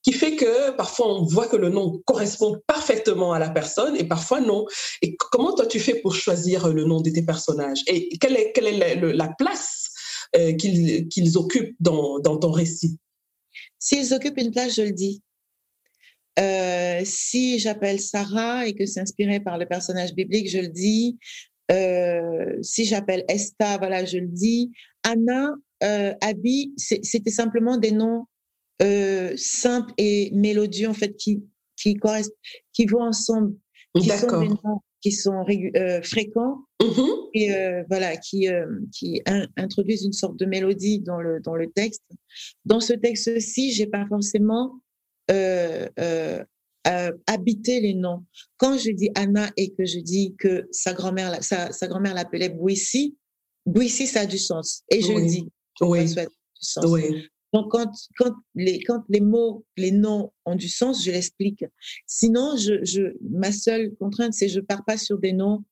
qui 0.04 0.14
fait 0.14 0.36
que 0.36 0.72
parfois 0.72 1.08
on 1.08 1.24
voit 1.24 1.48
que 1.48 1.56
le 1.56 1.70
nom 1.70 2.02
correspond 2.06 2.60
parfaitement 2.68 3.34
à 3.34 3.40
la 3.40 3.50
personne 3.50 3.96
et 3.96 4.04
parfois 4.04 4.42
non. 4.42 4.66
Et 5.02 5.16
comment 5.16 5.54
toi 5.54 5.66
tu 5.66 5.80
fais 5.80 5.96
pour 5.96 6.16
choisir 6.16 6.41
le 6.48 6.84
nom 6.86 7.02
de 7.02 7.10
tes 7.10 7.24
personnages 7.24 7.82
Et 7.88 8.10
quelle 8.18 8.36
est, 8.36 8.52
quelle 8.54 8.68
est 8.68 8.96
la, 8.96 9.30
place 9.38 9.90
euh, 10.36 10.54
qu'ils 10.54 11.38
occupent 11.38 11.76
dans, 11.80 12.20
dans, 12.20 12.38
ton 12.38 12.52
récit? 12.52 12.98
S'ils 13.80 14.14
occupent 14.14 14.38
une 14.38 14.52
place, 14.52 14.76
je 14.76 14.84
le 14.84 14.92
dis. 14.92 15.22
Euh, 16.40 17.02
si 17.04 17.60
j'appelle 17.60 18.00
Sarah 18.00 18.68
et 18.68 18.74
que 18.74 18.86
c'est 18.86 19.02
inspiré 19.02 19.40
par 19.40 19.58
le 19.58 19.66
personnage 19.66 20.14
biblique, 20.14 20.50
je 20.50 20.60
le 20.60 20.70
dis. 20.70 21.18
Euh, 21.72 22.58
si 22.62 22.86
j'appelle 22.86 23.26
Esther, 23.28 23.78
voilà, 23.80 24.06
je 24.06 24.18
le 24.18 24.28
dis. 24.28 24.72
Anna, 25.04 25.52
euh, 25.84 26.14
Abby, 26.22 26.74
c'était 26.78 27.32
simplement 27.32 27.78
des 27.78 27.92
noms 27.92 28.26
simples 29.36 29.94
et 30.00 30.32
mélodieux 30.34 30.90
en 30.90 30.94
fait 30.96 31.16
qui 31.16 31.44
qui 31.82 31.96
correspondent, 31.96 32.36
qui 32.74 32.86
vont 32.86 33.04
ensemble, 33.04 33.56
sont 33.96 34.82
qui 35.02 35.12
sont 35.12 35.44
euh, 35.76 36.02
fréquents 36.04 36.60
mm-hmm. 36.82 37.30
et 37.34 37.54
euh, 37.54 37.84
voilà 37.90 38.16
qui 38.18 38.48
euh, 38.48 38.66
qui 38.94 39.22
introduisent 39.58 40.06
une 40.06 40.14
sorte 40.14 40.38
de 40.38 40.46
mélodie 40.46 41.00
dans 41.00 41.20
le 41.20 41.40
dans 41.42 41.56
le 41.56 41.70
texte. 41.72 42.04
Dans 42.66 42.80
ce 42.80 42.94
texte-ci, 42.94 43.72
j'ai 43.72 43.88
pas 43.88 44.06
forcément 44.08 44.80
habité 47.28 47.80
les 47.80 47.94
noms. 47.94 48.26
Quand 48.58 48.78
je 48.78 48.92
dis 48.92 49.10
Anna 49.16 49.52
et 49.58 49.72
que 49.72 49.86
je 49.86 50.00
dis 50.00 50.36
que 50.38 50.68
sa 50.72 50.94
grand-mère 50.94 51.44
sa, 51.44 51.72
sa 51.72 51.88
grand-mère 51.88 52.14
l'appelait 52.14 52.50
Bouissi, 52.50 53.18
Bouissi 53.66 54.08
ça 54.08 54.22
a 54.22 54.26
du 54.26 54.38
sens 54.38 54.84
et 54.90 55.02
je 55.02 55.12
le 55.12 55.26
dis. 55.26 55.48
Oui. 55.82 56.08
Ça 56.08 56.22
a 56.22 56.26
du 56.26 56.32
sens. 56.60 56.86
Oui. 56.88 57.28
Donc, 57.54 57.72
quand, 57.72 57.92
quand, 58.18 58.34
les, 58.56 58.82
quand 58.84 59.04
les 59.10 59.20
mots, 59.20 59.66
les 59.78 59.92
noms 59.92 60.32
ont 60.46 60.56
du 60.56 60.70
sens, 60.70 61.04
je 61.04 61.12
l'explique. 61.12 61.66
Sinon, 62.08 62.56
je, 62.58 62.84
je, 62.84 63.14
ma 63.22 63.52
seule 63.52 63.94
contrainte, 63.96 64.34
c'est 64.34 64.48
je 64.48 64.60
pars 64.62 64.86
pas 64.86 64.98
sur 64.98 65.20
des 65.20 65.34
noms 65.34 65.64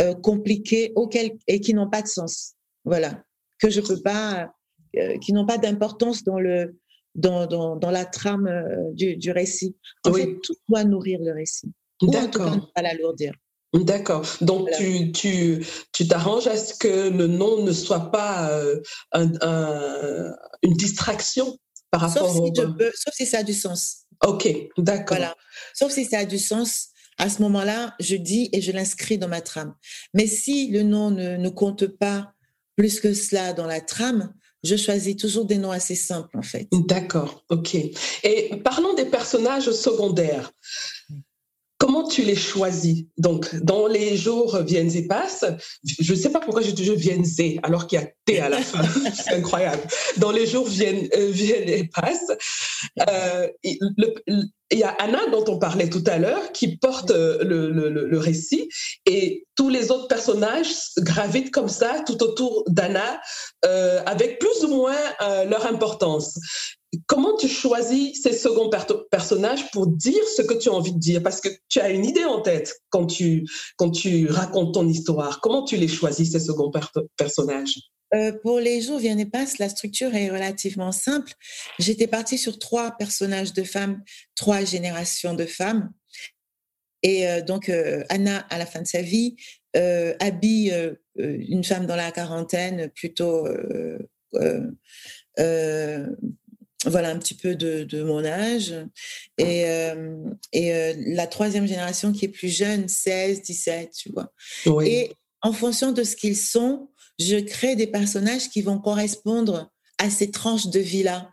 euh, 0.00 0.14
compliqués 0.14 0.92
auxquels, 0.94 1.38
et 1.46 1.60
qui 1.60 1.74
n'ont 1.74 1.88
pas 1.88 2.02
de 2.02 2.08
sens. 2.08 2.54
Voilà. 2.84 3.24
Que 3.58 3.70
je 3.70 3.80
peux 3.80 4.00
pas, 4.02 4.52
euh, 4.96 5.18
qui 5.18 5.32
n'ont 5.32 5.46
pas 5.46 5.58
d'importance 5.58 6.22
dans 6.22 6.38
le, 6.38 6.78
dans, 7.14 7.46
dans, 7.46 7.76
dans 7.76 7.90
la 7.90 8.04
trame 8.04 8.46
euh, 8.46 8.92
du, 8.92 9.16
du 9.16 9.30
récit. 9.30 9.76
En 10.04 10.12
fait, 10.12 10.38
tout 10.42 10.54
doit 10.68 10.84
nourrir 10.84 11.20
le 11.22 11.32
récit. 11.32 11.72
D'accord. 12.02 12.70
pas 12.74 12.82
l'alourdir. 12.82 13.32
D'accord. 13.72 14.26
Donc 14.40 14.68
tu 14.76 15.12
tu 15.12 15.66
tu 15.92 16.06
t'arranges 16.06 16.46
à 16.46 16.56
ce 16.56 16.74
que 16.74 17.08
le 17.08 17.26
nom 17.26 17.62
ne 17.64 17.72
soit 17.72 18.10
pas 18.10 18.50
euh, 18.50 20.30
une 20.62 20.74
distraction 20.74 21.58
par 21.90 22.02
rapport 22.02 22.30
sauf 22.30 22.46
si, 22.46 22.62
sauf 22.94 23.14
si 23.14 23.26
ça 23.26 23.38
a 23.38 23.42
du 23.42 23.54
sens. 23.54 24.04
Ok, 24.24 24.48
d'accord. 24.78 25.16
Voilà. 25.16 25.34
Sauf 25.74 25.92
si 25.92 26.04
ça 26.04 26.18
a 26.18 26.24
du 26.24 26.38
sens. 26.38 26.88
À 27.18 27.28
ce 27.28 27.42
moment-là, 27.42 27.94
je 28.00 28.16
dis 28.16 28.48
et 28.52 28.62
je 28.62 28.72
l'inscris 28.72 29.18
dans 29.18 29.28
ma 29.28 29.42
trame. 29.42 29.74
Mais 30.14 30.26
si 30.26 30.68
le 30.68 30.82
nom 30.82 31.10
ne, 31.10 31.36
ne 31.36 31.48
compte 31.50 31.86
pas 31.86 32.32
plus 32.74 33.00
que 33.00 33.12
cela 33.12 33.52
dans 33.52 33.66
la 33.66 33.82
trame, 33.82 34.32
je 34.64 34.76
choisis 34.76 35.16
toujours 35.16 35.44
des 35.44 35.58
noms 35.58 35.70
assez 35.70 35.94
simples, 35.94 36.38
en 36.38 36.42
fait. 36.42 36.68
D'accord, 36.72 37.44
ok. 37.50 37.76
Et 38.24 38.56
parlons 38.64 38.94
des 38.94 39.04
personnages 39.04 39.70
secondaires. 39.70 40.52
Comment 41.82 42.06
tu 42.06 42.22
les 42.22 42.36
choisis? 42.36 43.06
Donc, 43.18 43.56
dans 43.56 43.88
les 43.88 44.16
jours 44.16 44.56
viennent 44.58 44.94
et 44.94 45.08
passent, 45.08 45.44
je 45.82 46.12
ne 46.12 46.16
sais 46.16 46.30
pas 46.30 46.38
pourquoi 46.38 46.62
j'ai 46.62 46.76
toujours 46.76 46.94
viennent 46.94 47.24
et 47.40 47.58
alors 47.64 47.88
qu'il 47.88 47.98
y 47.98 48.02
a 48.02 48.06
T 48.24 48.38
à 48.38 48.48
la 48.48 48.58
fin. 48.58 48.82
C'est 49.14 49.34
incroyable. 49.34 49.82
Dans 50.18 50.30
les 50.30 50.46
jours 50.46 50.68
viennent, 50.68 51.08
euh, 51.16 51.30
viennent 51.32 51.68
et 51.68 51.88
passent, 51.88 52.30
euh, 53.08 53.48
il 53.64 54.78
y 54.78 54.84
a 54.84 54.90
Anna 55.00 55.26
dont 55.32 55.44
on 55.48 55.58
parlait 55.58 55.90
tout 55.90 56.04
à 56.06 56.18
l'heure 56.18 56.52
qui 56.52 56.76
porte 56.76 57.10
euh, 57.10 57.42
le, 57.42 57.72
le, 57.72 57.88
le, 57.88 58.18
récit 58.18 58.68
et 59.04 59.44
tous 59.56 59.68
les 59.68 59.90
autres 59.90 60.06
personnages 60.06 60.72
gravitent 60.98 61.50
comme 61.50 61.68
ça 61.68 62.04
tout 62.06 62.22
autour 62.22 62.62
d'Anna 62.68 63.20
avec 64.06 64.38
plus 64.38 64.64
ou 64.64 64.68
moins 64.68 64.96
leur 65.48 65.66
importance 65.66 66.38
comment 67.06 67.36
tu 67.36 67.48
choisis 67.48 68.22
ces 68.22 68.32
seconds 68.32 68.70
personnages 69.10 69.70
pour 69.70 69.86
dire 69.86 70.22
ce 70.36 70.42
que 70.42 70.54
tu 70.54 70.68
as 70.68 70.72
envie 70.72 70.92
de 70.92 70.98
dire? 70.98 71.22
Parce 71.22 71.40
que 71.40 71.48
tu 71.68 71.80
as 71.80 71.90
une 71.90 72.04
idée 72.04 72.24
en 72.24 72.40
tête 72.40 72.74
quand 72.90 73.06
tu, 73.06 73.46
quand 73.76 73.90
tu 73.90 74.28
racontes 74.28 74.74
ton 74.74 74.86
histoire. 74.86 75.40
Comment 75.40 75.64
tu 75.64 75.76
les 75.76 75.88
choisis, 75.88 76.32
ces 76.32 76.40
seconds 76.40 76.70
personnages? 77.16 77.78
Euh, 78.14 78.32
pour 78.42 78.60
les 78.60 78.82
jours 78.82 78.98
viennent 78.98 79.20
et 79.20 79.26
passent, 79.26 79.58
la 79.58 79.70
structure 79.70 80.14
est 80.14 80.28
relativement 80.28 80.92
simple. 80.92 81.32
J'étais 81.78 82.06
partie 82.06 82.36
sur 82.36 82.58
trois 82.58 82.90
personnages 82.92 83.54
de 83.54 83.62
femmes, 83.62 84.02
trois 84.34 84.64
générations 84.64 85.34
de 85.34 85.46
femmes. 85.46 85.90
Et 87.02 87.26
euh, 87.26 87.40
donc, 87.40 87.70
euh, 87.70 88.04
Anna 88.10 88.38
à 88.50 88.58
la 88.58 88.66
fin 88.66 88.82
de 88.82 88.86
sa 88.86 89.00
vie, 89.00 89.36
Abby, 89.74 90.70
une 91.16 91.64
femme 91.64 91.86
dans 91.86 91.96
la 91.96 92.12
quarantaine, 92.12 92.90
plutôt 92.90 93.48
voilà 96.84 97.10
un 97.10 97.18
petit 97.18 97.34
peu 97.34 97.54
de, 97.54 98.02
mon 98.02 98.24
âge. 98.24 98.74
Et, 99.38 99.66
euh, 99.66 100.16
et 100.52 100.74
euh, 100.74 100.94
la 100.98 101.26
troisième 101.26 101.66
génération 101.66 102.12
qui 102.12 102.24
est 102.24 102.28
plus 102.28 102.48
jeune, 102.48 102.88
16, 102.88 103.42
17, 103.42 103.92
tu 103.92 104.12
vois. 104.12 104.32
Et 104.84 105.12
en 105.42 105.52
fonction 105.52 105.92
de 105.92 106.02
ce 106.02 106.16
qu'ils 106.16 106.36
sont, 106.36 106.90
je 107.18 107.36
crée 107.36 107.76
des 107.76 107.86
personnages 107.86 108.48
qui 108.48 108.62
vont 108.62 108.78
correspondre 108.78 109.70
à 109.98 110.10
ces 110.10 110.30
tranches 110.30 110.68
de 110.68 110.80
vie-là. 110.80 111.30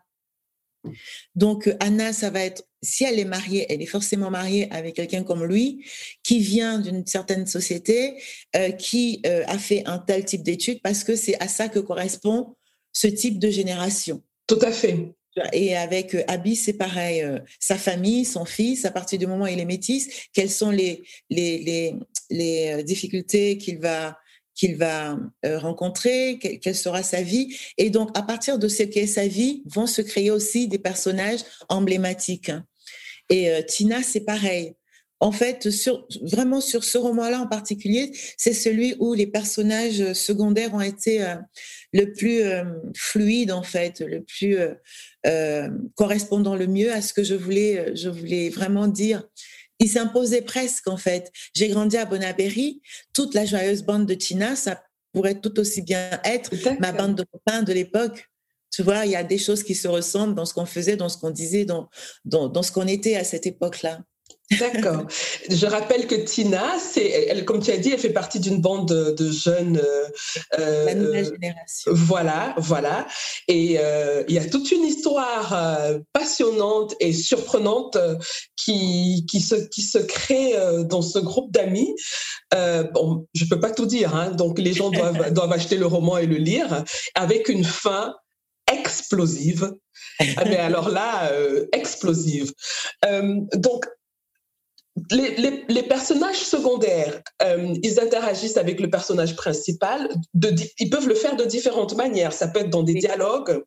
Donc, 1.36 1.70
Anna, 1.80 2.14
ça 2.14 2.30
va 2.30 2.42
être, 2.42 2.64
si 2.82 3.04
elle 3.04 3.20
est 3.20 3.26
mariée, 3.26 3.66
elle 3.70 3.82
est 3.82 3.88
forcément 3.88 4.30
mariée 4.30 4.72
avec 4.72 4.96
quelqu'un 4.96 5.24
comme 5.24 5.44
lui, 5.44 5.86
qui 6.24 6.40
vient 6.40 6.80
d'une 6.80 7.06
certaine 7.06 7.46
société, 7.48 8.22
euh, 8.56 8.72
qui 8.72 9.22
a 9.26 9.58
fait 9.58 9.84
un 9.88 9.98
tel 9.98 10.26
type 10.26 10.44
d'études, 10.44 10.82
parce 10.82 11.04
que 11.04 11.16
c'est 11.16 11.40
à 11.42 11.48
ça 11.48 11.68
que 11.68 11.80
correspond 11.80 12.56
ce 12.94 13.08
type 13.08 13.40
de 13.40 13.50
génération. 13.50 14.24
Tout 14.48 14.60
à 14.62 14.72
fait. 14.72 15.14
Et 15.54 15.76
avec 15.76 16.16
euh, 16.16 16.24
Abby, 16.28 16.56
c'est 16.56 16.74
pareil. 16.74 17.22
Euh, 17.22 17.40
sa 17.60 17.78
famille, 17.78 18.26
son 18.26 18.46
fils, 18.46 18.86
à 18.86 18.92
partir 18.92 19.20
du 19.20 19.28
moment 19.28 19.46
où 19.46 19.48
il 19.48 19.60
est 19.60 19.66
métis, 19.66 20.28
quelles 20.34 20.50
sont 20.50 20.72
les, 20.72 21.04
euh, 21.32 22.82
difficultés 22.84 23.58
qu'il 23.58 23.80
va 23.80 24.18
qu'il 24.56 24.76
va 24.76 25.18
rencontrer, 25.46 26.38
quelle 26.38 26.76
sera 26.76 27.02
sa 27.02 27.22
vie. 27.22 27.56
Et 27.78 27.90
donc, 27.90 28.10
à 28.18 28.22
partir 28.22 28.60
de 28.60 28.68
ce 28.68 28.84
qu'est 28.84 29.08
sa 29.08 29.26
vie, 29.26 29.64
vont 29.66 29.88
se 29.88 30.02
créer 30.02 30.32
aussi 30.32 30.68
des 30.68 30.80
personnages 30.80 31.40
emblématiques. 31.70 32.52
Et 33.30 33.50
Tina, 33.70 34.04
c'est 34.04 34.26
pareil. 34.26 34.74
En 35.22 35.32
fait, 35.32 35.70
sur, 35.70 36.08
vraiment 36.22 36.62
sur 36.62 36.84
ce 36.84 36.98
roman-là 36.98 37.42
en 37.42 37.48
particulier, 37.48 38.12
c'est 38.38 38.54
celui 38.54 38.96
où 39.00 39.14
les 39.14 39.28
personnages 39.28 40.14
secondaires 40.14 40.74
ont 40.74 40.82
été 40.82 41.36
le 41.94 42.14
plus 42.14 42.42
euh, 42.42 42.64
fluide 42.96 43.52
en 43.52 43.64
fait, 43.64 44.02
le 44.02 44.24
plus 44.24 44.58
euh, 44.58 44.74
euh, 45.26 45.70
correspondant 45.96 46.56
le 46.56 46.68
mieux 46.68 46.92
à 46.92 47.02
ce 47.02 47.14
que 47.14 47.24
je 47.24 47.36
voulais, 47.36 47.96
je 47.96 48.10
voulais 48.10 48.50
vraiment 48.50 48.88
dire. 48.88 49.24
Il 49.80 49.90
s'imposait 49.90 50.42
presque 50.42 50.88
en 50.88 50.98
fait. 50.98 51.32
J'ai 51.54 51.70
grandi 51.70 51.98
à 51.98 52.06
Bonaberry, 52.06 52.82
toute 53.14 53.34
la 53.34 53.46
joyeuse 53.46 53.84
bande 53.84 54.06
de 54.06 54.14
Tina, 54.14 54.56
ça 54.56 54.84
pourrait 55.14 55.40
tout 55.40 55.60
aussi 55.60 55.82
bien 55.82 56.20
être 56.24 56.52
ma 56.80 56.92
bande 56.92 57.16
de 57.16 57.24
copains 57.24 57.64
de 57.64 57.74
l'époque. 57.74 58.30
Tu 58.72 58.84
vois, 58.84 59.06
il 59.06 59.12
y 59.12 59.16
a 59.16 59.24
des 59.24 59.40
choses 59.40 59.64
qui 59.64 59.74
se 59.74 59.88
ressemblent 59.88 60.36
dans 60.36 60.46
ce 60.46 60.54
qu'on 60.54 60.68
faisait, 60.68 60.96
dans 60.96 61.10
ce 61.10 61.18
qu'on 61.18 61.32
disait, 61.32 61.66
dans, 61.66 61.90
dans, 62.24 62.48
dans 62.48 62.62
ce 62.62 62.72
qu'on 62.72 62.86
était 62.88 63.16
à 63.16 63.24
cette 63.24 63.48
époque-là. 63.48 64.02
D'accord. 64.58 65.06
Je 65.50 65.66
rappelle 65.68 66.08
que 66.08 66.16
Tina, 66.16 66.80
c'est, 66.80 67.08
elle, 67.08 67.46
comme 67.46 67.62
tu 67.62 67.70
as 67.70 67.78
dit, 67.78 67.92
elle 67.92 68.00
fait 68.00 68.10
partie 68.10 68.40
d'une 68.40 68.62
bande 68.62 68.88
de, 68.88 69.32
jeunes. 69.32 69.80
Euh, 70.58 70.86
La 70.86 70.96
nouvelle 70.96 71.26
euh, 71.26 71.32
génération. 71.34 71.92
Voilà, 71.94 72.56
voilà. 72.58 73.06
Et 73.48 73.78
euh, 73.80 74.24
il 74.28 74.34
y 74.34 74.40
a 74.40 74.46
toute 74.46 74.72
une 74.72 74.84
histoire 74.84 75.56
passionnante 76.14 76.96
et 77.00 77.14
surprenante 77.14 77.98
qui, 78.56 79.26
qui, 79.30 79.40
se, 79.40 79.56
qui 79.56 79.84
se 79.84 80.00
crée 80.00 80.54
dans 80.86 81.04
ce 81.04 81.20
groupe 81.20 81.52
d'amis. 81.52 81.94
bon, 82.52 83.28
je 83.34 83.46
peux 83.46 83.60
pas 83.60 83.72
tout 83.72 83.86
dire, 83.86 84.16
hein, 84.16 84.32
donc 84.32 84.58
les 84.58 84.74
gens 84.74 84.90
doivent, 84.90 85.32
doivent 85.34 85.54
acheter 85.54 85.78
le 85.78 85.86
roman 85.86 86.18
et 86.18 86.26
le 86.26 86.38
lire, 86.38 86.84
avec 87.14 87.50
une 87.50 87.64
fin 87.64 88.16
explosive. 88.72 89.74
Ah, 90.38 90.46
mais 90.46 90.58
alors 90.58 90.90
là, 90.90 91.32
explosive. 91.72 92.52
donc, 93.54 93.86
les, 95.12 95.64
les, 95.68 95.84
personnages 95.84 96.40
secondaires, 96.40 97.22
euh, 97.44 97.76
ils 97.84 98.00
interagissent 98.00 98.58
avec 98.58 98.80
le 98.80 98.90
personnage 98.90 99.36
principal. 99.36 100.10
De, 100.34 100.54
ils 100.80 100.90
peuvent 100.90 101.08
le 101.08 101.16
faire 101.16 101.36
de 101.36 101.46
différentes 101.46 101.96
manières. 101.96 102.34
Ça 102.34 102.48
peut 102.48 102.60
être 102.60 102.70
dans 102.70 102.84
des 102.84 102.94
dialogues. 102.94 103.64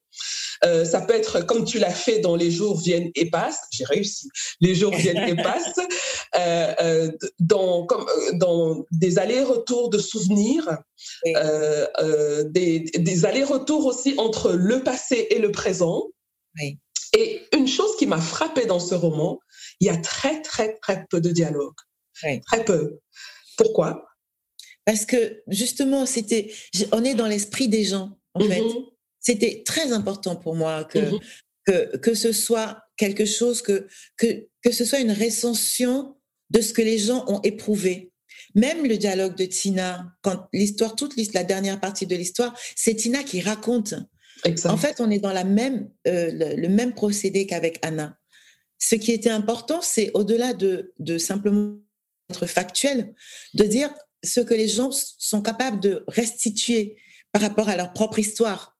Euh, 0.65 0.85
ça 0.85 1.01
peut 1.01 1.15
être 1.15 1.45
comme 1.45 1.65
tu 1.65 1.79
l'as 1.79 1.91
fait 1.91 2.21
dans 2.21 2.37
Les 2.37 2.51
jours 2.51 2.79
viennent 2.81 3.11
et 3.15 3.31
passent. 3.31 3.63
J'ai 3.73 3.85
réussi. 3.85 4.29
Les 4.61 4.75
jours 4.75 4.95
viennent 4.95 5.29
et 5.29 5.37
passent. 5.43 5.81
Euh, 6.37 7.11
dans, 7.39 7.85
comme, 7.87 8.07
dans 8.35 8.85
des 8.91 9.19
allers-retours 9.19 9.91
de 9.91 9.99
souvenirs. 9.99 10.79
des, 11.25 12.81
des 12.81 13.25
allers-retours 13.25 13.87
aussi 13.87 14.15
entre 14.19 14.53
le 14.53 14.83
passé 14.83 15.29
et 15.31 15.39
le 15.39 15.53
présent. 15.53 16.09
Et 17.15 17.43
une 17.53 17.69
chose 17.69 17.97
qui 17.99 18.07
m'a 18.07 18.21
frappée 18.21 18.65
dans 18.65 18.81
ce 18.81 18.95
roman, 18.95 19.39
il 19.83 19.87
y 19.87 19.91
a 19.91 19.97
très, 19.97 20.41
très, 20.43 20.77
très 20.77 21.07
peu 21.11 21.21
de 21.21 21.31
dialogue. 21.31 21.75
Très 22.15 22.65
peu. 22.65 23.01
Pourquoi? 23.57 24.07
Parce 24.85 25.05
que 25.05 25.43
justement, 25.49 26.07
c'était, 26.07 26.53
on 26.93 27.03
est 27.05 27.15
dans 27.15 27.27
l'esprit 27.27 27.67
des 27.67 27.85
gens, 27.85 28.17
en 28.35 28.45
fait. 28.45 28.61
Mm-hmm. 28.61 28.89
C'était 29.19 29.63
très 29.65 29.93
important 29.93 30.37
pour 30.37 30.55
moi 30.55 30.85
que, 30.85 30.99
mm-hmm. 31.01 31.21
que, 31.67 31.97
que 31.97 32.15
ce 32.15 32.33
soit 32.33 32.81
quelque 32.97 33.25
chose, 33.25 33.61
que, 33.61 33.89
que, 34.17 34.49
que 34.63 34.71
ce 34.71 34.85
soit 34.85 35.01
une 35.01 35.11
recension 35.11 36.17
de 36.51 36.61
ce 36.61 36.73
que 36.73 36.83
les 36.83 36.99
gens 36.99 37.25
ont 37.27 37.41
éprouvé. 37.43 38.13
Même 38.55 38.87
le 38.87 38.97
dialogue 38.97 39.35
de 39.35 39.47
Tina, 39.47 40.07
quand 40.23 40.47
l'histoire, 40.53 40.95
toute 40.95 41.17
la 41.35 41.43
dernière 41.43 41.81
partie 41.81 42.07
de 42.07 42.15
l'histoire, 42.15 42.57
c'est 42.77 42.95
Tina 42.95 43.25
qui 43.25 43.41
raconte. 43.41 43.95
En 44.65 44.77
fait, 44.77 45.01
on 45.01 45.11
est 45.11 45.19
dans 45.19 45.33
la 45.33 45.45
même, 45.45 45.91
euh, 46.07 46.31
le, 46.57 46.69
même 46.69 46.95
procédé 46.95 47.47
qu'avec 47.47 47.79
Anna. 47.83 48.17
Ce 48.85 48.97
qui 48.97 49.13
était 49.13 49.31
important, 49.31 49.81
c'est 49.81 50.11
au-delà 50.13 50.55
de, 50.55 50.93
simplement 51.17 51.79
être 52.29 52.47
factuel, 52.47 53.15
de 53.55 53.63
dire 53.63 53.95
ce 54.25 54.41
que 54.41 54.55
les 54.55 54.67
gens 54.67 54.91
sont 54.91 55.41
capables 55.41 55.79
de 55.79 56.03
restituer 56.09 56.97
par 57.31 57.43
rapport 57.43 57.69
à 57.69 57.77
leur 57.77 57.93
propre 57.93 58.19
histoire. 58.19 58.77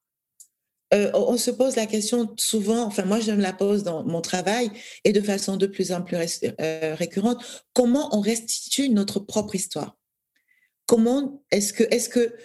Euh, 0.93 1.09
on 1.13 1.37
se 1.37 1.51
pose 1.51 1.77
la 1.77 1.85
question 1.85 2.33
souvent, 2.37 2.83
enfin 2.83 3.05
moi 3.05 3.21
je 3.21 3.31
me 3.31 3.41
la 3.41 3.53
pose 3.53 3.83
dans 3.83 4.03
mon 4.03 4.19
travail 4.19 4.71
et 5.05 5.13
de 5.13 5.21
façon 5.21 5.55
de 5.55 5.67
plus 5.67 5.93
en 5.93 6.01
plus 6.01 6.41
euh, 6.59 6.95
récurrente, 6.95 7.41
comment 7.71 8.13
on 8.13 8.19
restitue 8.19 8.89
notre 8.89 9.21
propre 9.21 9.55
histoire? 9.55 9.97
Comment 10.85 11.45
est-ce 11.49 11.71
que, 11.71 11.83
est-ce 11.83 12.09
que 12.09 12.35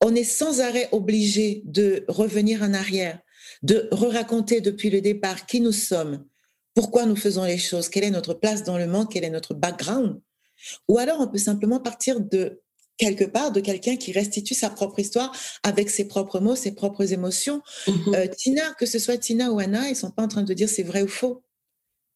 on 0.00 0.16
est 0.16 0.24
sans 0.24 0.60
arrêt 0.60 0.88
obligé 0.90 1.62
de 1.64 2.04
revenir 2.08 2.64
en 2.64 2.74
arrière, 2.74 3.20
de 3.62 3.88
re-raconter 3.92 4.60
depuis 4.60 4.90
le 4.90 5.00
départ 5.00 5.46
qui 5.46 5.60
nous 5.60 5.70
sommes, 5.70 6.26
pourquoi 6.74 7.06
nous 7.06 7.16
faisons 7.16 7.44
les 7.44 7.58
choses, 7.58 7.88
quelle 7.88 8.04
est 8.04 8.10
notre 8.10 8.34
place 8.34 8.64
dans 8.64 8.78
le 8.78 8.86
monde, 8.86 9.08
quel 9.10 9.24
est 9.24 9.30
notre 9.30 9.54
background? 9.54 10.20
Ou 10.88 10.98
alors 10.98 11.20
on 11.20 11.28
peut 11.28 11.38
simplement 11.38 11.80
partir 11.80 12.20
de 12.20 12.60
quelque 12.96 13.24
part 13.24 13.50
de 13.50 13.60
quelqu'un 13.60 13.96
qui 13.96 14.12
restitue 14.12 14.54
sa 14.54 14.70
propre 14.70 15.00
histoire 15.00 15.34
avec 15.62 15.90
ses 15.90 16.06
propres 16.06 16.40
mots, 16.40 16.56
ses 16.56 16.72
propres 16.74 17.12
émotions. 17.12 17.60
Mm-hmm. 17.86 18.14
Euh, 18.14 18.26
Tina, 18.28 18.74
que 18.78 18.86
ce 18.86 18.98
soit 18.98 19.18
Tina 19.18 19.50
ou 19.50 19.58
Anna, 19.58 19.88
ils 19.88 19.96
sont 19.96 20.10
pas 20.10 20.22
en 20.22 20.28
train 20.28 20.42
de 20.42 20.54
dire 20.54 20.68
c'est 20.68 20.82
vrai 20.84 21.02
ou 21.02 21.08
faux. 21.08 21.42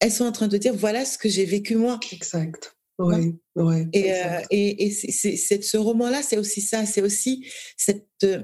Elles 0.00 0.12
sont 0.12 0.24
en 0.24 0.32
train 0.32 0.48
de 0.48 0.56
dire 0.56 0.74
voilà 0.74 1.04
ce 1.04 1.18
que 1.18 1.28
j'ai 1.28 1.44
vécu 1.44 1.74
moi. 1.74 1.98
Exact. 2.12 2.76
Oui, 3.00 3.36
oui. 3.54 3.86
Et, 3.92 4.12
euh, 4.12 4.40
et, 4.50 4.86
et 4.86 4.90
c'est, 4.90 5.62
ce 5.62 5.76
roman-là, 5.76 6.22
c'est 6.22 6.36
aussi 6.36 6.60
ça, 6.60 6.84
c'est 6.84 7.02
aussi 7.02 7.46
cette, 7.76 8.08
euh, 8.24 8.42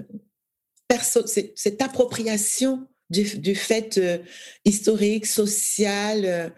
cette 1.56 1.82
appropriation 1.82 2.86
du, 3.10 3.38
du 3.38 3.54
fait 3.54 3.98
euh, 3.98 4.18
historique, 4.64 5.26
social, 5.26 6.52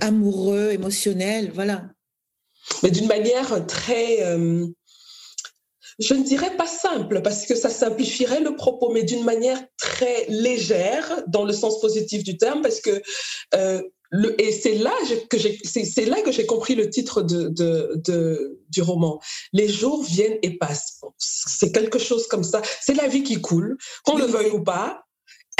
amoureux, 0.00 0.70
émotionnel, 0.72 1.50
voilà. 1.54 1.84
Mais 2.82 2.90
d'une 2.90 3.06
manière 3.06 3.66
très 3.66 4.20
je 6.00 6.14
ne 6.14 6.24
dirais 6.24 6.56
pas 6.56 6.66
simple 6.66 7.20
parce 7.20 7.44
que 7.46 7.54
ça 7.54 7.68
simplifierait 7.68 8.40
le 8.40 8.56
propos, 8.56 8.90
mais 8.90 9.04
d'une 9.04 9.22
manière 9.22 9.62
très 9.76 10.26
légère 10.28 11.22
dans 11.28 11.44
le 11.44 11.52
sens 11.52 11.80
positif 11.80 12.24
du 12.24 12.38
terme, 12.38 12.62
parce 12.62 12.80
que 12.80 13.02
euh, 13.54 13.82
le, 14.10 14.40
et 14.40 14.50
c'est 14.50 14.74
là 14.74 14.92
que 15.28 15.38
j'ai 15.38 15.58
c'est 15.62 16.06
là 16.06 16.20
que 16.22 16.32
j'ai 16.32 16.46
compris 16.46 16.74
le 16.74 16.90
titre 16.90 17.22
de, 17.22 17.48
de, 17.48 17.92
de, 17.96 18.58
du 18.70 18.82
roman. 18.82 19.20
Les 19.52 19.68
jours 19.68 20.02
viennent 20.02 20.38
et 20.42 20.56
passent. 20.56 21.00
C'est 21.18 21.70
quelque 21.70 21.98
chose 21.98 22.26
comme 22.26 22.42
ça. 22.42 22.62
C'est 22.80 22.94
la 22.94 23.06
vie 23.06 23.22
qui 23.22 23.40
coule, 23.40 23.76
qu'on 24.04 24.16
le 24.16 24.24
veuille 24.24 24.50
ou 24.50 24.64
pas. 24.64 25.04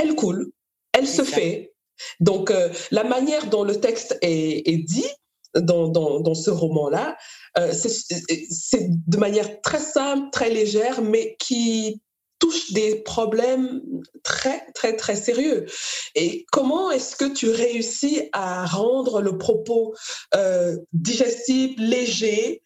Elle 0.00 0.14
coule, 0.14 0.50
elle 0.92 1.06
se 1.06 1.22
fait. 1.22 1.74
Donc 2.18 2.50
euh, 2.50 2.70
la 2.90 3.04
manière 3.04 3.46
dont 3.46 3.64
le 3.64 3.78
texte 3.78 4.18
est, 4.22 4.66
est 4.66 4.78
dit 4.78 5.06
dans, 5.54 5.88
dans, 5.88 6.20
dans 6.20 6.34
ce 6.34 6.50
roman-là, 6.50 7.16
euh, 7.58 7.72
c'est 7.72 8.88
de 8.88 9.16
manière 9.16 9.60
très 9.60 9.80
simple, 9.80 10.28
très 10.32 10.50
légère, 10.50 11.02
mais 11.02 11.36
qui 11.38 12.00
touche 12.38 12.72
des 12.72 13.02
problèmes 13.02 13.82
très, 14.24 14.64
très, 14.72 14.96
très 14.96 15.14
sérieux. 15.14 15.66
Et 16.14 16.46
comment 16.50 16.90
est-ce 16.90 17.14
que 17.14 17.26
tu 17.26 17.50
réussis 17.50 18.28
à 18.32 18.66
rendre 18.66 19.20
le 19.20 19.36
propos 19.38 19.94
euh, 20.34 20.76
digestible, 20.92 21.82
léger, 21.82 22.62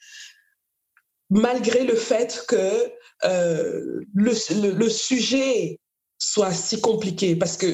malgré 1.28 1.84
le 1.84 1.96
fait 1.96 2.44
que 2.46 2.92
euh, 3.24 4.00
le, 4.14 4.70
le, 4.70 4.88
sujet 4.88 5.80
soit 6.26 6.52
si 6.52 6.80
compliqué 6.80 7.36
parce 7.36 7.56
que 7.58 7.66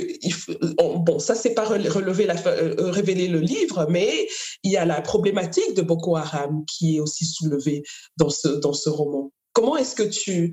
bon 0.76 1.18
ça 1.20 1.34
c'est 1.36 1.54
pas 1.54 1.64
relever 1.64 2.26
la, 2.26 2.34
euh, 2.48 2.90
révéler 2.90 3.28
le 3.28 3.38
livre 3.38 3.86
mais 3.88 4.26
il 4.64 4.72
y 4.72 4.76
a 4.76 4.84
la 4.84 5.00
problématique 5.00 5.74
de 5.74 5.82
Boko 5.82 6.16
Haram 6.16 6.64
qui 6.66 6.96
est 6.96 7.00
aussi 7.00 7.24
soulevée 7.24 7.84
dans 8.16 8.28
ce 8.28 8.48
dans 8.48 8.72
ce 8.72 8.90
roman 8.90 9.30
comment 9.52 9.76
est-ce 9.76 9.94
que 9.94 10.02
tu 10.02 10.52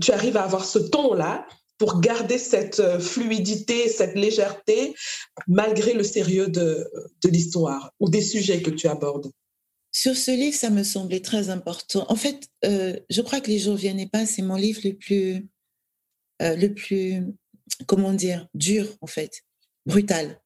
tu 0.00 0.12
arrives 0.12 0.36
à 0.36 0.44
avoir 0.44 0.66
ce 0.66 0.78
ton 0.78 1.14
là 1.14 1.46
pour 1.78 2.00
garder 2.00 2.36
cette 2.36 2.80
euh, 2.80 3.00
fluidité 3.00 3.88
cette 3.88 4.14
légèreté 4.14 4.94
malgré 5.48 5.94
le 5.94 6.04
sérieux 6.04 6.48
de, 6.48 6.86
de 7.24 7.28
l'histoire 7.30 7.92
ou 7.98 8.10
des 8.10 8.22
sujets 8.22 8.60
que 8.60 8.70
tu 8.70 8.88
abordes? 8.88 9.30
Sur 9.90 10.16
ce 10.16 10.32
livre, 10.32 10.56
ça 10.56 10.70
me 10.70 10.82
semblait 10.82 11.20
très 11.20 11.50
important. 11.50 12.04
En 12.08 12.16
fait, 12.16 12.48
euh, 12.64 12.98
je 13.10 13.22
crois 13.22 13.40
que 13.40 13.48
Les 13.48 13.60
jours 13.60 13.76
viennent 13.76 14.00
et 14.00 14.08
passent, 14.08 14.30
c'est 14.30 14.42
mon 14.42 14.56
livre 14.56 14.80
le 14.82 14.94
plus 14.94 15.46
euh, 16.42 16.56
le 16.56 16.74
plus, 16.74 17.22
comment 17.86 18.12
dire, 18.12 18.46
dur, 18.54 18.86
en 19.00 19.06
fait, 19.06 19.42
brutal, 19.86 20.40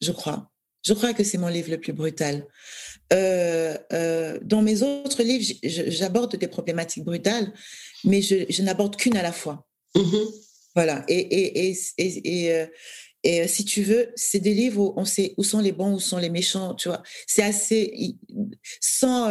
je 0.00 0.12
crois. 0.12 0.50
Je 0.84 0.94
crois 0.94 1.12
que 1.12 1.24
c'est 1.24 1.38
mon 1.38 1.48
livre 1.48 1.70
le 1.70 1.78
plus 1.78 1.92
brutal. 1.92 2.46
Euh, 3.12 3.76
euh, 3.92 4.38
dans 4.42 4.62
mes 4.62 4.82
autres 4.82 5.22
livres, 5.22 5.44
j'aborde 5.62 6.36
des 6.36 6.48
problématiques 6.48 7.04
brutales, 7.04 7.52
mais 8.04 8.22
je, 8.22 8.62
n'aborde 8.62 8.96
qu'une 8.96 9.16
à 9.16 9.22
la 9.22 9.32
fois. 9.32 9.66
Mm-hmm. 9.94 10.26
Voilà. 10.74 11.04
Et, 11.08 11.18
et, 11.18 11.76
et, 11.98 12.48
et, 12.48 12.66
et 13.24 13.48
si 13.48 13.64
tu 13.64 13.82
veux, 13.82 14.12
c'est 14.14 14.38
des 14.38 14.54
livres 14.54 14.80
où 14.80 14.94
on 14.96 15.04
sait 15.04 15.34
où 15.36 15.42
sont 15.42 15.60
les 15.60 15.72
bons, 15.72 15.94
où 15.94 16.00
sont 16.00 16.18
les 16.18 16.30
méchants, 16.30 16.74
tu 16.74 16.88
vois. 16.88 17.02
C'est 17.26 17.42
assez 17.42 18.16
sans 18.80 19.28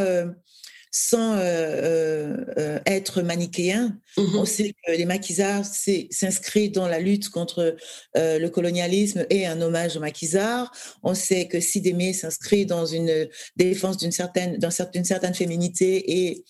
sans 1.00 1.34
euh, 1.34 1.42
euh, 1.44 2.46
euh, 2.58 2.80
être 2.88 3.22
manichéen. 3.22 4.00
Mmh 4.18 4.36
On 4.36 4.46
sait 4.46 4.74
que 4.84 4.92
les 4.94 5.06
maquisards 5.06 5.64
s'inscrivent 5.64 6.72
dans 6.72 6.88
la 6.88 7.00
lutte 7.00 7.30
contre 7.30 7.78
le 8.16 8.48
colonialisme 8.48 9.26
et 9.30 9.46
un 9.46 9.62
hommage 9.62 9.96
aux 9.96 10.00
maquisards. 10.00 10.72
On 11.04 11.14
sait 11.14 11.48
que 11.48 11.60
Sidémé 11.60 12.14
s'inscrit 12.14 12.66
dans 12.66 12.88
une 12.88 13.30
défense 13.56 13.98
d'une 13.98 14.12
certaine, 14.12 14.60
certaine 15.04 15.36
féminité 15.36 16.30
et 16.30 16.44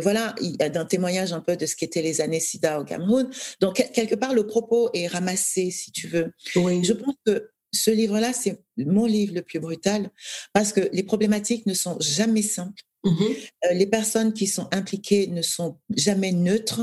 voilà, 0.00 0.34
il 0.40 0.56
y 0.58 0.62
a 0.62 0.70
d'un 0.70 0.86
témoignage 0.86 1.32
un 1.32 1.40
peu 1.40 1.56
de 1.56 1.66
ce 1.66 1.76
qu'étaient 1.76 2.02
les 2.02 2.20
années 2.20 2.40
SIDA 2.40 2.80
au 2.80 2.84
Cameroun. 2.84 3.28
Donc, 3.60 3.84
quelque 3.92 4.14
part, 4.14 4.32
le 4.32 4.46
propos 4.46 4.88
est 4.94 5.08
ramassé, 5.08 5.70
si 5.70 5.92
tu 5.92 6.06
veux. 6.06 6.32
Je 6.54 6.92
pense 6.92 7.14
que 7.26 7.50
ce 7.72 7.90
livre-là, 7.90 8.32
c'est 8.32 8.62
mon 8.78 9.04
livre 9.04 9.34
le 9.34 9.42
plus 9.42 9.60
brutal 9.60 10.10
parce 10.52 10.72
que 10.72 10.88
les 10.92 11.02
problématiques 11.02 11.66
ne 11.66 11.74
sont 11.74 11.98
jamais 12.00 12.42
simples. 12.42 12.82
Mmh 13.04 13.24
euh, 13.64 13.72
les 13.72 13.86
personnes 13.86 14.32
qui 14.32 14.46
sont 14.46 14.68
impliquées 14.72 15.26
ne 15.26 15.42
sont 15.42 15.78
jamais 15.96 16.32
neutres. 16.32 16.82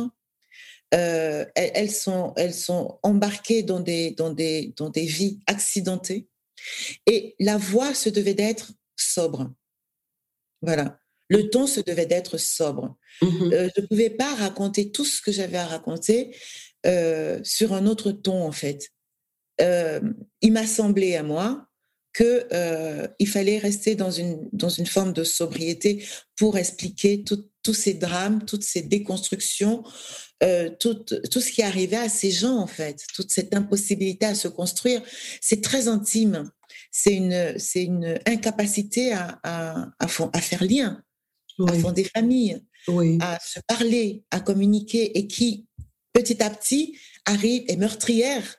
Euh, 0.94 1.46
elles, 1.56 1.92
sont, 1.92 2.34
elles 2.38 2.54
sont 2.54 2.98
embarquées 3.04 3.62
dans 3.62 3.82
des, 3.82 4.12
dans, 4.12 4.32
des, 4.32 4.74
dans 4.78 4.90
des 4.90 5.06
vies 5.06 5.40
accidentées. 5.48 6.28
Et 7.06 7.36
la 7.40 7.58
voix 7.58 7.94
se 7.94 8.10
devait 8.10 8.34
d'être 8.34 8.72
sobre. 8.96 9.52
Voilà. 10.62 11.00
Le 11.30 11.50
ton 11.50 11.68
se 11.68 11.82
devait 11.82 12.06
d'être 12.06 12.38
sobre. 12.38 12.98
Mmh 13.22 13.52
euh, 13.54 13.70
je 13.76 13.82
ne 13.82 13.88
pouvais 13.88 14.10
pas 14.10 14.34
raconter 14.36 14.92
tout 14.92 15.06
ce 15.06 15.22
que 15.22 15.32
j'avais 15.32 15.58
à 15.58 15.68
raconter 15.68 16.36
sur 17.44 17.74
un 17.74 17.86
autre 17.86 18.14
ton, 18.14 18.44
en 18.44 18.54
fait. 18.54 18.94
il 19.60 20.54
m'a 20.54 20.66
semblé 20.66 21.18
à 21.18 21.24
moi 21.24 21.67
qu'il 22.18 22.48
euh, 22.52 23.08
fallait 23.28 23.60
rester 23.60 23.94
dans 23.94 24.10
une, 24.10 24.50
dans 24.52 24.70
une 24.70 24.88
forme 24.88 25.14
de 25.14 25.24
sobriété 25.24 26.04
pour 26.36 26.58
expliquer 26.58 27.24
tous 27.24 27.74
ces 27.74 27.94
drames, 27.94 28.44
toutes 28.46 28.64
ces 28.64 28.82
déconstructions, 28.82 29.84
euh, 30.44 30.72
tout, 30.80 30.96
tout, 30.96 31.42
ce 31.42 31.52
qui 31.52 31.62
arrivait 31.62 31.98
à 31.98 32.10
ces 32.10 32.32
gens, 32.32 32.58
en 32.58 32.66
fait, 32.66 33.04
toute 33.14 33.30
cette 33.30 33.56
impossibilité 33.56 34.26
à 34.26 34.34
se 34.34 34.48
construire. 34.48 35.02
C'est 35.42 35.62
très 35.62 35.88
intime. 35.88 36.50
C'est 36.92 37.14
une, 37.14 37.54
c'est 37.60 37.84
une 37.84 38.20
incapacité 38.26 39.14
à, 39.14 39.40
à, 39.44 39.90
à, 40.00 40.08
faire 40.42 40.64
lien, 40.64 41.04
à 41.68 41.74
fonder 41.74 42.04
famille, 42.06 42.60
à 43.20 43.38
se 43.40 43.60
parler, 43.68 44.24
à 44.32 44.40
communiquer 44.40 45.20
et 45.20 45.28
qui, 45.28 45.68
petit 46.14 46.42
à 46.42 46.50
petit, 46.50 46.98
arrive, 47.26 47.64
est 47.68 47.78
meurtrière 47.78 48.58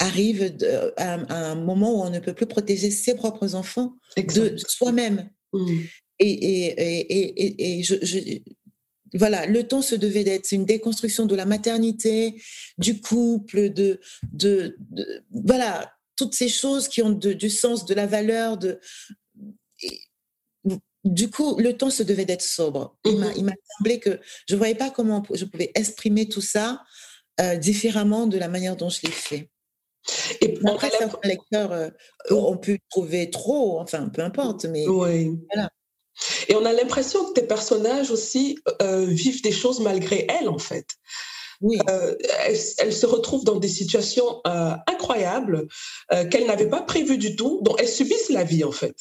arrive 0.00 0.56
à, 0.96 1.14
un 1.28 1.54
moment 1.54 1.94
où 1.94 2.02
on 2.02 2.10
ne 2.10 2.18
peut 2.18 2.34
plus 2.34 2.46
protéger 2.46 2.90
ses 2.90 3.14
propres 3.14 3.54
enfants 3.54 3.94
de 4.16 4.56
soi-même. 4.56 5.30
Mmh. 5.52 5.80
Et, 6.18 6.30
et, 6.30 6.74
et, 6.78 7.78
et 7.78 7.82
je, 7.82 7.94
voilà, 9.14 9.46
le 9.46 9.66
temps 9.66 9.82
se 9.82 9.94
devait 9.94 10.24
d'être 10.24 10.52
une 10.52 10.64
déconstruction 10.64 11.26
de 11.26 11.34
la 11.34 11.44
maternité, 11.44 12.40
du 12.78 13.00
couple, 13.00 13.70
de, 13.70 14.00
de, 14.32 14.76
voilà, 15.30 15.92
toutes 16.16 16.34
ces 16.34 16.48
choses 16.48 16.88
qui 16.88 17.02
ont 17.02 17.10
du 17.10 17.50
sens, 17.50 17.84
de 17.84 17.94
la 17.94 18.06
valeur. 18.06 18.56
De, 18.56 18.80
du 21.04 21.30
coup, 21.30 21.58
le 21.58 21.76
temps 21.76 21.90
se 21.90 22.02
devait 22.02 22.26
d'être 22.26 22.42
sobre. 22.42 22.96
Il 23.04 23.16
mmh. 23.16 23.42
m'a 23.42 23.52
semblé 23.78 23.98
que 24.00 24.20
je 24.48 24.54
ne 24.54 24.58
voyais 24.58 24.74
pas 24.74 24.90
comment 24.90 25.22
je 25.32 25.44
pouvais 25.44 25.72
exprimer 25.74 26.28
tout 26.28 26.42
ça 26.42 26.82
euh, 27.40 27.56
différemment 27.56 28.26
de 28.26 28.38
la 28.38 28.48
manière 28.48 28.76
dont 28.76 28.90
je 28.90 29.00
l'ai 29.02 29.12
fait. 29.12 29.50
Et 30.40 30.58
après, 30.66 30.90
certains 30.90 31.28
lecteurs 31.28 31.72
euh, 31.72 31.88
ont 32.30 32.56
pu 32.56 32.80
trouver 32.90 33.30
trop, 33.30 33.80
enfin, 33.80 34.08
peu 34.08 34.22
importe, 34.22 34.64
mais 34.66 34.86
oui. 34.86 35.38
voilà. 35.52 35.70
Et 36.48 36.54
on 36.54 36.64
a 36.64 36.72
l'impression 36.72 37.24
que 37.26 37.40
tes 37.40 37.46
personnages 37.46 38.10
aussi 38.10 38.58
euh, 38.82 39.06
vivent 39.06 39.42
des 39.42 39.52
choses 39.52 39.80
malgré 39.80 40.26
elles, 40.28 40.48
en 40.48 40.58
fait. 40.58 40.86
Oui. 41.60 41.78
Euh, 41.88 42.16
elles, 42.78 42.92
se 42.92 43.06
retrouvent 43.06 43.44
dans 43.44 43.56
des 43.56 43.68
situations 43.68 44.40
incroyables 44.44 45.68
qu'elles 46.30 46.46
n'avaient 46.46 46.70
pas 46.70 46.82
prévues 46.82 47.18
du 47.18 47.36
tout, 47.36 47.60
dont 47.62 47.76
elles 47.76 47.88
subissent 47.88 48.30
la 48.30 48.44
vie, 48.44 48.64
en 48.64 48.72
fait. 48.72 48.96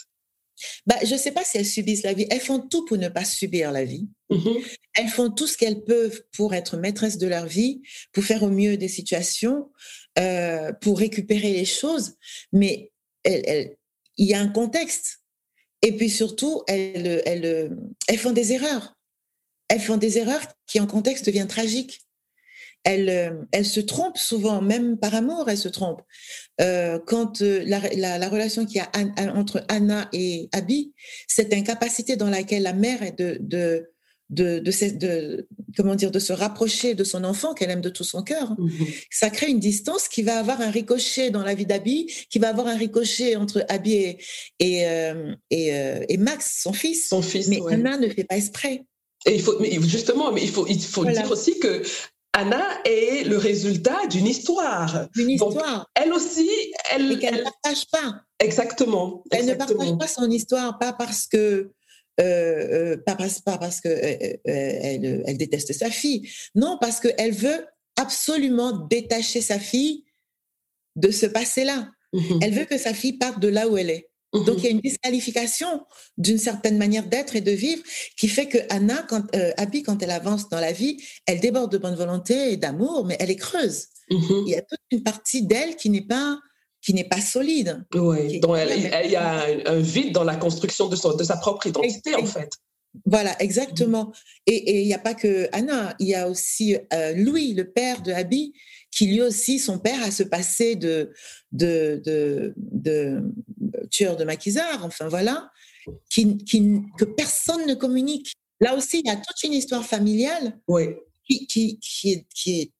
Bah, 0.85 0.97
je 1.03 1.13
ne 1.13 1.19
sais 1.19 1.31
pas 1.31 1.43
si 1.43 1.57
elles 1.57 1.65
subissent 1.65 2.03
la 2.03 2.13
vie. 2.13 2.27
Elles 2.29 2.39
font 2.39 2.59
tout 2.59 2.85
pour 2.85 2.97
ne 2.97 3.09
pas 3.09 3.25
subir 3.25 3.71
la 3.71 3.83
vie. 3.83 4.07
Mm-hmm. 4.31 4.77
Elles 4.95 5.07
font 5.07 5.29
tout 5.29 5.47
ce 5.47 5.57
qu'elles 5.57 5.83
peuvent 5.83 6.23
pour 6.33 6.53
être 6.53 6.77
maîtresses 6.77 7.17
de 7.17 7.27
leur 7.27 7.45
vie, 7.45 7.81
pour 8.11 8.23
faire 8.23 8.43
au 8.43 8.49
mieux 8.49 8.77
des 8.77 8.87
situations. 8.87 9.69
Euh, 10.17 10.73
pour 10.81 10.99
récupérer 10.99 11.53
les 11.53 11.65
choses, 11.65 12.15
mais 12.51 12.91
il 13.23 13.75
y 14.17 14.33
a 14.33 14.41
un 14.41 14.49
contexte. 14.49 15.19
Et 15.81 15.95
puis 15.95 16.09
surtout, 16.09 16.63
elles, 16.67 17.21
elles, 17.25 17.77
elles 18.07 18.17
font 18.17 18.33
des 18.33 18.51
erreurs. 18.51 18.97
Elles 19.69 19.79
font 19.79 19.95
des 19.95 20.17
erreurs 20.17 20.45
qui 20.67 20.81
en 20.81 20.87
contexte 20.87 21.25
deviennent 21.25 21.47
tragiques. 21.47 22.01
Elles, 22.83 23.47
elles 23.51 23.65
se 23.65 23.79
trompent 23.79 24.17
souvent, 24.17 24.61
même 24.61 24.97
par 24.97 25.13
amour, 25.13 25.49
elles 25.49 25.57
se 25.57 25.67
trompent. 25.67 26.01
Euh, 26.61 26.99
quand 27.05 27.41
euh, 27.41 27.63
la, 27.65 28.17
la, 28.17 28.29
relation 28.29 28.65
qu'il 28.65 28.77
y 28.77 28.79
a 28.79 28.89
entre 29.35 29.63
Anna 29.67 30.09
et 30.13 30.49
Abby, 30.53 30.93
cette 31.27 31.53
incapacité 31.53 32.15
dans 32.15 32.29
laquelle 32.29 32.63
la 32.63 32.73
mère 32.73 33.03
est 33.03 33.17
de, 33.17 33.37
de 33.41 33.89
de, 34.29 34.59
de, 34.59 35.47
comment 35.75 35.95
dire, 35.95 36.11
de 36.11 36.19
se 36.19 36.33
rapprocher 36.33 36.93
de 36.93 37.03
son 37.03 37.23
enfant 37.23 37.53
qu'elle 37.53 37.71
aime 37.71 37.81
de 37.81 37.89
tout 37.89 38.03
son 38.03 38.21
cœur. 38.21 38.55
Mhm. 38.59 38.87
Ça 39.09 39.29
crée 39.29 39.49
une 39.49 39.59
distance 39.59 40.07
qui 40.07 40.21
va 40.21 40.37
avoir 40.37 40.61
un 40.61 40.69
ricochet 40.69 41.31
dans 41.31 41.43
la 41.43 41.55
vie 41.55 41.65
d'Abby, 41.65 42.11
qui 42.29 42.39
va 42.39 42.49
avoir 42.49 42.67
un 42.67 42.77
ricochet 42.77 43.35
entre 43.35 43.65
Abby 43.69 43.93
et, 43.93 44.17
et, 44.59 44.87
euh, 44.87 45.33
euh, 45.53 46.05
et, 46.07 46.17
Max, 46.17 46.59
son 46.61 46.73
fils. 46.73 47.09
Son 47.09 47.21
fils, 47.21 47.47
Mais 47.47 47.59
Anna 47.69 47.97
ne 47.97 48.07
fait 48.09 48.23
pas 48.23 48.37
exprès. 48.37 48.83
Et 49.25 49.35
il 49.35 49.41
faut, 49.41 49.59
mais 49.59 49.79
justement, 49.81 50.31
mais 50.31 50.43
il 50.43 50.49
faut, 50.49 50.65
il 50.67 50.79
faut 50.81 51.03
dire 51.05 51.29
aussi 51.29 51.59
que 51.59 51.81
Anna 52.33 52.63
est 52.85 53.27
le 53.27 53.37
résultat 53.37 54.07
d'une 54.07 54.27
histoire. 54.27 55.07
D'une 55.15 55.31
histoire. 55.31 55.89
elle 55.95 56.13
aussi, 56.13 56.49
elle. 56.91 57.11
Et 57.11 57.19
qu'elle 57.19 57.37
ne 57.37 57.43
partage 57.43 57.85
pas. 57.91 58.21
Exactement. 58.39 59.23
Elle 59.31 59.45
ne 59.47 59.55
partage 59.55 59.97
pas 59.97 60.07
son 60.07 60.29
histoire, 60.29 60.77
pas 60.77 60.93
parce 60.93 61.27
que 61.27 61.71
euh, 62.19 62.23
euh, 62.23 62.97
pas, 62.97 63.15
parce, 63.15 63.39
pas 63.39 63.57
parce 63.57 63.79
que 63.79 63.87
euh, 63.87 64.37
elle, 64.45 65.23
elle, 65.25 65.37
déteste 65.37 65.71
sa 65.71 65.89
fille, 65.89 66.29
non, 66.53 66.77
parce 66.81 66.99
qu'elle 66.99 67.31
veut 67.31 67.65
absolument 67.95 68.73
détacher 68.73 69.39
sa 69.39 69.57
fille 69.57 70.03
de 70.97 71.11
ce 71.11 71.25
passé-là. 71.25 71.89
Mhm. 72.11 72.39
Elle 72.41 72.53
veut 72.53 72.65
que 72.65 72.77
sa 72.77 72.93
fille 72.93 73.13
parte 73.13 73.39
de 73.39 73.47
là 73.47 73.69
où 73.69 73.77
elle 73.77 73.89
est. 73.89 74.08
Mhm. 74.33 74.45
Donc 74.45 74.57
il 74.59 74.63
y 74.63 74.67
a 74.67 74.71
une 74.71 74.81
disqualification 74.81 75.85
d'une 76.17 76.37
certaine 76.37 76.77
manière 76.77 77.07
d'être 77.07 77.35
et 77.35 77.41
de 77.41 77.51
vivre 77.51 77.81
qui 78.17 78.27
fait 78.27 78.47
que 78.47 78.59
Anna, 78.69 79.03
quand, 79.09 79.23
Abby, 79.57 79.83
quand 79.83 80.01
elle 80.03 80.11
avance 80.11 80.49
dans 80.49 80.59
la 80.59 80.71
vie, 80.71 80.97
elle 81.25 81.39
déborde 81.39 81.71
de 81.71 81.77
bonne 81.77 81.95
volonté 81.95 82.51
et 82.51 82.57
d'amour, 82.57 83.05
mais 83.05 83.17
elle 83.19 83.31
est 83.31 83.35
creuse. 83.35 83.87
Mhm. 84.11 84.43
Il 84.45 84.51
y 84.51 84.55
a 84.55 84.61
toute 84.61 84.79
une 84.91 85.03
partie 85.03 85.43
d'elle 85.43 85.75
qui 85.75 85.89
n'est 85.89 86.05
pas 86.05 86.37
qui 86.81 86.93
n'est 86.93 87.07
pas 87.07 87.21
solide. 87.21 87.83
Oui, 87.93 88.39
donc 88.39 88.57
il 88.65 89.11
y 89.11 89.15
a 89.15 89.45
un, 89.65 89.79
vide 89.79 90.13
dans 90.13 90.23
la 90.23 90.35
construction 90.35 90.87
de, 90.87 90.95
son, 90.95 91.15
de 91.15 91.23
sa 91.23 91.35
propre 91.35 91.67
identité, 91.67 92.15
en 92.15 92.25
fait. 92.25 92.49
Voilà, 93.05 93.35
exactement. 93.41 94.11
Et 94.47 94.81
il 94.81 94.87
n'y 94.87 94.93
a 94.93 94.99
pas 94.99 95.13
que 95.13 95.47
Anna, 95.51 95.95
il 95.99 96.07
y 96.07 96.15
a 96.15 96.27
aussi 96.27 96.75
euh, 96.93 97.13
Louis, 97.15 97.53
le 97.53 97.69
père 97.69 98.01
de 98.01 98.11
Abby, 98.11 98.53
qui 98.91 99.07
lui 99.07 99.21
aussi, 99.21 99.59
son 99.59 99.79
père 99.79 100.01
a 100.03 100.11
ce 100.11 100.23
passé 100.23 100.75
de, 100.75 101.11
de, 101.51 102.01
de, 102.05 102.53
de 102.57 103.21
tueur 103.91 104.17
de 104.17 104.23
maquisard, 104.23 104.83
enfin 104.83 105.07
voilà, 105.07 105.51
qui, 106.09 106.37
qui, 106.37 106.81
que 106.97 107.05
personne 107.05 107.65
ne 107.67 107.75
communique. 107.75 108.33
Là 108.59 108.75
aussi, 108.75 108.99
il 108.99 109.07
y 109.07 109.11
a 109.11 109.15
toute 109.15 109.43
une 109.43 109.53
histoire 109.53 109.85
familiale 109.85 110.59
oui. 110.67 110.95
qui, 111.27 111.47
qui, 111.47 111.79
qui, 111.79 112.11
est, 112.11 112.25
qui 112.33 112.61
est 112.61 112.71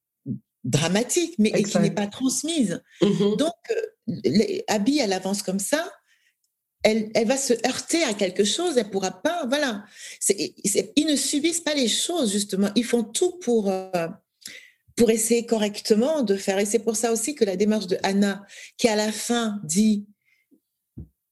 dramatique, 0.64 1.36
mais 1.38 1.52
qui 1.64 1.78
n'est 1.80 1.92
pas 1.92 2.08
transmise. 2.08 2.82
Mm-hmm. 3.02 3.38
Donc, 3.38 3.54
euh, 3.72 4.62
Abby, 4.68 5.00
elle 5.00 5.14
avance 5.14 5.42
comme 5.42 5.60
ça, 5.60 5.90
elle, 6.84 7.12
elle, 7.14 7.28
va 7.28 7.38
se 7.38 7.54
heurter 7.66 8.04
à 8.04 8.14
quelque 8.14 8.44
chose, 8.44 8.78
elle 8.78 8.90
pourra 8.90 9.12
pas, 9.12 9.46
voilà. 9.48 9.84
ils 10.30 11.06
ne 11.08 11.16
subissent 11.16 11.62
pas 11.62 11.74
les 11.74 11.88
choses, 11.88 12.32
justement. 12.32 12.70
Ils 12.76 12.86
font 12.86 13.04
tout 13.04 13.38
pour, 13.40 13.70
euh, 13.70 14.08
pour 15.00 15.10
essayer 15.10 15.46
correctement 15.46 16.24
de 16.24 16.36
faire. 16.36 16.60
Et 16.60 16.66
c'est 16.66 16.80
pour 16.80 16.98
ça 16.98 17.14
aussi 17.14 17.34
que 17.34 17.46
la 17.46 17.56
démarche 17.56 17.88
de 17.88 17.98
Anna, 18.04 18.46
qui 18.78 18.90
à 18.90 18.98
la 18.98 19.14
fin 19.14 19.60
dit, 19.64 20.06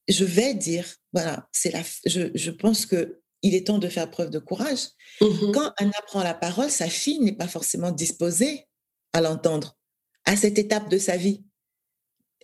je 0.08 0.24
vais 0.24 0.54
dire, 0.54 0.86
voilà, 1.12 1.46
c'est 1.52 1.70
la, 1.70 1.82
je, 2.06 2.30
je 2.34 2.50
pense 2.50 2.86
que 2.86 3.20
il 3.42 3.54
est 3.54 3.66
temps 3.66 3.78
de 3.78 3.88
faire 3.88 4.10
preuve 4.10 4.30
de 4.30 4.38
courage. 4.38 4.88
Mm-hmm. 5.20 5.52
Quand 5.52 5.72
Anna 5.76 6.00
prend 6.06 6.22
la 6.24 6.34
parole, 6.34 6.70
sa 6.70 6.88
fille 6.88 7.20
n'est 7.20 7.36
pas 7.36 7.46
forcément 7.46 7.92
disposée 7.92 8.66
à 9.12 9.20
l'entendre 9.20 9.76
à 10.24 10.34
cette 10.34 10.58
étape 10.58 10.88
de 10.88 10.98
sa 10.98 11.16
vie. 11.16 11.44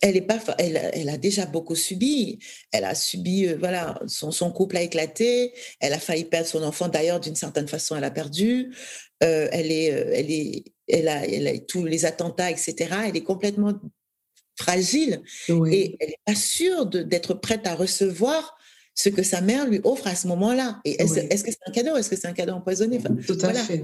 Elle, 0.01 0.17
est 0.17 0.21
pas, 0.21 0.39
elle, 0.57 0.91
elle 0.93 1.09
a 1.09 1.17
déjà 1.17 1.45
beaucoup 1.45 1.75
subi. 1.75 2.39
Elle 2.71 2.85
a 2.85 2.95
subi, 2.95 3.47
euh, 3.47 3.57
voilà, 3.57 3.99
son, 4.07 4.31
son, 4.31 4.51
couple 4.51 4.77
a 4.77 4.81
éclaté. 4.81 5.53
Elle 5.79 5.93
a 5.93 5.99
failli 5.99 6.25
perdre 6.25 6.47
son 6.47 6.63
enfant. 6.63 6.87
D'ailleurs, 6.87 7.19
d'une 7.19 7.35
certaine 7.35 7.67
façon, 7.67 7.95
elle 7.95 8.03
a 8.03 8.11
perdu. 8.11 8.75
Euh, 9.23 9.47
elle 9.51 9.71
est, 9.71 9.91
euh, 9.93 10.11
elle 10.13 10.31
est, 10.31 10.65
elle 10.87 11.07
a, 11.07 11.25
elle 11.25 11.47
a 11.47 11.57
tous 11.59 11.85
les 11.85 12.05
attentats, 12.05 12.51
etc. 12.51 12.75
Elle 13.07 13.17
est 13.17 13.23
complètement 13.23 13.73
fragile 14.57 15.21
et 15.49 15.97
elle 15.99 16.09
n'est 16.09 16.19
pas 16.25 16.35
sûre 16.35 16.85
d'être 16.85 17.33
prête 17.33 17.67
à 17.67 17.75
recevoir 17.75 18.54
ce 18.95 19.09
que 19.09 19.23
sa 19.23 19.41
mère 19.41 19.67
lui 19.67 19.81
offre 19.83 20.07
à 20.07 20.15
ce 20.15 20.27
moment-là. 20.27 20.79
Et 20.85 21.01
est-ce 21.01 21.43
que 21.43 21.51
c'est 21.51 21.67
un 21.67 21.71
cadeau? 21.71 21.97
Est-ce 21.97 22.09
que 22.09 22.15
c'est 22.15 22.27
un 22.27 22.33
cadeau 22.33 22.53
empoisonné? 22.53 22.99
Tout 23.27 23.37
à 23.41 23.53
fait. 23.53 23.83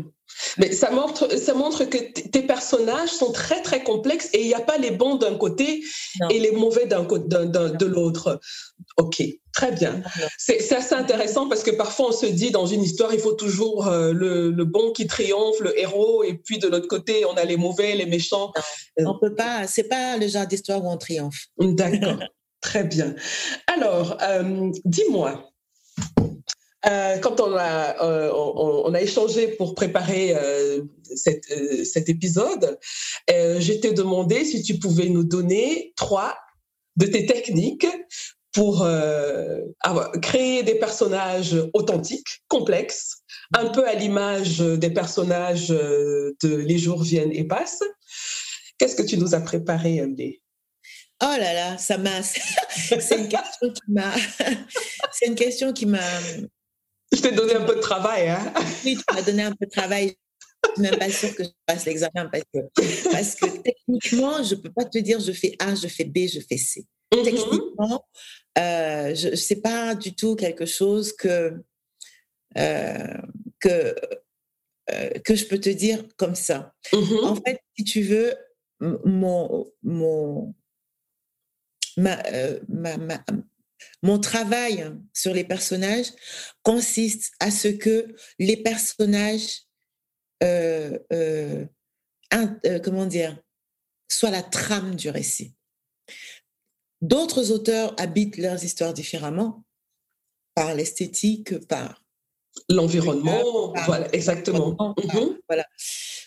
Mais 0.58 0.72
ça 0.72 0.90
montre, 0.90 1.38
ça 1.38 1.54
montre 1.54 1.84
que 1.84 1.98
tes 1.98 2.42
personnages 2.42 3.10
sont 3.10 3.34
très, 3.34 3.62
très 3.62 3.84
complexes 3.84 4.30
et 4.34 4.42
il 4.42 4.48
n'y 4.48 4.54
a 4.54 4.62
pas 4.62 4.78
les 4.78 4.92
bons 4.92 5.16
d'un 5.16 5.36
côté 5.36 5.84
et 6.30 6.40
les 6.40 6.52
mauvais 6.52 6.86
d'un 6.86 7.04
de 7.04 7.86
l'autre. 7.86 8.40
OK, 8.96 9.22
très 9.54 9.74
bien. 9.74 10.02
C'est 10.38 10.72
assez 10.72 10.96
intéressant 10.96 11.50
parce 11.50 11.64
que 11.64 11.72
parfois 11.72 12.10
on 12.10 12.12
se 12.14 12.26
dit 12.26 12.52
dans 12.52 12.66
une 12.66 12.82
histoire, 12.82 13.14
il 13.14 13.20
faut 13.20 13.34
toujours 13.34 13.88
euh, 13.88 14.14
le, 14.14 14.50
le, 14.50 14.66
bon 14.66 14.92
qui 14.92 15.08
triomphe, 15.08 15.60
le 15.60 15.78
héros, 15.80 16.24
et 16.24 16.36
puis 16.36 16.58
de 16.58 16.68
l'autre 16.68 16.88
côté, 16.88 17.26
on 17.26 17.34
a 17.34 17.44
les 17.44 17.58
mauvais, 17.58 17.96
les 17.96 18.06
méchants. 18.06 18.52
On 18.98 19.20
peut 19.20 19.36
pas, 19.36 19.68
c'est 19.68 19.90
pas 19.90 20.18
le 20.18 20.28
genre 20.28 20.48
d'histoire 20.48 20.84
où 20.84 20.90
on 20.90 20.98
triomphe. 20.98 21.48
D'accord. 21.60 22.18
Très 22.62 22.84
bien. 22.84 23.16
Alors, 23.66 24.18
euh, 24.22 24.72
dis-moi, 24.86 25.52
euh, 26.86 27.18
quand 27.18 27.42
on 27.42 27.56
a, 27.56 28.04
euh, 28.06 28.32
on, 28.34 28.94
a 28.94 29.02
échangé 29.02 29.48
pour 29.50 29.74
préparer 29.76 30.36
cet 31.16 32.10
épisode, 32.10 32.80
je 33.28 33.74
t'ai 33.74 33.94
demandé 33.94 34.46
si 34.46 34.62
tu 34.62 34.78
pouvais 34.78 35.10
nous 35.10 35.24
donner 35.24 35.94
trois 35.98 36.38
de 36.98 37.08
tes 37.08 37.26
techniques 37.26 37.88
pour 38.54 38.86
créer 40.22 40.62
des 40.64 40.76
personnages 40.76 41.56
authentiques, 41.74 42.44
complexes, 42.48 43.24
un 43.56 43.70
peu 43.70 43.88
à 43.88 43.96
l'image 43.96 44.60
des 44.60 44.92
personnages 44.92 45.70
de 45.70 46.56
Les 46.56 46.78
jours 46.78 47.02
viennent 47.02 47.32
et 47.32 47.44
passent. 47.44 47.84
Qu'est-ce 48.78 48.96
que 48.96 49.04
tu 49.04 49.18
nous 49.18 49.34
as 49.34 49.42
préparé, 49.42 50.04
Léa 50.18 50.42
Oh 51.24 51.36
là 51.38 51.54
là, 51.54 51.78
ça 51.78 51.98
m'a. 51.98 52.24
c'est 52.24 53.18
une 53.18 53.30
question 53.30 53.72
qui 53.72 53.82
m'a. 53.90 54.12
c'est 55.12 55.28
une 55.28 55.36
question 55.36 55.72
qui 55.72 55.86
m'a. 55.86 56.00
Je 57.14 57.22
t'ai 57.22 57.32
donné 57.32 57.56
un 57.56 57.66
peu 57.66 57.76
de 57.76 57.82
travail, 57.82 58.30
hein 58.30 58.54
Oui, 58.84 58.98
tu 58.98 59.14
m'as 59.14 59.22
donné 59.22 59.44
un 59.44 59.52
peu 59.52 59.66
de 59.66 59.72
travail. 59.72 60.16
Je 60.64 60.72
suis 60.74 60.82
même 60.82 61.00
pas 61.00 61.10
sûre 61.10 61.36
que 61.36 61.44
je 61.44 61.50
passe 61.66 61.86
l'examen 61.86 62.30
parce 62.32 62.44
que, 62.54 63.12
parce 63.12 63.36
que 63.36 63.58
techniquement, 63.62 64.42
je 64.44 64.56
peux 64.56 64.72
pas 64.72 64.86
te 64.86 64.98
dire 64.98 65.20
je 65.20 65.32
fais 65.32 65.56
A, 65.60 65.76
je 65.76 65.88
fais 65.88 66.06
B, 66.06 66.28
je 66.28 66.40
fais 66.40 66.58
C. 66.58 66.86
Mm-hmm. 67.14 67.24
Techniquement, 67.24 68.06
euh, 68.58 69.14
je 69.14 69.36
sais 69.36 69.58
pas 69.58 69.94
du 69.96 70.16
tout 70.16 70.36
quelque 70.36 70.66
chose 70.66 71.14
que 71.14 71.54
euh, 72.58 73.18
que 73.60 73.96
euh, 74.92 75.10
que 75.24 75.36
je 75.36 75.46
peux 75.46 75.60
te 75.60 75.70
dire 75.70 76.04
comme 76.18 76.36
ça. 76.36 76.74
Mm-hmm. 76.94 77.26
En 77.26 77.36
fait, 77.36 77.60
si 77.78 77.84
tu 77.84 78.02
veux, 78.02 78.34
mon 78.80 79.72
mon 79.84 80.54
euh, 81.98 82.60
mon 84.04 84.20
travail 84.20 84.92
sur 85.14 85.34
les 85.34 85.44
personnages 85.44 86.12
consiste 86.64 87.34
à 87.40 87.52
ce 87.52 87.68
que 87.68 88.16
les 88.40 88.58
personnages, 88.58 89.64
euh, 90.44 90.98
euh, 91.14 91.66
comment 92.84 93.06
dire, 93.06 93.38
soient 94.10 94.32
la 94.32 94.44
trame 94.44 94.96
du 94.96 95.10
récit. 95.10 95.56
D'autres 97.02 97.52
auteurs 97.52 97.96
habitent 98.00 98.38
leurs 98.38 98.64
histoires 98.64 98.94
différemment, 98.94 99.64
par 100.54 100.76
l'esthétique, 100.76 101.58
par 101.68 102.04
l'environnement, 102.70 103.74
voilà, 103.86 104.14
exactement. 104.14 104.96
Mhm. 104.98 105.40
Voilà. 105.48 105.66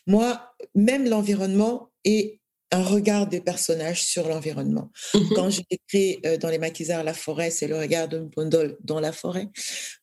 Moi, 0.07 0.55
même 0.75 1.09
l'environnement 1.09 1.91
est 2.05 2.41
un 2.75 2.83
regard 2.83 3.29
des 3.29 3.41
personnages 3.41 4.03
sur 4.03 4.29
l'environnement. 4.29 4.91
Mhm. 5.14 5.29
Quand 5.35 5.51
je 5.51 5.62
décris 5.70 6.20
euh, 6.27 6.37
dans 6.37 6.49
les 6.49 6.59
maquisards 6.59 7.05
la 7.05 7.14
forêt, 7.14 7.51
c'est 7.51 7.68
le 7.68 7.79
regard 7.79 8.09
de 8.09 8.18
Mpondol 8.18 8.77
dans 8.83 9.01
la 9.01 9.12
forêt. 9.12 9.49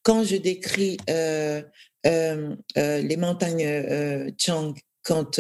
Quand 0.04 0.24
je 0.24 0.38
décris 0.38 0.98
euh, 1.10 1.62
euh, 2.08 2.56
les 2.76 3.18
montagnes 3.18 4.34
Chang, 4.38 4.74
quand 5.04 5.40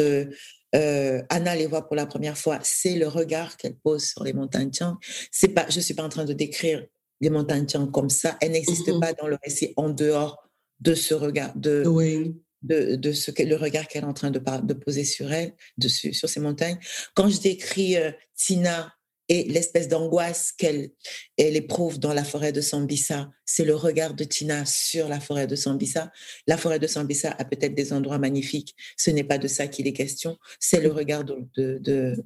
Anna 0.73 1.55
les 1.55 1.67
voit 1.67 1.87
pour 1.87 1.95
la 1.95 2.05
première 2.05 2.37
fois, 2.37 2.59
c'est 2.63 2.95
le 2.95 3.07
regard 3.07 3.55
qu'elle 3.57 3.77
pose 3.77 4.03
sur 4.03 4.23
les 4.23 4.33
montagnes 4.33 4.71
Chang. 4.73 4.97
C'est 5.31 5.49
pas, 5.49 5.65
je 5.69 5.79
suis 5.79 5.93
pas 5.93 6.03
en 6.03 6.09
train 6.09 6.25
de 6.25 6.33
décrire 6.33 6.85
les 7.21 7.29
montagnes 7.29 7.67
Chang 7.67 7.87
comme 7.87 8.09
ça. 8.09 8.37
Elles 8.41 8.51
n'existent 8.51 8.95
mhm. 8.95 8.99
pas 8.99 9.13
dans 9.13 9.27
le 9.27 9.37
récit 9.41 9.73
en 9.77 9.89
dehors 9.89 10.49
de 10.81 10.95
ce 10.95 11.13
regard, 11.13 11.55
de, 11.55 11.83
oui 11.85 12.35
de, 12.63 13.11
ce 13.11 13.31
que, 13.31 13.43
le 13.43 13.55
regard 13.55 13.87
qu'elle 13.87 14.03
est 14.03 14.07
en 14.07 14.13
train 14.13 14.31
de, 14.31 14.39
de 14.39 14.73
poser 14.73 15.03
sur 15.03 15.31
elle, 15.31 15.53
sur 15.79 16.29
ces 16.29 16.39
montagnes. 16.39 16.77
Quand 17.15 17.29
je 17.29 17.39
décris 17.39 17.97
euh, 17.97 18.11
Tina 18.35 18.93
et 19.29 19.45
l'espèce 19.45 19.87
d'angoisse 19.87 20.51
qu'elle 20.51 20.91
elle 21.37 21.55
éprouve 21.55 21.99
dans 21.99 22.13
la 22.13 22.23
forêt 22.23 22.51
de 22.51 22.59
Sambisa, 22.59 23.31
c'est 23.45 23.63
le 23.63 23.75
regard 23.75 24.13
de 24.13 24.25
Tina 24.25 24.65
sur 24.65 25.07
la 25.07 25.19
forêt 25.19 25.47
de 25.47 25.55
Sambisa. 25.55 26.11
La 26.47 26.57
forêt 26.57 26.79
de 26.79 26.87
Sambisa 26.87 27.31
a 27.31 27.45
peut-être 27.45 27.73
des 27.73 27.93
endroits 27.93 28.17
magnifiques, 28.17 28.75
ce 28.97 29.09
n'est 29.09 29.23
pas 29.23 29.37
de 29.37 29.47
ça 29.47 29.67
qu'il 29.67 29.87
est 29.87 29.93
question, 29.93 30.37
c'est 30.59 30.81
le 30.81 30.91
regard 30.91 31.23
de, 31.23 31.47
de, 31.55 31.81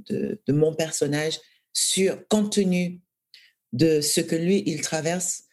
de, 0.10 0.40
mon 0.52 0.74
personnage 0.74 1.40
sur, 1.74 2.28
compte 2.28 2.54
tenu 2.54 3.02
de 3.72 4.02
ce 4.02 4.22
que 4.22 4.36
lui, 4.36 4.64
il 4.66 4.82
traverse, 4.82 5.44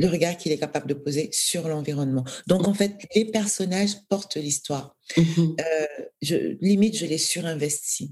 le 0.00 0.08
regard 0.08 0.38
qu'il 0.38 0.50
est 0.50 0.58
capable 0.58 0.88
de 0.88 0.94
poser 0.94 1.28
sur 1.30 1.68
l'environnement. 1.68 2.24
Donc, 2.46 2.66
en 2.66 2.72
fait, 2.72 2.96
les 3.14 3.26
personnages 3.26 3.96
portent 4.08 4.36
l'histoire. 4.36 4.96
Mhm. 5.14 5.56
Euh, 5.60 6.04
je, 6.22 6.56
limite, 6.62 6.96
je 6.96 7.04
les 7.04 7.18
surinvestis. 7.18 8.10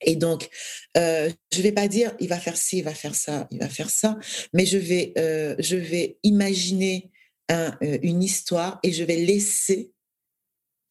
Et 0.00 0.16
donc, 0.16 0.50
euh, 0.96 1.30
je 1.52 1.62
vais 1.62 1.70
pas 1.70 1.86
dire, 1.86 2.16
il 2.18 2.28
va 2.28 2.40
faire 2.40 2.56
ci, 2.56 2.78
il 2.78 2.84
va 2.84 2.92
faire 2.92 3.14
ça, 3.14 3.46
il 3.52 3.60
va 3.60 3.68
faire 3.68 3.88
ça, 3.88 4.18
mais 4.52 4.66
je 4.66 4.76
vais, 4.76 5.12
euh, 5.16 5.54
je 5.60 5.76
vais 5.76 6.18
imaginer 6.24 7.12
un, 7.48 7.78
une 7.80 8.22
histoire 8.22 8.80
et 8.82 8.92
je 8.92 9.04
vais 9.04 9.16
laisser 9.16 9.92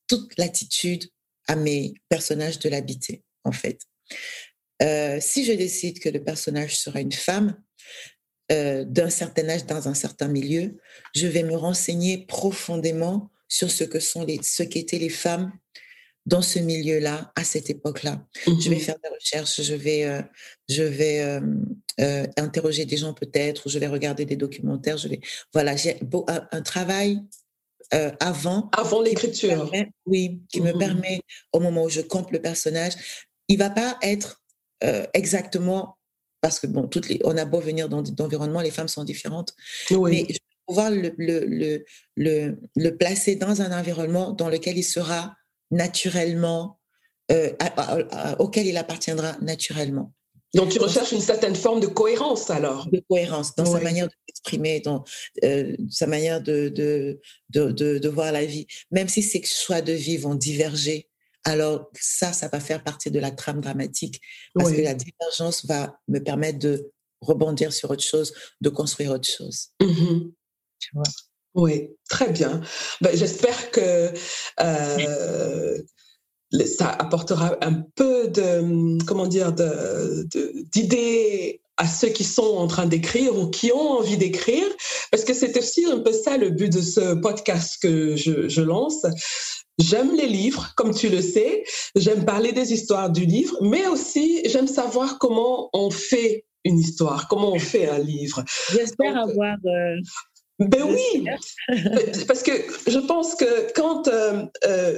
toute 0.07 0.31
l'attitude 0.37 1.09
à 1.49 1.57
mes 1.57 1.93
personnages 2.07 2.59
de 2.59 2.69
l'habiter, 2.69 3.21
en 3.43 3.51
fait. 3.51 3.81
Si 5.21 5.45
je 5.45 5.53
décide 5.53 5.99
que 5.99 6.09
le 6.09 6.23
personnage 6.23 6.77
sera 6.77 6.99
une 6.99 7.11
femme, 7.11 7.57
euh, 8.51 8.83
d'un 8.85 9.09
certain 9.09 9.47
âge 9.49 9.65
dans 9.65 9.87
un 9.87 9.93
certain 9.93 10.27
milieu, 10.27 10.77
je 11.15 11.27
vais 11.27 11.43
me 11.43 11.55
renseigner 11.55 12.25
profondément 12.25 13.29
sur 13.47 13.69
ce 13.71 13.83
que 13.83 13.99
sont 13.99 14.25
les, 14.25 14.39
ce 14.43 14.63
qu'étaient 14.63 14.99
les 14.99 15.09
femmes 15.09 15.51
dans 16.25 16.41
ce 16.41 16.59
milieu-là 16.59 17.31
à 17.35 17.43
cette 17.43 17.69
époque-là. 17.69 18.25
Je 18.45 18.69
vais 18.69 18.75
Mhm. 18.77 18.81
faire 18.81 18.95
des 19.03 19.09
recherches, 19.09 19.61
je 19.61 19.73
vais, 19.75 20.05
euh, 20.05 20.21
je 20.69 20.83
vais 20.83 21.21
euh, 21.21 21.41
euh, 21.99 22.25
interroger 22.37 22.85
des 22.85 22.97
gens 22.97 23.13
peut-être, 23.13 23.65
ou 23.65 23.69
je 23.69 23.77
vais 23.77 23.87
regarder 23.87 24.25
des 24.25 24.37
documentaires. 24.37 24.97
Je 24.97 25.09
vais, 25.09 25.19
voilà, 25.53 25.75
j'ai 25.75 25.99
un, 26.27 26.47
un 26.51 26.61
travail 26.61 27.21
avant. 28.19 28.69
Avant 28.75 29.01
l'écriture. 29.01 29.69
oui, 30.05 30.41
qui 30.49 30.61
me 30.61 30.71
Mhm. 30.73 30.79
permet 30.79 31.21
au 31.51 31.59
moment 31.59 31.83
où 31.83 31.89
je 31.89 32.01
compte 32.01 32.31
le 32.31 32.41
personnage, 32.41 32.93
il 33.47 33.57
va 33.59 33.69
pas 33.69 33.97
être 34.01 34.41
exactement 35.13 35.97
parce 36.43 36.59
que 36.59 36.67
bon, 36.67 36.87
toutes 36.87 37.07
les, 37.07 37.21
on 37.23 37.37
a 37.37 37.45
beau 37.45 37.61
venir 37.61 37.87
dans 37.87 38.01
d'environnements, 38.01 38.59
les 38.61 38.69
femmes 38.69 38.89
sont 38.89 39.05
différentes, 39.05 39.55
Oui. 39.91 40.11
mais 40.11 40.19
je 40.27 40.33
vais 40.33 40.39
pouvoir 40.67 40.91
le, 40.91 41.13
le, 41.17 41.85
le, 42.17 42.57
le, 42.75 42.97
placer 42.97 43.37
dans 43.37 43.61
un 43.61 43.71
environnement 43.79 44.33
dans 44.33 44.49
lequel 44.49 44.77
il 44.77 44.83
sera 44.83 45.35
naturellement, 45.71 46.79
euh, 47.31 47.53
à- 47.59 47.81
à- 47.81 48.31
à- 48.31 48.41
auquel 48.41 48.67
il 48.67 48.75
appartiendra 48.75 49.37
naturellement. 49.41 50.11
Donc, 50.53 50.69
tu 50.69 50.79
recherches 50.79 51.13
une 51.13 51.21
certaine 51.21 51.55
forme 51.55 51.79
de 51.79 51.87
cohérence 51.87 52.49
alors? 52.51 52.87
De 52.91 53.01
cohérence 53.09 53.55
dans 53.55 53.65
sa 53.65 53.79
manière 53.79 54.07
de 54.07 54.13
s'exprimer, 54.27 54.81
dans 54.81 55.03
euh, 55.45 55.75
sa 55.89 56.07
manière 56.07 56.41
de, 56.43 56.67
de, 56.69 57.21
de, 57.51 57.71
de, 57.71 57.97
de 57.99 58.09
voir 58.09 58.31
la 58.33 58.45
vie. 58.45 58.67
Même 58.91 59.07
si 59.07 59.23
ses 59.23 59.41
choix 59.43 59.81
de 59.81 59.93
vie 59.93 60.17
vont 60.17 60.35
diverger, 60.35 61.09
alors 61.45 61.89
ça, 61.99 62.31
ça 62.33 62.47
va 62.47 62.59
faire 62.59 62.83
partie 62.83 63.11
de 63.11 63.19
la 63.19 63.31
trame 63.31 63.61
dramatique 63.61 64.21
parce 64.53 64.69
Oui. 64.69 64.77
que 64.77 64.81
la 64.81 64.93
divergence 64.93 65.65
va 65.65 65.97
me 66.07 66.19
permettre 66.19 66.59
de 66.59 66.91
rebondir 67.21 67.71
sur 67.73 67.89
autre 67.91 68.03
chose, 68.03 68.33
de 68.61 68.69
construire 68.69 69.11
autre 69.11 69.27
chose. 69.29 69.69
Mhm. 69.81 70.31
Tu 70.79 70.89
vois? 70.93 71.03
Oui, 71.55 71.89
très 72.09 72.29
bien. 72.31 72.61
Ben, 73.01 73.15
J'espère 73.15 73.71
que 73.71 74.11
euh, 74.59 75.77
ça 76.77 76.89
apportera 76.89 77.57
un 77.61 77.83
peu 77.95 78.27
de, 78.27 79.03
comment 79.05 79.27
dire, 79.27 79.53
de- 79.53 80.27
de- 80.33 80.51
d'idées 80.71 81.61
à 81.77 81.87
ceux 81.87 82.09
qui 82.09 82.23
sont 82.23 82.43
en 82.57 82.67
train 82.67 82.85
d'écrire 82.85 83.35
ou 83.37 83.49
qui 83.49 83.71
ont 83.71 83.91
envie 83.93 84.17
d'écrire, 84.17 84.67
parce 85.11 85.23
que 85.23 85.33
c'est 85.33 85.57
aussi 85.57 85.85
un 85.85 85.99
peu 85.99 86.11
ça 86.13 86.37
le 86.37 86.51
but 86.51 86.71
de 86.71 86.81
ce 86.81 87.15
podcast 87.15 87.77
que 87.81 88.15
je, 88.15 88.47
je 88.47 88.61
lance. 88.61 89.03
J'aime 89.79 90.15
les 90.15 90.27
livres, 90.27 90.71
comme 90.75 90.93
tu 90.93 91.09
le 91.09 91.21
sais, 91.21 91.63
j'aime 91.95 92.25
parler 92.25 92.51
des 92.51 92.73
histoires 92.73 93.09
du 93.09 93.25
livre, 93.25 93.57
mais 93.61 93.87
aussi 93.87 94.41
j'aime 94.45 94.67
savoir 94.67 95.17
comment 95.19 95.69
on 95.73 95.89
fait 95.89 96.45
une 96.63 96.79
histoire, 96.79 97.27
comment 97.27 97.51
on 97.53 97.59
fait 97.59 97.87
un 97.89 97.99
livre. 97.99 98.43
J'espère 98.71 99.17
avoir. 99.17 99.57
euh, 99.65 99.95
Ben 100.59 100.83
oui, 100.83 101.25
parce 102.27 102.43
que 102.43 102.51
je 102.87 102.99
pense 102.99 103.35
que 103.35 103.73
quand 103.73 104.07
euh, 104.07 104.43
euh, 104.65 104.95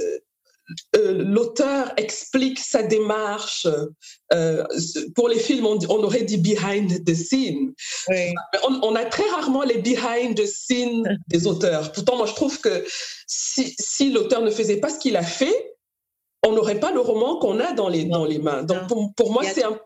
euh, 0.96 1.24
l'auteur 1.24 1.94
explique 1.98 2.60
sa 2.60 2.84
démarche, 2.84 3.68
euh, 4.34 4.64
pour 5.16 5.30
les 5.30 5.40
films, 5.40 5.66
on, 5.66 6.04
aurait 6.04 6.24
dit 6.24 6.38
behind 6.38 7.04
the 7.06 7.14
scene. 7.14 7.74
Oui. 8.10 8.34
On, 8.68 8.80
on 8.82 8.96
a 8.96 9.06
très 9.06 9.28
rarement 9.30 9.64
les 9.64 9.78
behind 9.78 10.36
the 10.36 10.46
scene 10.46 11.20
des 11.28 11.48
auteurs. 11.48 11.92
Pourtant, 11.92 12.18
moi, 12.18 12.26
je 12.26 12.34
trouve 12.34 12.60
que 12.60 12.86
si, 13.28 13.76
si 13.80 14.12
l'auteur 14.12 14.42
ne 14.42 14.52
faisait 14.52 14.78
pas 14.78 14.90
ce 14.90 15.00
qu'il 15.00 15.18
a 15.18 15.24
fait, 15.24 15.76
on 16.46 16.52
n'aurait 16.52 16.80
pas 16.80 16.92
le 16.92 17.00
roman 17.00 17.38
qu'on 17.40 17.60
a 17.60 17.74
dans 17.74 17.90
les, 17.90 18.06
dans 18.06 18.26
les 18.26 18.40
mains. 18.40 18.64
Donc, 18.64 18.88
pour, 18.88 19.14
pour 19.16 19.32
moi, 19.32 19.44
c'est 19.44 19.64
un. 19.64 19.80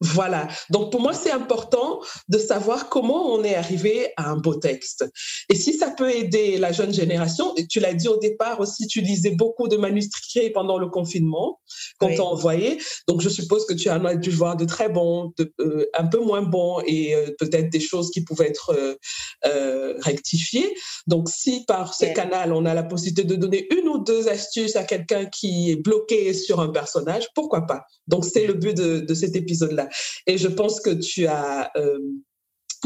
Voilà. 0.00 0.48
Donc 0.70 0.92
pour 0.92 1.00
moi, 1.00 1.14
c'est 1.14 1.30
important 1.30 2.00
de 2.28 2.38
savoir 2.38 2.88
comment 2.88 3.32
on 3.32 3.42
est 3.44 3.54
arrivé 3.54 4.12
à 4.16 4.30
un 4.30 4.36
beau 4.36 4.54
texte. 4.54 5.04
Et 5.48 5.54
si 5.54 5.72
ça 5.72 5.90
peut 5.90 6.10
aider 6.14 6.58
la 6.58 6.72
jeune 6.72 6.92
génération, 6.92 7.54
et 7.56 7.66
tu 7.66 7.80
l'as 7.80 7.94
dit 7.94 8.08
au 8.08 8.18
départ 8.18 8.60
aussi, 8.60 8.86
tu 8.86 9.00
lisais 9.00 9.30
beaucoup 9.30 9.68
de 9.68 9.76
manuscrits 9.76 10.50
pendant 10.50 10.78
le 10.78 10.88
confinement 10.88 11.60
qu'on 11.98 12.08
Oui. 12.08 12.16
t'a 12.16 12.24
envoyé. 12.24 12.78
Donc 13.08 13.20
je 13.22 13.28
suppose 13.28 13.64
que 13.66 13.74
tu 13.74 13.88
en 13.90 14.04
as 14.04 14.16
dû 14.16 14.30
voir 14.30 14.56
de 14.56 14.64
très 14.64 14.88
bons, 14.88 15.32
de, 15.38 15.52
euh, 15.60 15.86
un 15.98 16.06
peu 16.06 16.20
moins 16.20 16.42
bons 16.42 16.80
et 16.86 17.14
euh, 17.14 17.30
peut-être 17.38 17.70
des 17.70 17.80
choses 17.80 18.10
qui 18.10 18.22
pouvaient 18.22 18.48
être 18.48 18.98
euh, 19.46 19.94
rectifiées. 20.00 20.74
Donc 21.06 21.28
si 21.30 21.64
par 21.66 21.94
ce 21.94 22.06
canal, 22.06 22.52
on 22.52 22.66
a 22.66 22.74
la 22.74 22.82
possibilité 22.82 23.24
de 23.24 23.34
donner 23.34 23.66
une 23.74 23.88
ou 23.88 23.98
deux 23.98 24.28
astuces 24.28 24.76
à 24.76 24.84
quelqu'un 24.84 25.26
qui 25.26 25.70
est 25.70 25.76
bloqué 25.76 26.34
sur 26.34 26.60
un 26.60 26.68
personnage, 26.68 27.24
pourquoi 27.34 27.62
pas? 27.66 27.82
Donc 28.06 28.24
c'est 28.24 28.46
le 28.46 28.54
but 28.54 28.76
de, 28.76 29.00
de 29.00 29.14
cet 29.16 29.36
épisode-là. 29.36 29.88
Et 30.26 30.38
je 30.38 30.48
pense 30.48 30.80
que 30.80 30.90
tu 30.90 31.26
as 31.26 31.70
euh, 31.76 31.98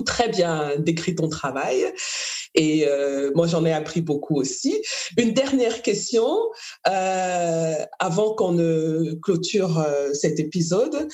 très 0.04 0.28
bien 0.28 0.76
décrit 0.78 1.14
ton 1.14 1.28
travail. 1.28 1.84
Et 2.54 2.86
euh, 2.88 3.30
moi, 3.34 3.46
j'en 3.46 3.64
ai 3.64 3.72
appris 3.72 4.00
beaucoup 4.00 4.36
aussi. 4.36 4.82
Une 5.16 5.32
dernière 5.32 5.82
question 5.82 6.26
euh, 6.88 7.74
avant 7.98 8.34
qu'on 8.34 8.52
ne 8.52 9.14
clôture 9.22 9.86
cet 10.14 10.40
épisode. 10.40 11.08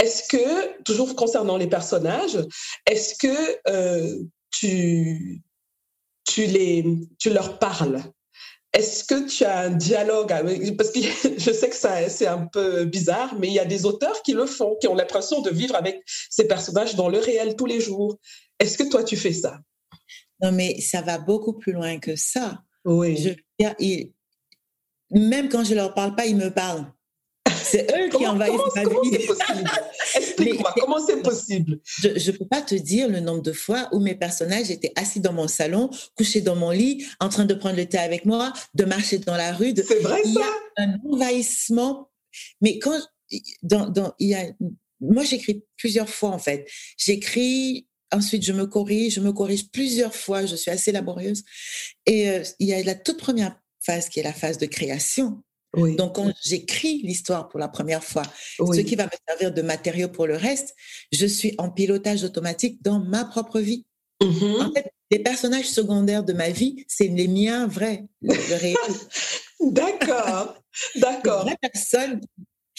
Est-ce 0.00 0.28
que, 0.28 0.82
toujours 0.84 1.16
concernant 1.16 1.56
les 1.56 1.66
personnages, 1.66 2.38
est-ce 2.86 3.14
que 3.14 4.18
tu, 4.50 5.42
tu, 6.24 6.46
les, 6.46 6.84
tu 7.18 7.30
leur 7.30 7.58
parles? 7.58 8.02
Est-ce 8.72 9.04
que 9.04 9.26
tu 9.26 9.44
as 9.44 9.60
un 9.60 9.70
dialogue 9.70 10.32
avec... 10.32 10.76
Parce 10.76 10.90
que 10.90 11.00
je 11.38 11.52
sais 11.52 11.70
que 11.70 11.76
ça, 11.76 12.08
c'est 12.08 12.26
un 12.26 12.46
peu 12.46 12.84
bizarre, 12.84 13.34
mais 13.38 13.48
il 13.48 13.54
y 13.54 13.58
a 13.58 13.64
des 13.64 13.86
auteurs 13.86 14.22
qui 14.22 14.32
le 14.32 14.46
font, 14.46 14.76
qui 14.80 14.88
ont 14.88 14.94
l'impression 14.94 15.40
de 15.40 15.50
vivre 15.50 15.74
avec 15.74 16.02
ces 16.30 16.46
personnages 16.46 16.94
dans 16.94 17.08
le 17.08 17.18
réel 17.18 17.56
tous 17.56 17.66
les 17.66 17.80
jours. 17.80 18.18
Est-ce 18.58 18.76
que 18.76 18.88
toi, 18.88 19.04
tu 19.04 19.16
fais 19.16 19.32
ça? 19.32 19.58
Non, 20.42 20.52
mais 20.52 20.80
ça 20.80 21.02
va 21.02 21.18
beaucoup 21.18 21.54
plus 21.54 21.72
loin 21.72 21.98
que 21.98 22.14
ça. 22.16 22.62
Oui. 22.84 23.16
Je 23.16 23.34
même 25.10 25.48
quand 25.48 25.64
je 25.64 25.74
leur 25.74 25.94
parle 25.94 26.14
pas, 26.14 26.26
ils 26.26 26.36
me 26.36 26.50
parlent. 26.50 26.86
C'est 27.70 27.86
eux 27.96 28.08
qui 28.08 28.26
envahissent 28.26 28.56
comment- 28.56 28.72
ma 28.76 28.82
comment 28.84 29.00
vie. 29.02 29.18
Explique-moi, 30.14 30.74
comment 30.78 31.04
c'est 31.06 31.22
possible? 31.22 31.80
Je 32.02 32.30
ne 32.30 32.36
peux 32.36 32.46
pas 32.46 32.62
te 32.62 32.74
dire 32.74 33.08
le 33.08 33.20
nombre 33.20 33.42
de 33.42 33.52
fois 33.52 33.88
où 33.92 34.00
mes 34.00 34.14
personnages 34.14 34.70
étaient 34.70 34.92
assis 34.96 35.20
dans 35.20 35.32
mon 35.32 35.48
salon, 35.48 35.90
couchés 36.16 36.40
dans 36.40 36.56
mon 36.56 36.70
lit, 36.70 37.06
en 37.20 37.28
train 37.28 37.44
de 37.44 37.54
prendre 37.54 37.76
le 37.76 37.86
thé 37.86 37.98
avec 37.98 38.24
moi, 38.24 38.52
de 38.74 38.84
marcher 38.84 39.18
dans 39.18 39.36
la 39.36 39.52
rue. 39.52 39.72
de- 39.72 39.82
C'est 39.82 40.00
vrai 40.00 40.20
Il 40.24 40.30
y 40.30 40.34
ça? 40.34 40.40
a 40.78 40.82
un 40.82 40.98
envahissement. 41.10 42.10
Mais 42.60 42.78
quand 42.78 42.98
dans, 43.62 43.88
dans, 43.90 44.14
il 44.18 44.28
y 44.28 44.34
a, 44.34 44.44
moi 45.00 45.22
j'écris 45.24 45.62
plusieurs 45.76 46.08
fois 46.08 46.30
en 46.30 46.38
fait. 46.38 46.66
J'écris, 46.96 47.86
ensuite 48.12 48.42
je 48.44 48.52
me 48.52 48.66
corrige, 48.66 49.14
je 49.14 49.20
me 49.20 49.32
corrige 49.32 49.70
plusieurs 49.70 50.14
fois. 50.14 50.46
Je 50.46 50.56
suis 50.56 50.70
assez 50.70 50.92
laborieuse. 50.92 51.42
Et 52.06 52.30
euh, 52.30 52.42
il 52.58 52.68
y 52.68 52.74
a 52.74 52.82
la 52.82 52.94
toute 52.94 53.18
première 53.18 53.58
phase 53.80 54.08
qui 54.08 54.20
est 54.20 54.22
la 54.22 54.32
phase 54.32 54.58
de 54.58 54.66
création. 54.66 55.42
Oui. 55.78 55.96
Donc 55.96 56.16
quand 56.16 56.32
j'écris 56.42 57.02
l'histoire 57.02 57.48
pour 57.48 57.58
la 57.60 57.68
première 57.68 58.04
fois, 58.04 58.22
oui. 58.58 58.76
ce 58.76 58.82
qui 58.82 58.96
va 58.96 59.04
me 59.04 59.10
servir 59.28 59.52
de 59.52 59.62
matériau 59.62 60.08
pour 60.08 60.26
le 60.26 60.36
reste, 60.36 60.74
je 61.12 61.26
suis 61.26 61.54
en 61.58 61.70
pilotage 61.70 62.24
automatique 62.24 62.82
dans 62.82 63.00
ma 63.00 63.24
propre 63.24 63.60
vie. 63.60 63.84
Mhm. 64.22 64.60
En 64.60 64.72
fait, 64.72 64.92
les 65.10 65.20
personnages 65.20 65.68
secondaires 65.68 66.24
de 66.24 66.32
ma 66.32 66.50
vie, 66.50 66.84
c'est 66.88 67.08
les 67.08 67.28
miens 67.28 67.66
vrais, 67.66 68.04
le, 68.20 68.34
le 68.34 68.54
réel. 68.56 68.76
D'accord, 69.60 70.54
d'accord. 70.96 71.42
vraies 71.44 71.56
personnes 71.60 72.20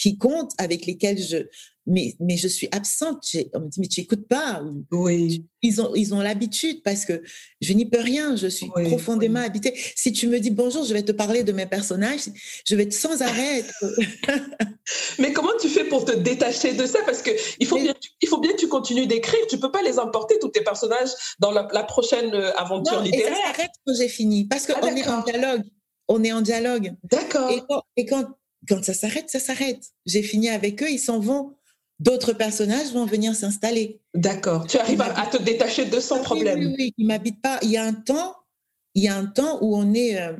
qui 0.00 0.16
comptent, 0.18 0.52
avec 0.58 0.86
lesquelles 0.86 1.18
je... 1.22 1.38
Mais, 1.86 2.14
mais 2.20 2.36
je 2.36 2.46
suis 2.46 2.68
absente. 2.72 3.24
On 3.54 3.60
me 3.60 3.68
dit, 3.68 3.80
mais 3.80 3.88
tu 3.88 4.00
n'écoutes 4.00 4.28
pas. 4.28 4.62
Oui, 4.92 5.44
Ils 5.62 5.80
ont 5.80 5.92
ils 5.96 6.14
ont 6.14 6.20
l'habitude 6.20 6.82
parce 6.84 7.04
que 7.04 7.20
je 7.60 7.72
n'y 7.72 7.86
peux 7.86 7.98
rien. 8.00 8.36
Je 8.36 8.46
suis 8.46 8.70
Oui, 8.76 8.84
profondément 8.86 9.40
oui. 9.40 9.46
habitée. 9.46 9.72
Si 9.96 10.12
tu 10.12 10.28
me 10.28 10.38
dis 10.38 10.50
bonjour, 10.50 10.84
je 10.84 10.92
vais 10.92 11.02
te 11.02 11.10
parler 11.10 11.42
de 11.42 11.50
mes 11.52 11.66
personnages. 11.66 12.28
Je 12.68 12.76
vais 12.76 12.88
sans 12.92 13.22
arrêt 13.22 13.60
être 13.60 13.74
mais 15.18 15.32
comment 15.32 15.50
tu 15.60 15.68
fais 15.68 15.84
pour 15.84 16.04
te 16.04 16.12
détacher 16.12 16.74
de 16.74 16.86
ça? 16.86 17.00
Parce 17.04 17.22
que 17.22 17.30
il 17.58 17.66
faut 17.66 17.76
Mais- 17.76 17.82
bien, 17.84 17.94
il 18.20 18.28
faut 18.28 18.38
bien 18.40 18.52
que 18.52 18.58
tu 18.58 18.68
continues 18.68 19.06
d'écrire. 19.06 19.40
Tu 19.48 19.58
peux 19.58 19.72
pas 19.72 19.82
les 19.82 19.98
emporter 19.98 20.38
tous 20.40 20.48
tes 20.50 20.62
personnages 20.62 21.10
dans 21.40 21.50
la, 21.50 21.66
la 21.72 21.82
prochaine 21.84 22.32
euh, 22.34 22.52
aventure 22.56 22.98
Non, 22.98 23.04
et 23.04 23.10
littéraire. 23.10 23.36
ça 23.36 23.52
s'arrête 23.54 23.70
quand 23.86 23.94
j'ai 23.96 24.08
fini. 24.08 24.46
Parce 24.46 24.68
Ah, 24.70 24.74
qu'on 24.80 24.94
est 24.94 25.08
en 25.08 25.22
dialogue. 25.24 25.62
On 26.08 26.22
est 26.24 26.32
en 26.32 26.40
dialogue. 26.40 26.92
D'accord. 27.04 27.50
Et 27.50 27.62
quand, 27.68 27.82
et 27.96 28.06
quand, 28.06 28.24
quand 28.68 28.84
ça 28.84 28.94
s'arrête, 28.94 29.30
ça 29.30 29.40
s'arrête. 29.40 29.90
J'ai 30.06 30.22
fini 30.22 30.48
avec 30.48 30.82
eux, 30.82 30.90
ils 30.90 30.98
s'en 30.98 31.20
vont. 31.20 31.56
d'autres 31.98 32.32
personnages 32.32 32.92
vont 32.92 33.04
venir 33.04 33.34
s'installer. 33.34 34.00
D'accord. 34.14 34.66
Tu 34.66 34.78
arrives 34.78 35.02
à, 35.02 35.26
te 35.26 35.36
détacher 35.42 35.84
de 35.84 36.00
son 36.00 36.22
problème. 36.22 36.58
Oui, 36.58 36.74
oui, 36.78 36.92
qui 36.92 37.04
m'habitent 37.04 37.42
pas. 37.42 37.58
Il 37.62 37.70
y 37.70 37.76
a 37.76 37.84
un 37.84 37.92
temps, 37.92 38.34
il 38.94 39.04
y 39.04 39.08
a 39.08 39.16
un 39.16 39.26
temps 39.26 39.58
où 39.62 39.76
on 39.76 39.92
est. 39.94 40.20
Euh, 40.20 40.32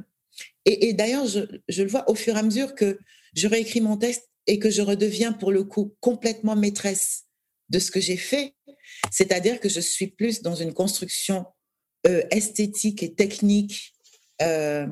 et, 0.64 0.92
d'ailleurs, 0.92 1.26
je, 1.26 1.40
je, 1.68 1.82
le 1.82 1.88
vois 1.88 2.08
au 2.08 2.14
fur 2.14 2.36
et 2.36 2.38
à 2.38 2.42
mesure 2.42 2.74
que 2.74 2.98
je 3.34 3.48
réécris 3.48 3.80
mon 3.80 3.96
texte 3.96 4.30
et 4.46 4.58
que 4.58 4.70
je 4.70 4.82
redeviens 4.82 5.32
pour 5.32 5.52
le 5.52 5.64
coup 5.64 5.94
complètement 6.00 6.56
maîtresse 6.56 7.24
de 7.68 7.78
ce 7.78 7.90
que 7.90 8.00
j'ai 8.00 8.16
fait. 8.16 8.54
C'est-à-dire 9.10 9.60
que 9.60 9.68
je 9.68 9.80
suis 9.80 10.08
plus 10.08 10.42
dans 10.42 10.54
une 10.54 10.74
construction 10.74 11.46
euh, 12.06 12.22
esthétique 12.30 13.02
et 13.02 13.14
technique 13.14 13.94
euh, 14.42 14.86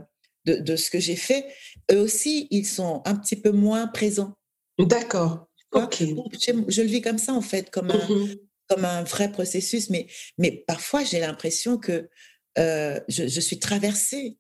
de, 0.45 0.57
de, 0.57 0.77
ce 0.77 0.91
que 0.91 1.01
j'ai 1.01 1.17
fait. 1.17 1.47
Eux 1.93 2.01
aussi, 2.01 2.49
ils 2.51 2.67
sont 2.67 3.03
un 3.05 3.17
petit 3.17 3.37
peu 3.37 3.51
moins 3.51 3.87
présents. 3.87 4.35
D'accord. 4.79 5.49
Ok. 5.73 5.99
Je, 6.01 6.83
le 6.83 6.89
vis 6.89 7.03
comme 7.03 7.19
ça, 7.19 7.33
en 7.33 7.41
fait, 7.41 7.71
comme 7.71 7.91
un, 7.91 8.09
mmh 8.09 8.37
comme 8.69 8.85
un 8.85 9.03
vrai 9.03 9.33
processus. 9.33 9.89
Mais, 9.91 10.07
mais 10.37 10.65
parfois, 10.67 11.03
j'ai 11.03 11.21
l'impression 11.21 11.79
que 11.79 12.09
euh, 12.59 13.01
je, 13.09 13.27
je, 13.27 13.41
suis 13.41 13.59
traversée, 13.59 14.37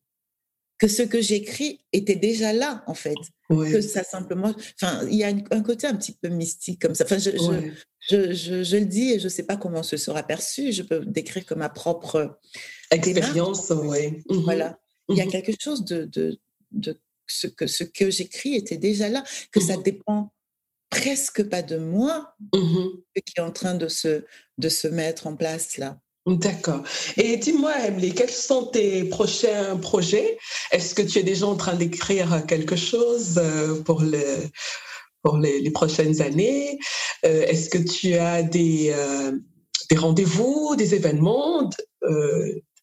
que 0.78 0.86
ce 0.86 1.02
que 1.02 1.20
j'écris 1.20 1.80
était 1.92 2.16
déjà 2.16 2.52
là, 2.52 2.84
en 2.86 2.94
fait. 2.94 3.14
Que 3.48 3.80
ça 3.80 4.04
simplement. 4.04 4.54
Enfin, 4.80 5.06
il 5.08 5.16
y 5.16 5.24
a 5.24 5.28
un 5.28 5.62
côté 5.62 5.86
un 5.86 5.96
petit 5.96 6.12
peu 6.12 6.28
mystique 6.28 6.82
comme 6.82 6.94
ça. 6.94 7.04
Enfin, 7.04 7.16
je, 7.16 7.30
je, 7.30 8.32
je, 8.34 8.62
je, 8.62 8.76
le 8.76 8.84
dis 8.84 9.12
et 9.12 9.18
je 9.18 9.24
ne 9.24 9.30
sais 9.30 9.44
pas 9.44 9.56
comment 9.56 9.82
ce 9.82 9.96
sera 9.96 10.22
perçu. 10.22 10.72
Je 10.72 10.82
peux 10.82 11.00
décrire 11.06 11.46
comme 11.46 11.60
ma 11.60 11.70
propre 11.70 12.38
expérience. 12.90 13.70
Oui. 13.70 14.22
Mmh 14.28 14.42
voilà. 14.42 14.78
Il 15.08 15.16
y 15.16 15.22
a 15.22 15.24
mmh 15.24 15.30
quelque 15.30 15.54
chose 15.58 15.86
de, 15.86 16.04
de, 16.04 16.38
de 16.72 17.00
ce 17.28 17.46
que, 17.46 17.66
ce 17.66 17.84
que 17.84 18.10
j'écris 18.10 18.54
était 18.54 18.76
déjà 18.76 19.08
là, 19.08 19.24
que 19.52 19.60
ça 19.60 19.76
dépend 19.76 20.32
presque 20.90 21.42
pas 21.48 21.62
de 21.62 21.76
moi 21.76 22.34
mmh 22.54 22.86
qui 23.14 23.34
est 23.36 23.40
en 23.40 23.50
train 23.50 23.74
de 23.74 23.88
se, 23.88 24.24
de 24.58 24.68
se 24.68 24.86
mettre 24.86 25.26
en 25.26 25.36
place 25.36 25.76
là. 25.76 25.98
D'accord. 26.26 26.82
Et 27.16 27.36
dis-moi, 27.36 27.72
Emily, 27.86 28.14
quels 28.14 28.30
sont 28.30 28.66
tes 28.66 29.04
prochains 29.04 29.76
projets? 29.76 30.38
Est-ce 30.70 30.94
que 30.94 31.02
tu 31.02 31.18
es 31.18 31.22
déjà 31.22 31.46
en 31.46 31.56
train 31.56 31.74
d'écrire 31.74 32.44
quelque 32.46 32.76
chose 32.76 33.38
euh, 33.38 33.82
pour, 33.82 34.02
le, 34.02 34.22
pour 35.22 35.38
les, 35.38 35.70
prochaines 35.70 36.20
années? 36.20 36.78
Euh, 37.24 37.46
Est-ce 37.46 37.70
que 37.70 37.78
tu 37.78 38.14
as 38.14 38.42
des, 38.42 38.92
euh, 38.94 39.38
des 39.90 39.96
rendez-vous, 39.96 40.76
des 40.76 40.94
événements 40.94 41.70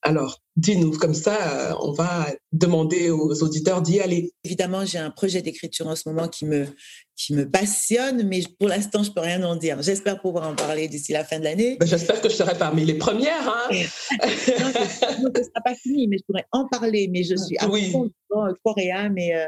alors, 0.06 0.39
dis-nous, 0.56 0.91
comme 0.91 1.16
ça, 1.16 1.72
euh, 1.72 1.74
on 1.82 1.91
va 1.91 2.28
demander 2.51 3.10
aux 3.10 3.41
auditeurs 3.41 3.82
d'y 3.82 3.99
aller. 3.99 4.32
Évidemment, 4.43 4.86
j'ai 4.86 4.99
un 4.99 5.10
projet 5.10 5.41
d'écriture 5.41 5.88
en 5.88 5.95
ce 5.95 6.08
moment 6.08 6.28
qui 6.28 6.45
me, 6.45 6.68
qui 7.16 7.34
me 7.34 7.49
passionne, 7.49 8.22
mais 8.28 8.41
pour 8.60 8.70
l'instant, 8.70 9.01
je 9.01 9.10
ne 9.10 9.16
peux 9.16 9.22
rien 9.22 9.41
en 9.43 9.56
dire. 9.56 9.82
J'espère 9.82 10.22
pouvoir 10.22 10.47
en 10.47 10.56
parler 10.56 10.88
d'ici 10.88 11.12
la 11.12 11.24
fin 11.24 11.39
de 11.39 11.45
l'année. 11.45 11.78
Ben, 11.80 11.88
j'espère 11.88 12.22
que 12.22 12.30
je 12.30 12.36
serai 12.36 12.56
parmi 12.56 12.86
les 12.86 12.93
premières. 12.99 13.49
Hein. 13.49 13.68
non, 13.72 13.80
ce 14.22 15.39
ne 15.39 15.43
sera 15.43 15.62
pas 15.66 15.74
fini, 15.74 16.08
mais 16.08 16.20
je 16.20 16.24
pourrais 16.28 16.45
en 16.51 16.68
parler. 16.68 17.10
Mais 17.12 17.24
je 17.24 17.36
suis 17.36 17.58
à 17.58 17.68
oui. 17.68 17.89
fond 17.91 18.12
dans 18.30 18.45
Coréa, 18.64 19.10
mais... 19.10 19.36
Euh, 19.36 19.47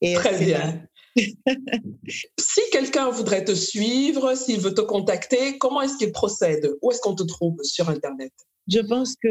et 0.00 0.14
Très 0.14 0.38
bien. 0.38 0.82
si 2.38 2.60
quelqu'un 2.72 3.10
voudrait 3.10 3.44
te 3.44 3.54
suivre, 3.54 4.34
s'il 4.34 4.60
veut 4.60 4.72
te 4.72 4.80
contacter, 4.80 5.58
comment 5.58 5.82
est-ce 5.82 5.98
qu'il 5.98 6.10
procède? 6.10 6.72
Où 6.80 6.90
est-ce 6.90 7.02
qu'on 7.02 7.14
te 7.14 7.22
trouve 7.22 7.58
sur 7.62 7.90
Internet? 7.90 8.32
Je 8.70 8.80
pense 8.80 9.16
que 9.16 9.28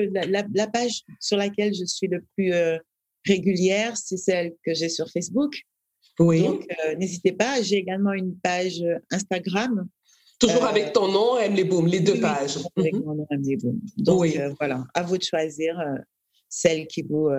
la, 0.54 0.68
page 0.68 1.04
sur 1.20 1.38
laquelle 1.38 1.74
je 1.74 1.86
suis 1.86 2.08
le 2.08 2.24
plus 2.36 2.54
euh, 2.54 2.78
régulière, 3.26 3.96
c'est 3.98 4.18
celle 4.18 4.54
que 4.66 4.74
j'ai 4.74 4.90
sur 4.90 5.10
Facebook. 5.10 5.62
Oui. 6.20 6.44
Donc, 6.44 6.66
euh, 6.86 6.96
n'hésitez 6.96 7.32
pas. 7.32 7.62
J'ai 7.62 7.78
également 7.78 8.12
une 8.12 8.38
page 8.40 8.82
euh, 8.82 9.00
Instagram. 9.12 9.88
Toujours 10.40 10.66
avec 10.66 10.94
ton 10.94 11.10
nom, 11.10 11.38
Aime 11.38 11.56
les 11.56 11.64
Boom, 11.64 11.88
les 11.88 12.00
deux 12.00 12.20
pages. 12.20 12.58
Avec 12.78 12.94
mhm. 12.94 13.04
mon 13.04 13.16
nom, 13.16 13.28
Aime 13.32 13.42
les. 13.44 13.58
Donc, 13.98 14.26
voilà, 14.58 14.86
à 14.94 15.04
vous 15.04 15.18
de 15.18 15.24
choisir 15.24 15.82
celle 16.48 16.88
qui 16.88 17.04
vous. 17.04 17.30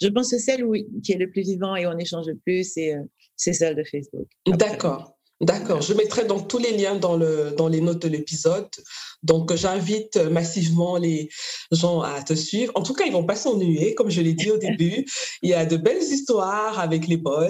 je 0.00 0.08
pense 0.08 0.30
que 0.30 0.38
celle 0.38 0.64
où, 0.64 0.74
qui 1.02 1.12
est 1.12 1.18
le 1.18 1.30
plus 1.30 1.42
vivant 1.42 1.74
et 1.76 1.86
on 1.86 1.96
échange 1.98 2.26
le 2.26 2.36
plus, 2.36 2.72
c'est 3.36 3.52
celle 3.52 3.76
de 3.76 3.84
Facebook. 3.84 4.28
D'accord. 4.46 5.16
D'accord, 5.40 5.80
je 5.80 5.94
mettrai 5.94 6.26
donc 6.26 6.48
tous 6.48 6.58
les 6.58 6.76
liens 6.76 6.96
dans, 6.96 7.16
le, 7.16 7.54
dans 7.56 7.68
les 7.68 7.80
notes 7.80 8.02
de 8.02 8.08
l'épisode. 8.08 8.68
Donc, 9.22 9.54
j'invite 9.54 10.16
massivement 10.16 10.98
les 10.98 11.30
gens 11.72 12.02
à 12.02 12.22
te 12.22 12.34
suivre. 12.34 12.72
En 12.74 12.82
tout 12.82 12.92
cas, 12.92 13.06
ils 13.06 13.12
vont 13.12 13.24
pas 13.24 13.36
s'ennuyer, 13.36 13.94
comme 13.94 14.10
je 14.10 14.20
l'ai 14.20 14.34
dit 14.34 14.50
au 14.50 14.58
début. 14.58 15.06
Il 15.40 15.48
y 15.48 15.54
a 15.54 15.64
de 15.64 15.78
belles 15.78 16.02
histoires 16.02 16.78
avec 16.78 17.08
les 17.08 17.16
boys. 17.16 17.48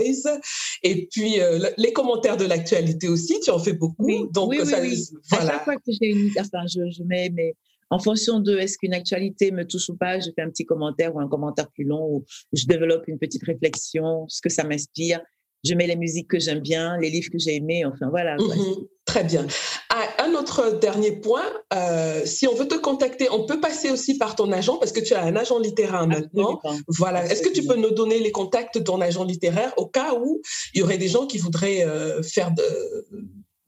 Et 0.84 1.09
puis, 1.11 1.41
euh, 1.41 1.68
les 1.78 1.93
commentaires 1.93 2.36
de 2.36 2.45
l'actualité 2.45 3.09
aussi, 3.09 3.41
tu 3.41 3.51
en 3.51 3.59
fais 3.59 3.72
beaucoup. 3.72 4.05
Oui, 4.05 4.24
donc, 4.30 4.51
oui, 4.51 4.64
ça, 4.64 4.80
oui, 4.80 4.97
Voilà. 5.28 5.45
À 5.45 5.53
chaque 5.55 5.64
fois 5.64 5.76
que 5.76 5.91
j'ai 6.01 6.11
une... 6.11 6.30
Enfin, 6.38 6.64
je, 6.68 6.88
je 6.97 7.03
mets 7.03 7.28
mes 7.30 7.57
en 7.93 7.99
fonction 7.99 8.38
de 8.38 8.57
est-ce 8.57 8.78
qu'une 8.78 8.95
actualité 8.95 9.51
me 9.51 9.66
touche 9.66 9.88
ou 9.88 9.97
pas, 9.97 10.20
je 10.20 10.30
fais 10.36 10.43
un 10.43 10.51
petit 10.51 10.64
commentaire 10.64 11.12
ou 11.16 11.18
un 11.18 11.28
commentaire 11.28 11.68
plus 11.72 11.82
long 11.82 12.07
où 12.07 12.24
je 12.53 12.66
développe 12.66 13.09
une 13.09 13.18
petite 13.18 13.43
réflexion, 13.43 14.26
ce 14.28 14.41
que 14.41 14.49
ça 14.49 14.62
m'inspire 14.62 15.20
je 15.64 15.74
mets 15.74 15.86
les 15.86 15.96
musiques 15.96 16.28
que 16.28 16.38
j'aime 16.38 16.61
bien, 16.61 16.96
les 16.98 17.11
livres 17.11 17.30
que 17.30 17.38
j'ai 17.38 17.56
aimés, 17.56 17.84
enfin 17.84 18.08
voilà. 18.08 18.36
Mhm. 18.36 18.86
très 19.04 19.24
bien. 19.24 19.46
Ah, 19.90 20.06
un 20.24 20.34
autre 20.34 20.78
dernier 20.78 21.12
point, 21.12 21.46
euh, 21.74 22.24
si 22.24 22.46
on 22.46 22.54
veut 22.54 22.68
te 22.68 22.76
contacter, 22.76 23.28
on 23.30 23.44
peut 23.44 23.61
passer 23.61 23.90
aussi 23.90 24.16
par 24.16 24.36
ton 24.36 24.52
agent 24.52 24.76
parce 24.78 24.92
que 24.92 25.00
tu 25.00 25.14
as 25.14 25.24
un 25.24 25.34
agent 25.36 25.58
littéraire 25.58 26.06
maintenant. 26.06 26.61
Voilà. 26.86 27.26
Est-ce 27.26 27.42
que 27.42 27.52
tu 27.52 27.64
peux 27.64 27.76
nous 27.76 27.90
donner 27.90 28.20
les 28.20 28.30
contacts 28.30 28.78
de 28.78 28.84
ton 28.84 29.00
agent 29.00 29.24
littéraire 29.24 29.74
au 29.76 29.86
cas 29.86 30.14
où 30.14 30.40
il 30.74 30.80
y 30.80 30.82
aurait 30.82 30.98
des 30.98 31.08
gens 31.08 31.26
qui 31.26 31.38
voudraient 31.38 31.84
euh, 31.84 32.22
faire 32.22 32.52
de, 32.52 32.62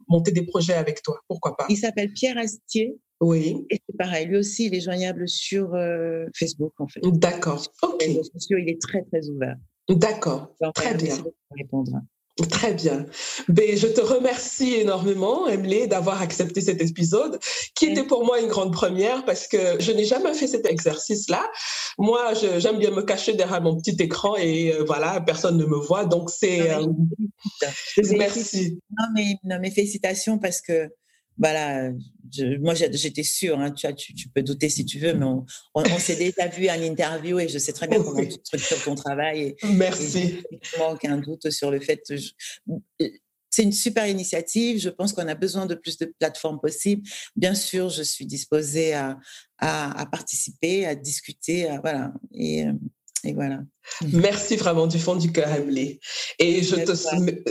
monter 0.08 0.30
des 0.30 0.42
projets 0.42 0.74
avec 0.74 1.02
toi? 1.02 1.18
Pourquoi 1.26 1.56
pas? 1.56 1.66
Il 1.68 1.76
s'appelle 1.76 2.12
Pierre 2.12 2.38
Astier. 2.38 2.96
Oui. 3.20 3.64
Et 3.70 3.78
c'est 3.88 3.96
pareil, 3.96 4.26
lui 4.26 4.36
aussi, 4.36 4.66
il 4.66 4.74
est 4.74 4.80
joignable 4.80 5.28
sur 5.28 5.74
euh, 5.74 6.26
Facebook 6.36 6.72
en 6.78 6.88
fait. 6.88 7.00
D'accord. 7.04 7.64
Ok. 7.82 8.04
il 8.04 8.68
est 8.68 8.80
très 8.80 9.02
très 9.02 9.28
ouvert. 9.28 9.56
D'accord, 9.88 10.54
très 10.74 10.94
bien. 10.94 11.16
Très 12.48 12.72
bien. 12.72 13.04
Ben, 13.48 13.76
je 13.76 13.86
te 13.86 14.00
remercie 14.00 14.76
énormément, 14.76 15.46
Emily, 15.48 15.86
d'avoir 15.86 16.22
accepté 16.22 16.62
cet 16.62 16.80
épisode, 16.80 17.38
qui 17.74 17.86
était 17.86 18.04
pour 18.04 18.24
moi 18.24 18.40
une 18.40 18.48
grande 18.48 18.72
première 18.72 19.26
parce 19.26 19.46
que 19.46 19.58
je 19.80 19.92
n'ai 19.92 20.06
jamais 20.06 20.32
fait 20.32 20.46
cet 20.46 20.66
exercice-là. 20.66 21.46
Moi, 21.98 22.32
j'aime 22.58 22.78
bien 22.78 22.90
me 22.90 23.02
cacher 23.02 23.34
derrière 23.34 23.60
mon 23.60 23.76
petit 23.76 23.96
écran 24.02 24.34
et 24.36 24.72
euh, 24.72 24.84
voilà, 24.84 25.20
personne 25.20 25.58
ne 25.58 25.66
me 25.66 25.76
voit. 25.76 26.06
Donc, 26.06 26.30
c'est. 26.30 26.70
Euh, 26.70 26.86
merci. 28.16 28.78
Non 28.98 29.06
mais, 29.14 29.34
non, 29.44 29.58
mais 29.60 29.70
félicitations 29.70 30.38
parce 30.38 30.62
que 30.62 30.88
voilà, 31.38 31.90
moi 32.60 32.74
j'étais 32.74 33.22
sûre, 33.22 33.58
hein, 33.58 33.70
tu, 33.70 33.92
tu, 33.94 34.14
tu, 34.14 34.28
peux 34.28 34.42
douter 34.42 34.68
si 34.68 34.84
tu 34.84 34.98
veux, 34.98 35.14
mais 35.14 35.24
on, 35.24 35.44
on, 35.74 35.98
s'est 35.98 36.16
déjà 36.16 36.46
vu 36.48 36.68
en 36.68 36.80
interview 36.80 37.38
et 37.38 37.48
je 37.48 37.58
sais 37.58 37.72
très 37.72 37.88
bien 37.88 38.02
comment 38.02 38.24
tu 38.24 38.32
structures 38.32 38.82
ton 38.84 38.94
travail. 38.94 39.54
Merci. 39.64 40.42
Et, 40.50 40.58
aucun 40.80 41.18
doute 41.18 41.50
sur 41.50 41.70
le 41.70 41.80
fait. 41.80 42.02
C'est 43.50 43.62
une 43.62 43.72
super 43.72 44.06
initiative. 44.06 44.78
Je 44.78 44.88
pense 44.88 45.12
qu'on 45.12 45.28
a 45.28 45.34
besoin 45.34 45.66
de 45.66 45.74
plus 45.74 45.98
de 45.98 46.12
plateformes 46.18 46.60
possibles. 46.60 47.02
Bien 47.36 47.54
sûr, 47.54 47.90
je 47.90 48.02
suis 48.02 48.24
disposée 48.24 48.94
à, 48.94 49.18
à, 49.58 50.00
à 50.00 50.06
participer, 50.06 50.86
à 50.86 50.94
discuter, 50.94 51.68
à, 51.68 51.80
voilà. 51.80 52.14
Et, 52.32 52.64
euh, 52.64 52.72
et 53.24 53.34
voilà. 53.34 53.60
Merci 54.12 54.56
vraiment 54.56 54.86
du 54.86 54.98
fond 54.98 55.14
du 55.14 55.30
cœur, 55.30 55.48
Emily. 55.54 56.00
Et 56.38 56.62
je 56.62 56.76
te, 56.76 56.92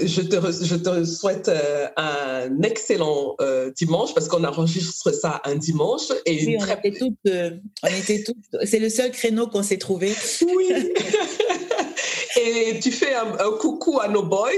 je 0.06 0.22
te, 0.22 0.66
je 0.66 0.76
te 0.76 1.06
souhaite 1.06 1.48
euh, 1.48 1.88
un 1.96 2.62
excellent 2.62 3.36
euh, 3.42 3.72
dimanche 3.78 4.14
parce 4.14 4.28
qu'on 4.28 4.44
enregistre 4.44 5.12
ça 5.12 5.42
un 5.46 5.56
dimanche. 5.56 6.12
Et 6.26 6.46
oui, 6.46 6.58
on, 6.60 6.66
était 6.66 6.92
toutes, 6.92 7.14
euh, 7.28 7.52
on 7.84 7.88
était 7.88 8.24
toutes. 8.24 8.66
C'est 8.66 8.80
le 8.80 8.90
seul 8.90 9.12
créneau 9.12 9.48
qu'on 9.48 9.64
s'est 9.64 9.78
trouvé. 9.78 10.14
Oui. 10.42 10.70
et 12.42 12.80
tu 12.80 12.92
fais 12.92 13.14
un, 13.14 13.52
coucou 13.60 14.00
à 14.02 14.08
nos 14.08 14.24
boys 14.24 14.52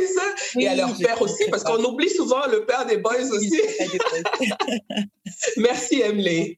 et 0.59 0.67
à 0.67 0.75
leur 0.75 0.95
père 0.97 1.21
aussi 1.21 1.43
parce 1.51 1.63
qu'on 1.63 1.83
oublie 1.83 2.09
souvent 2.09 2.47
le 2.47 2.65
père 2.65 2.85
des 2.85 2.97
boys 2.97 3.29
aussi. 3.31 3.61
Merci, 5.57 6.01
Emily. 6.01 6.57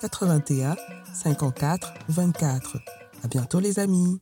81 0.00 0.76
54 1.12 1.94
24. 2.08 2.78
À 3.22 3.28
bientôt 3.28 3.60
les 3.60 3.78
amis. 3.78 4.20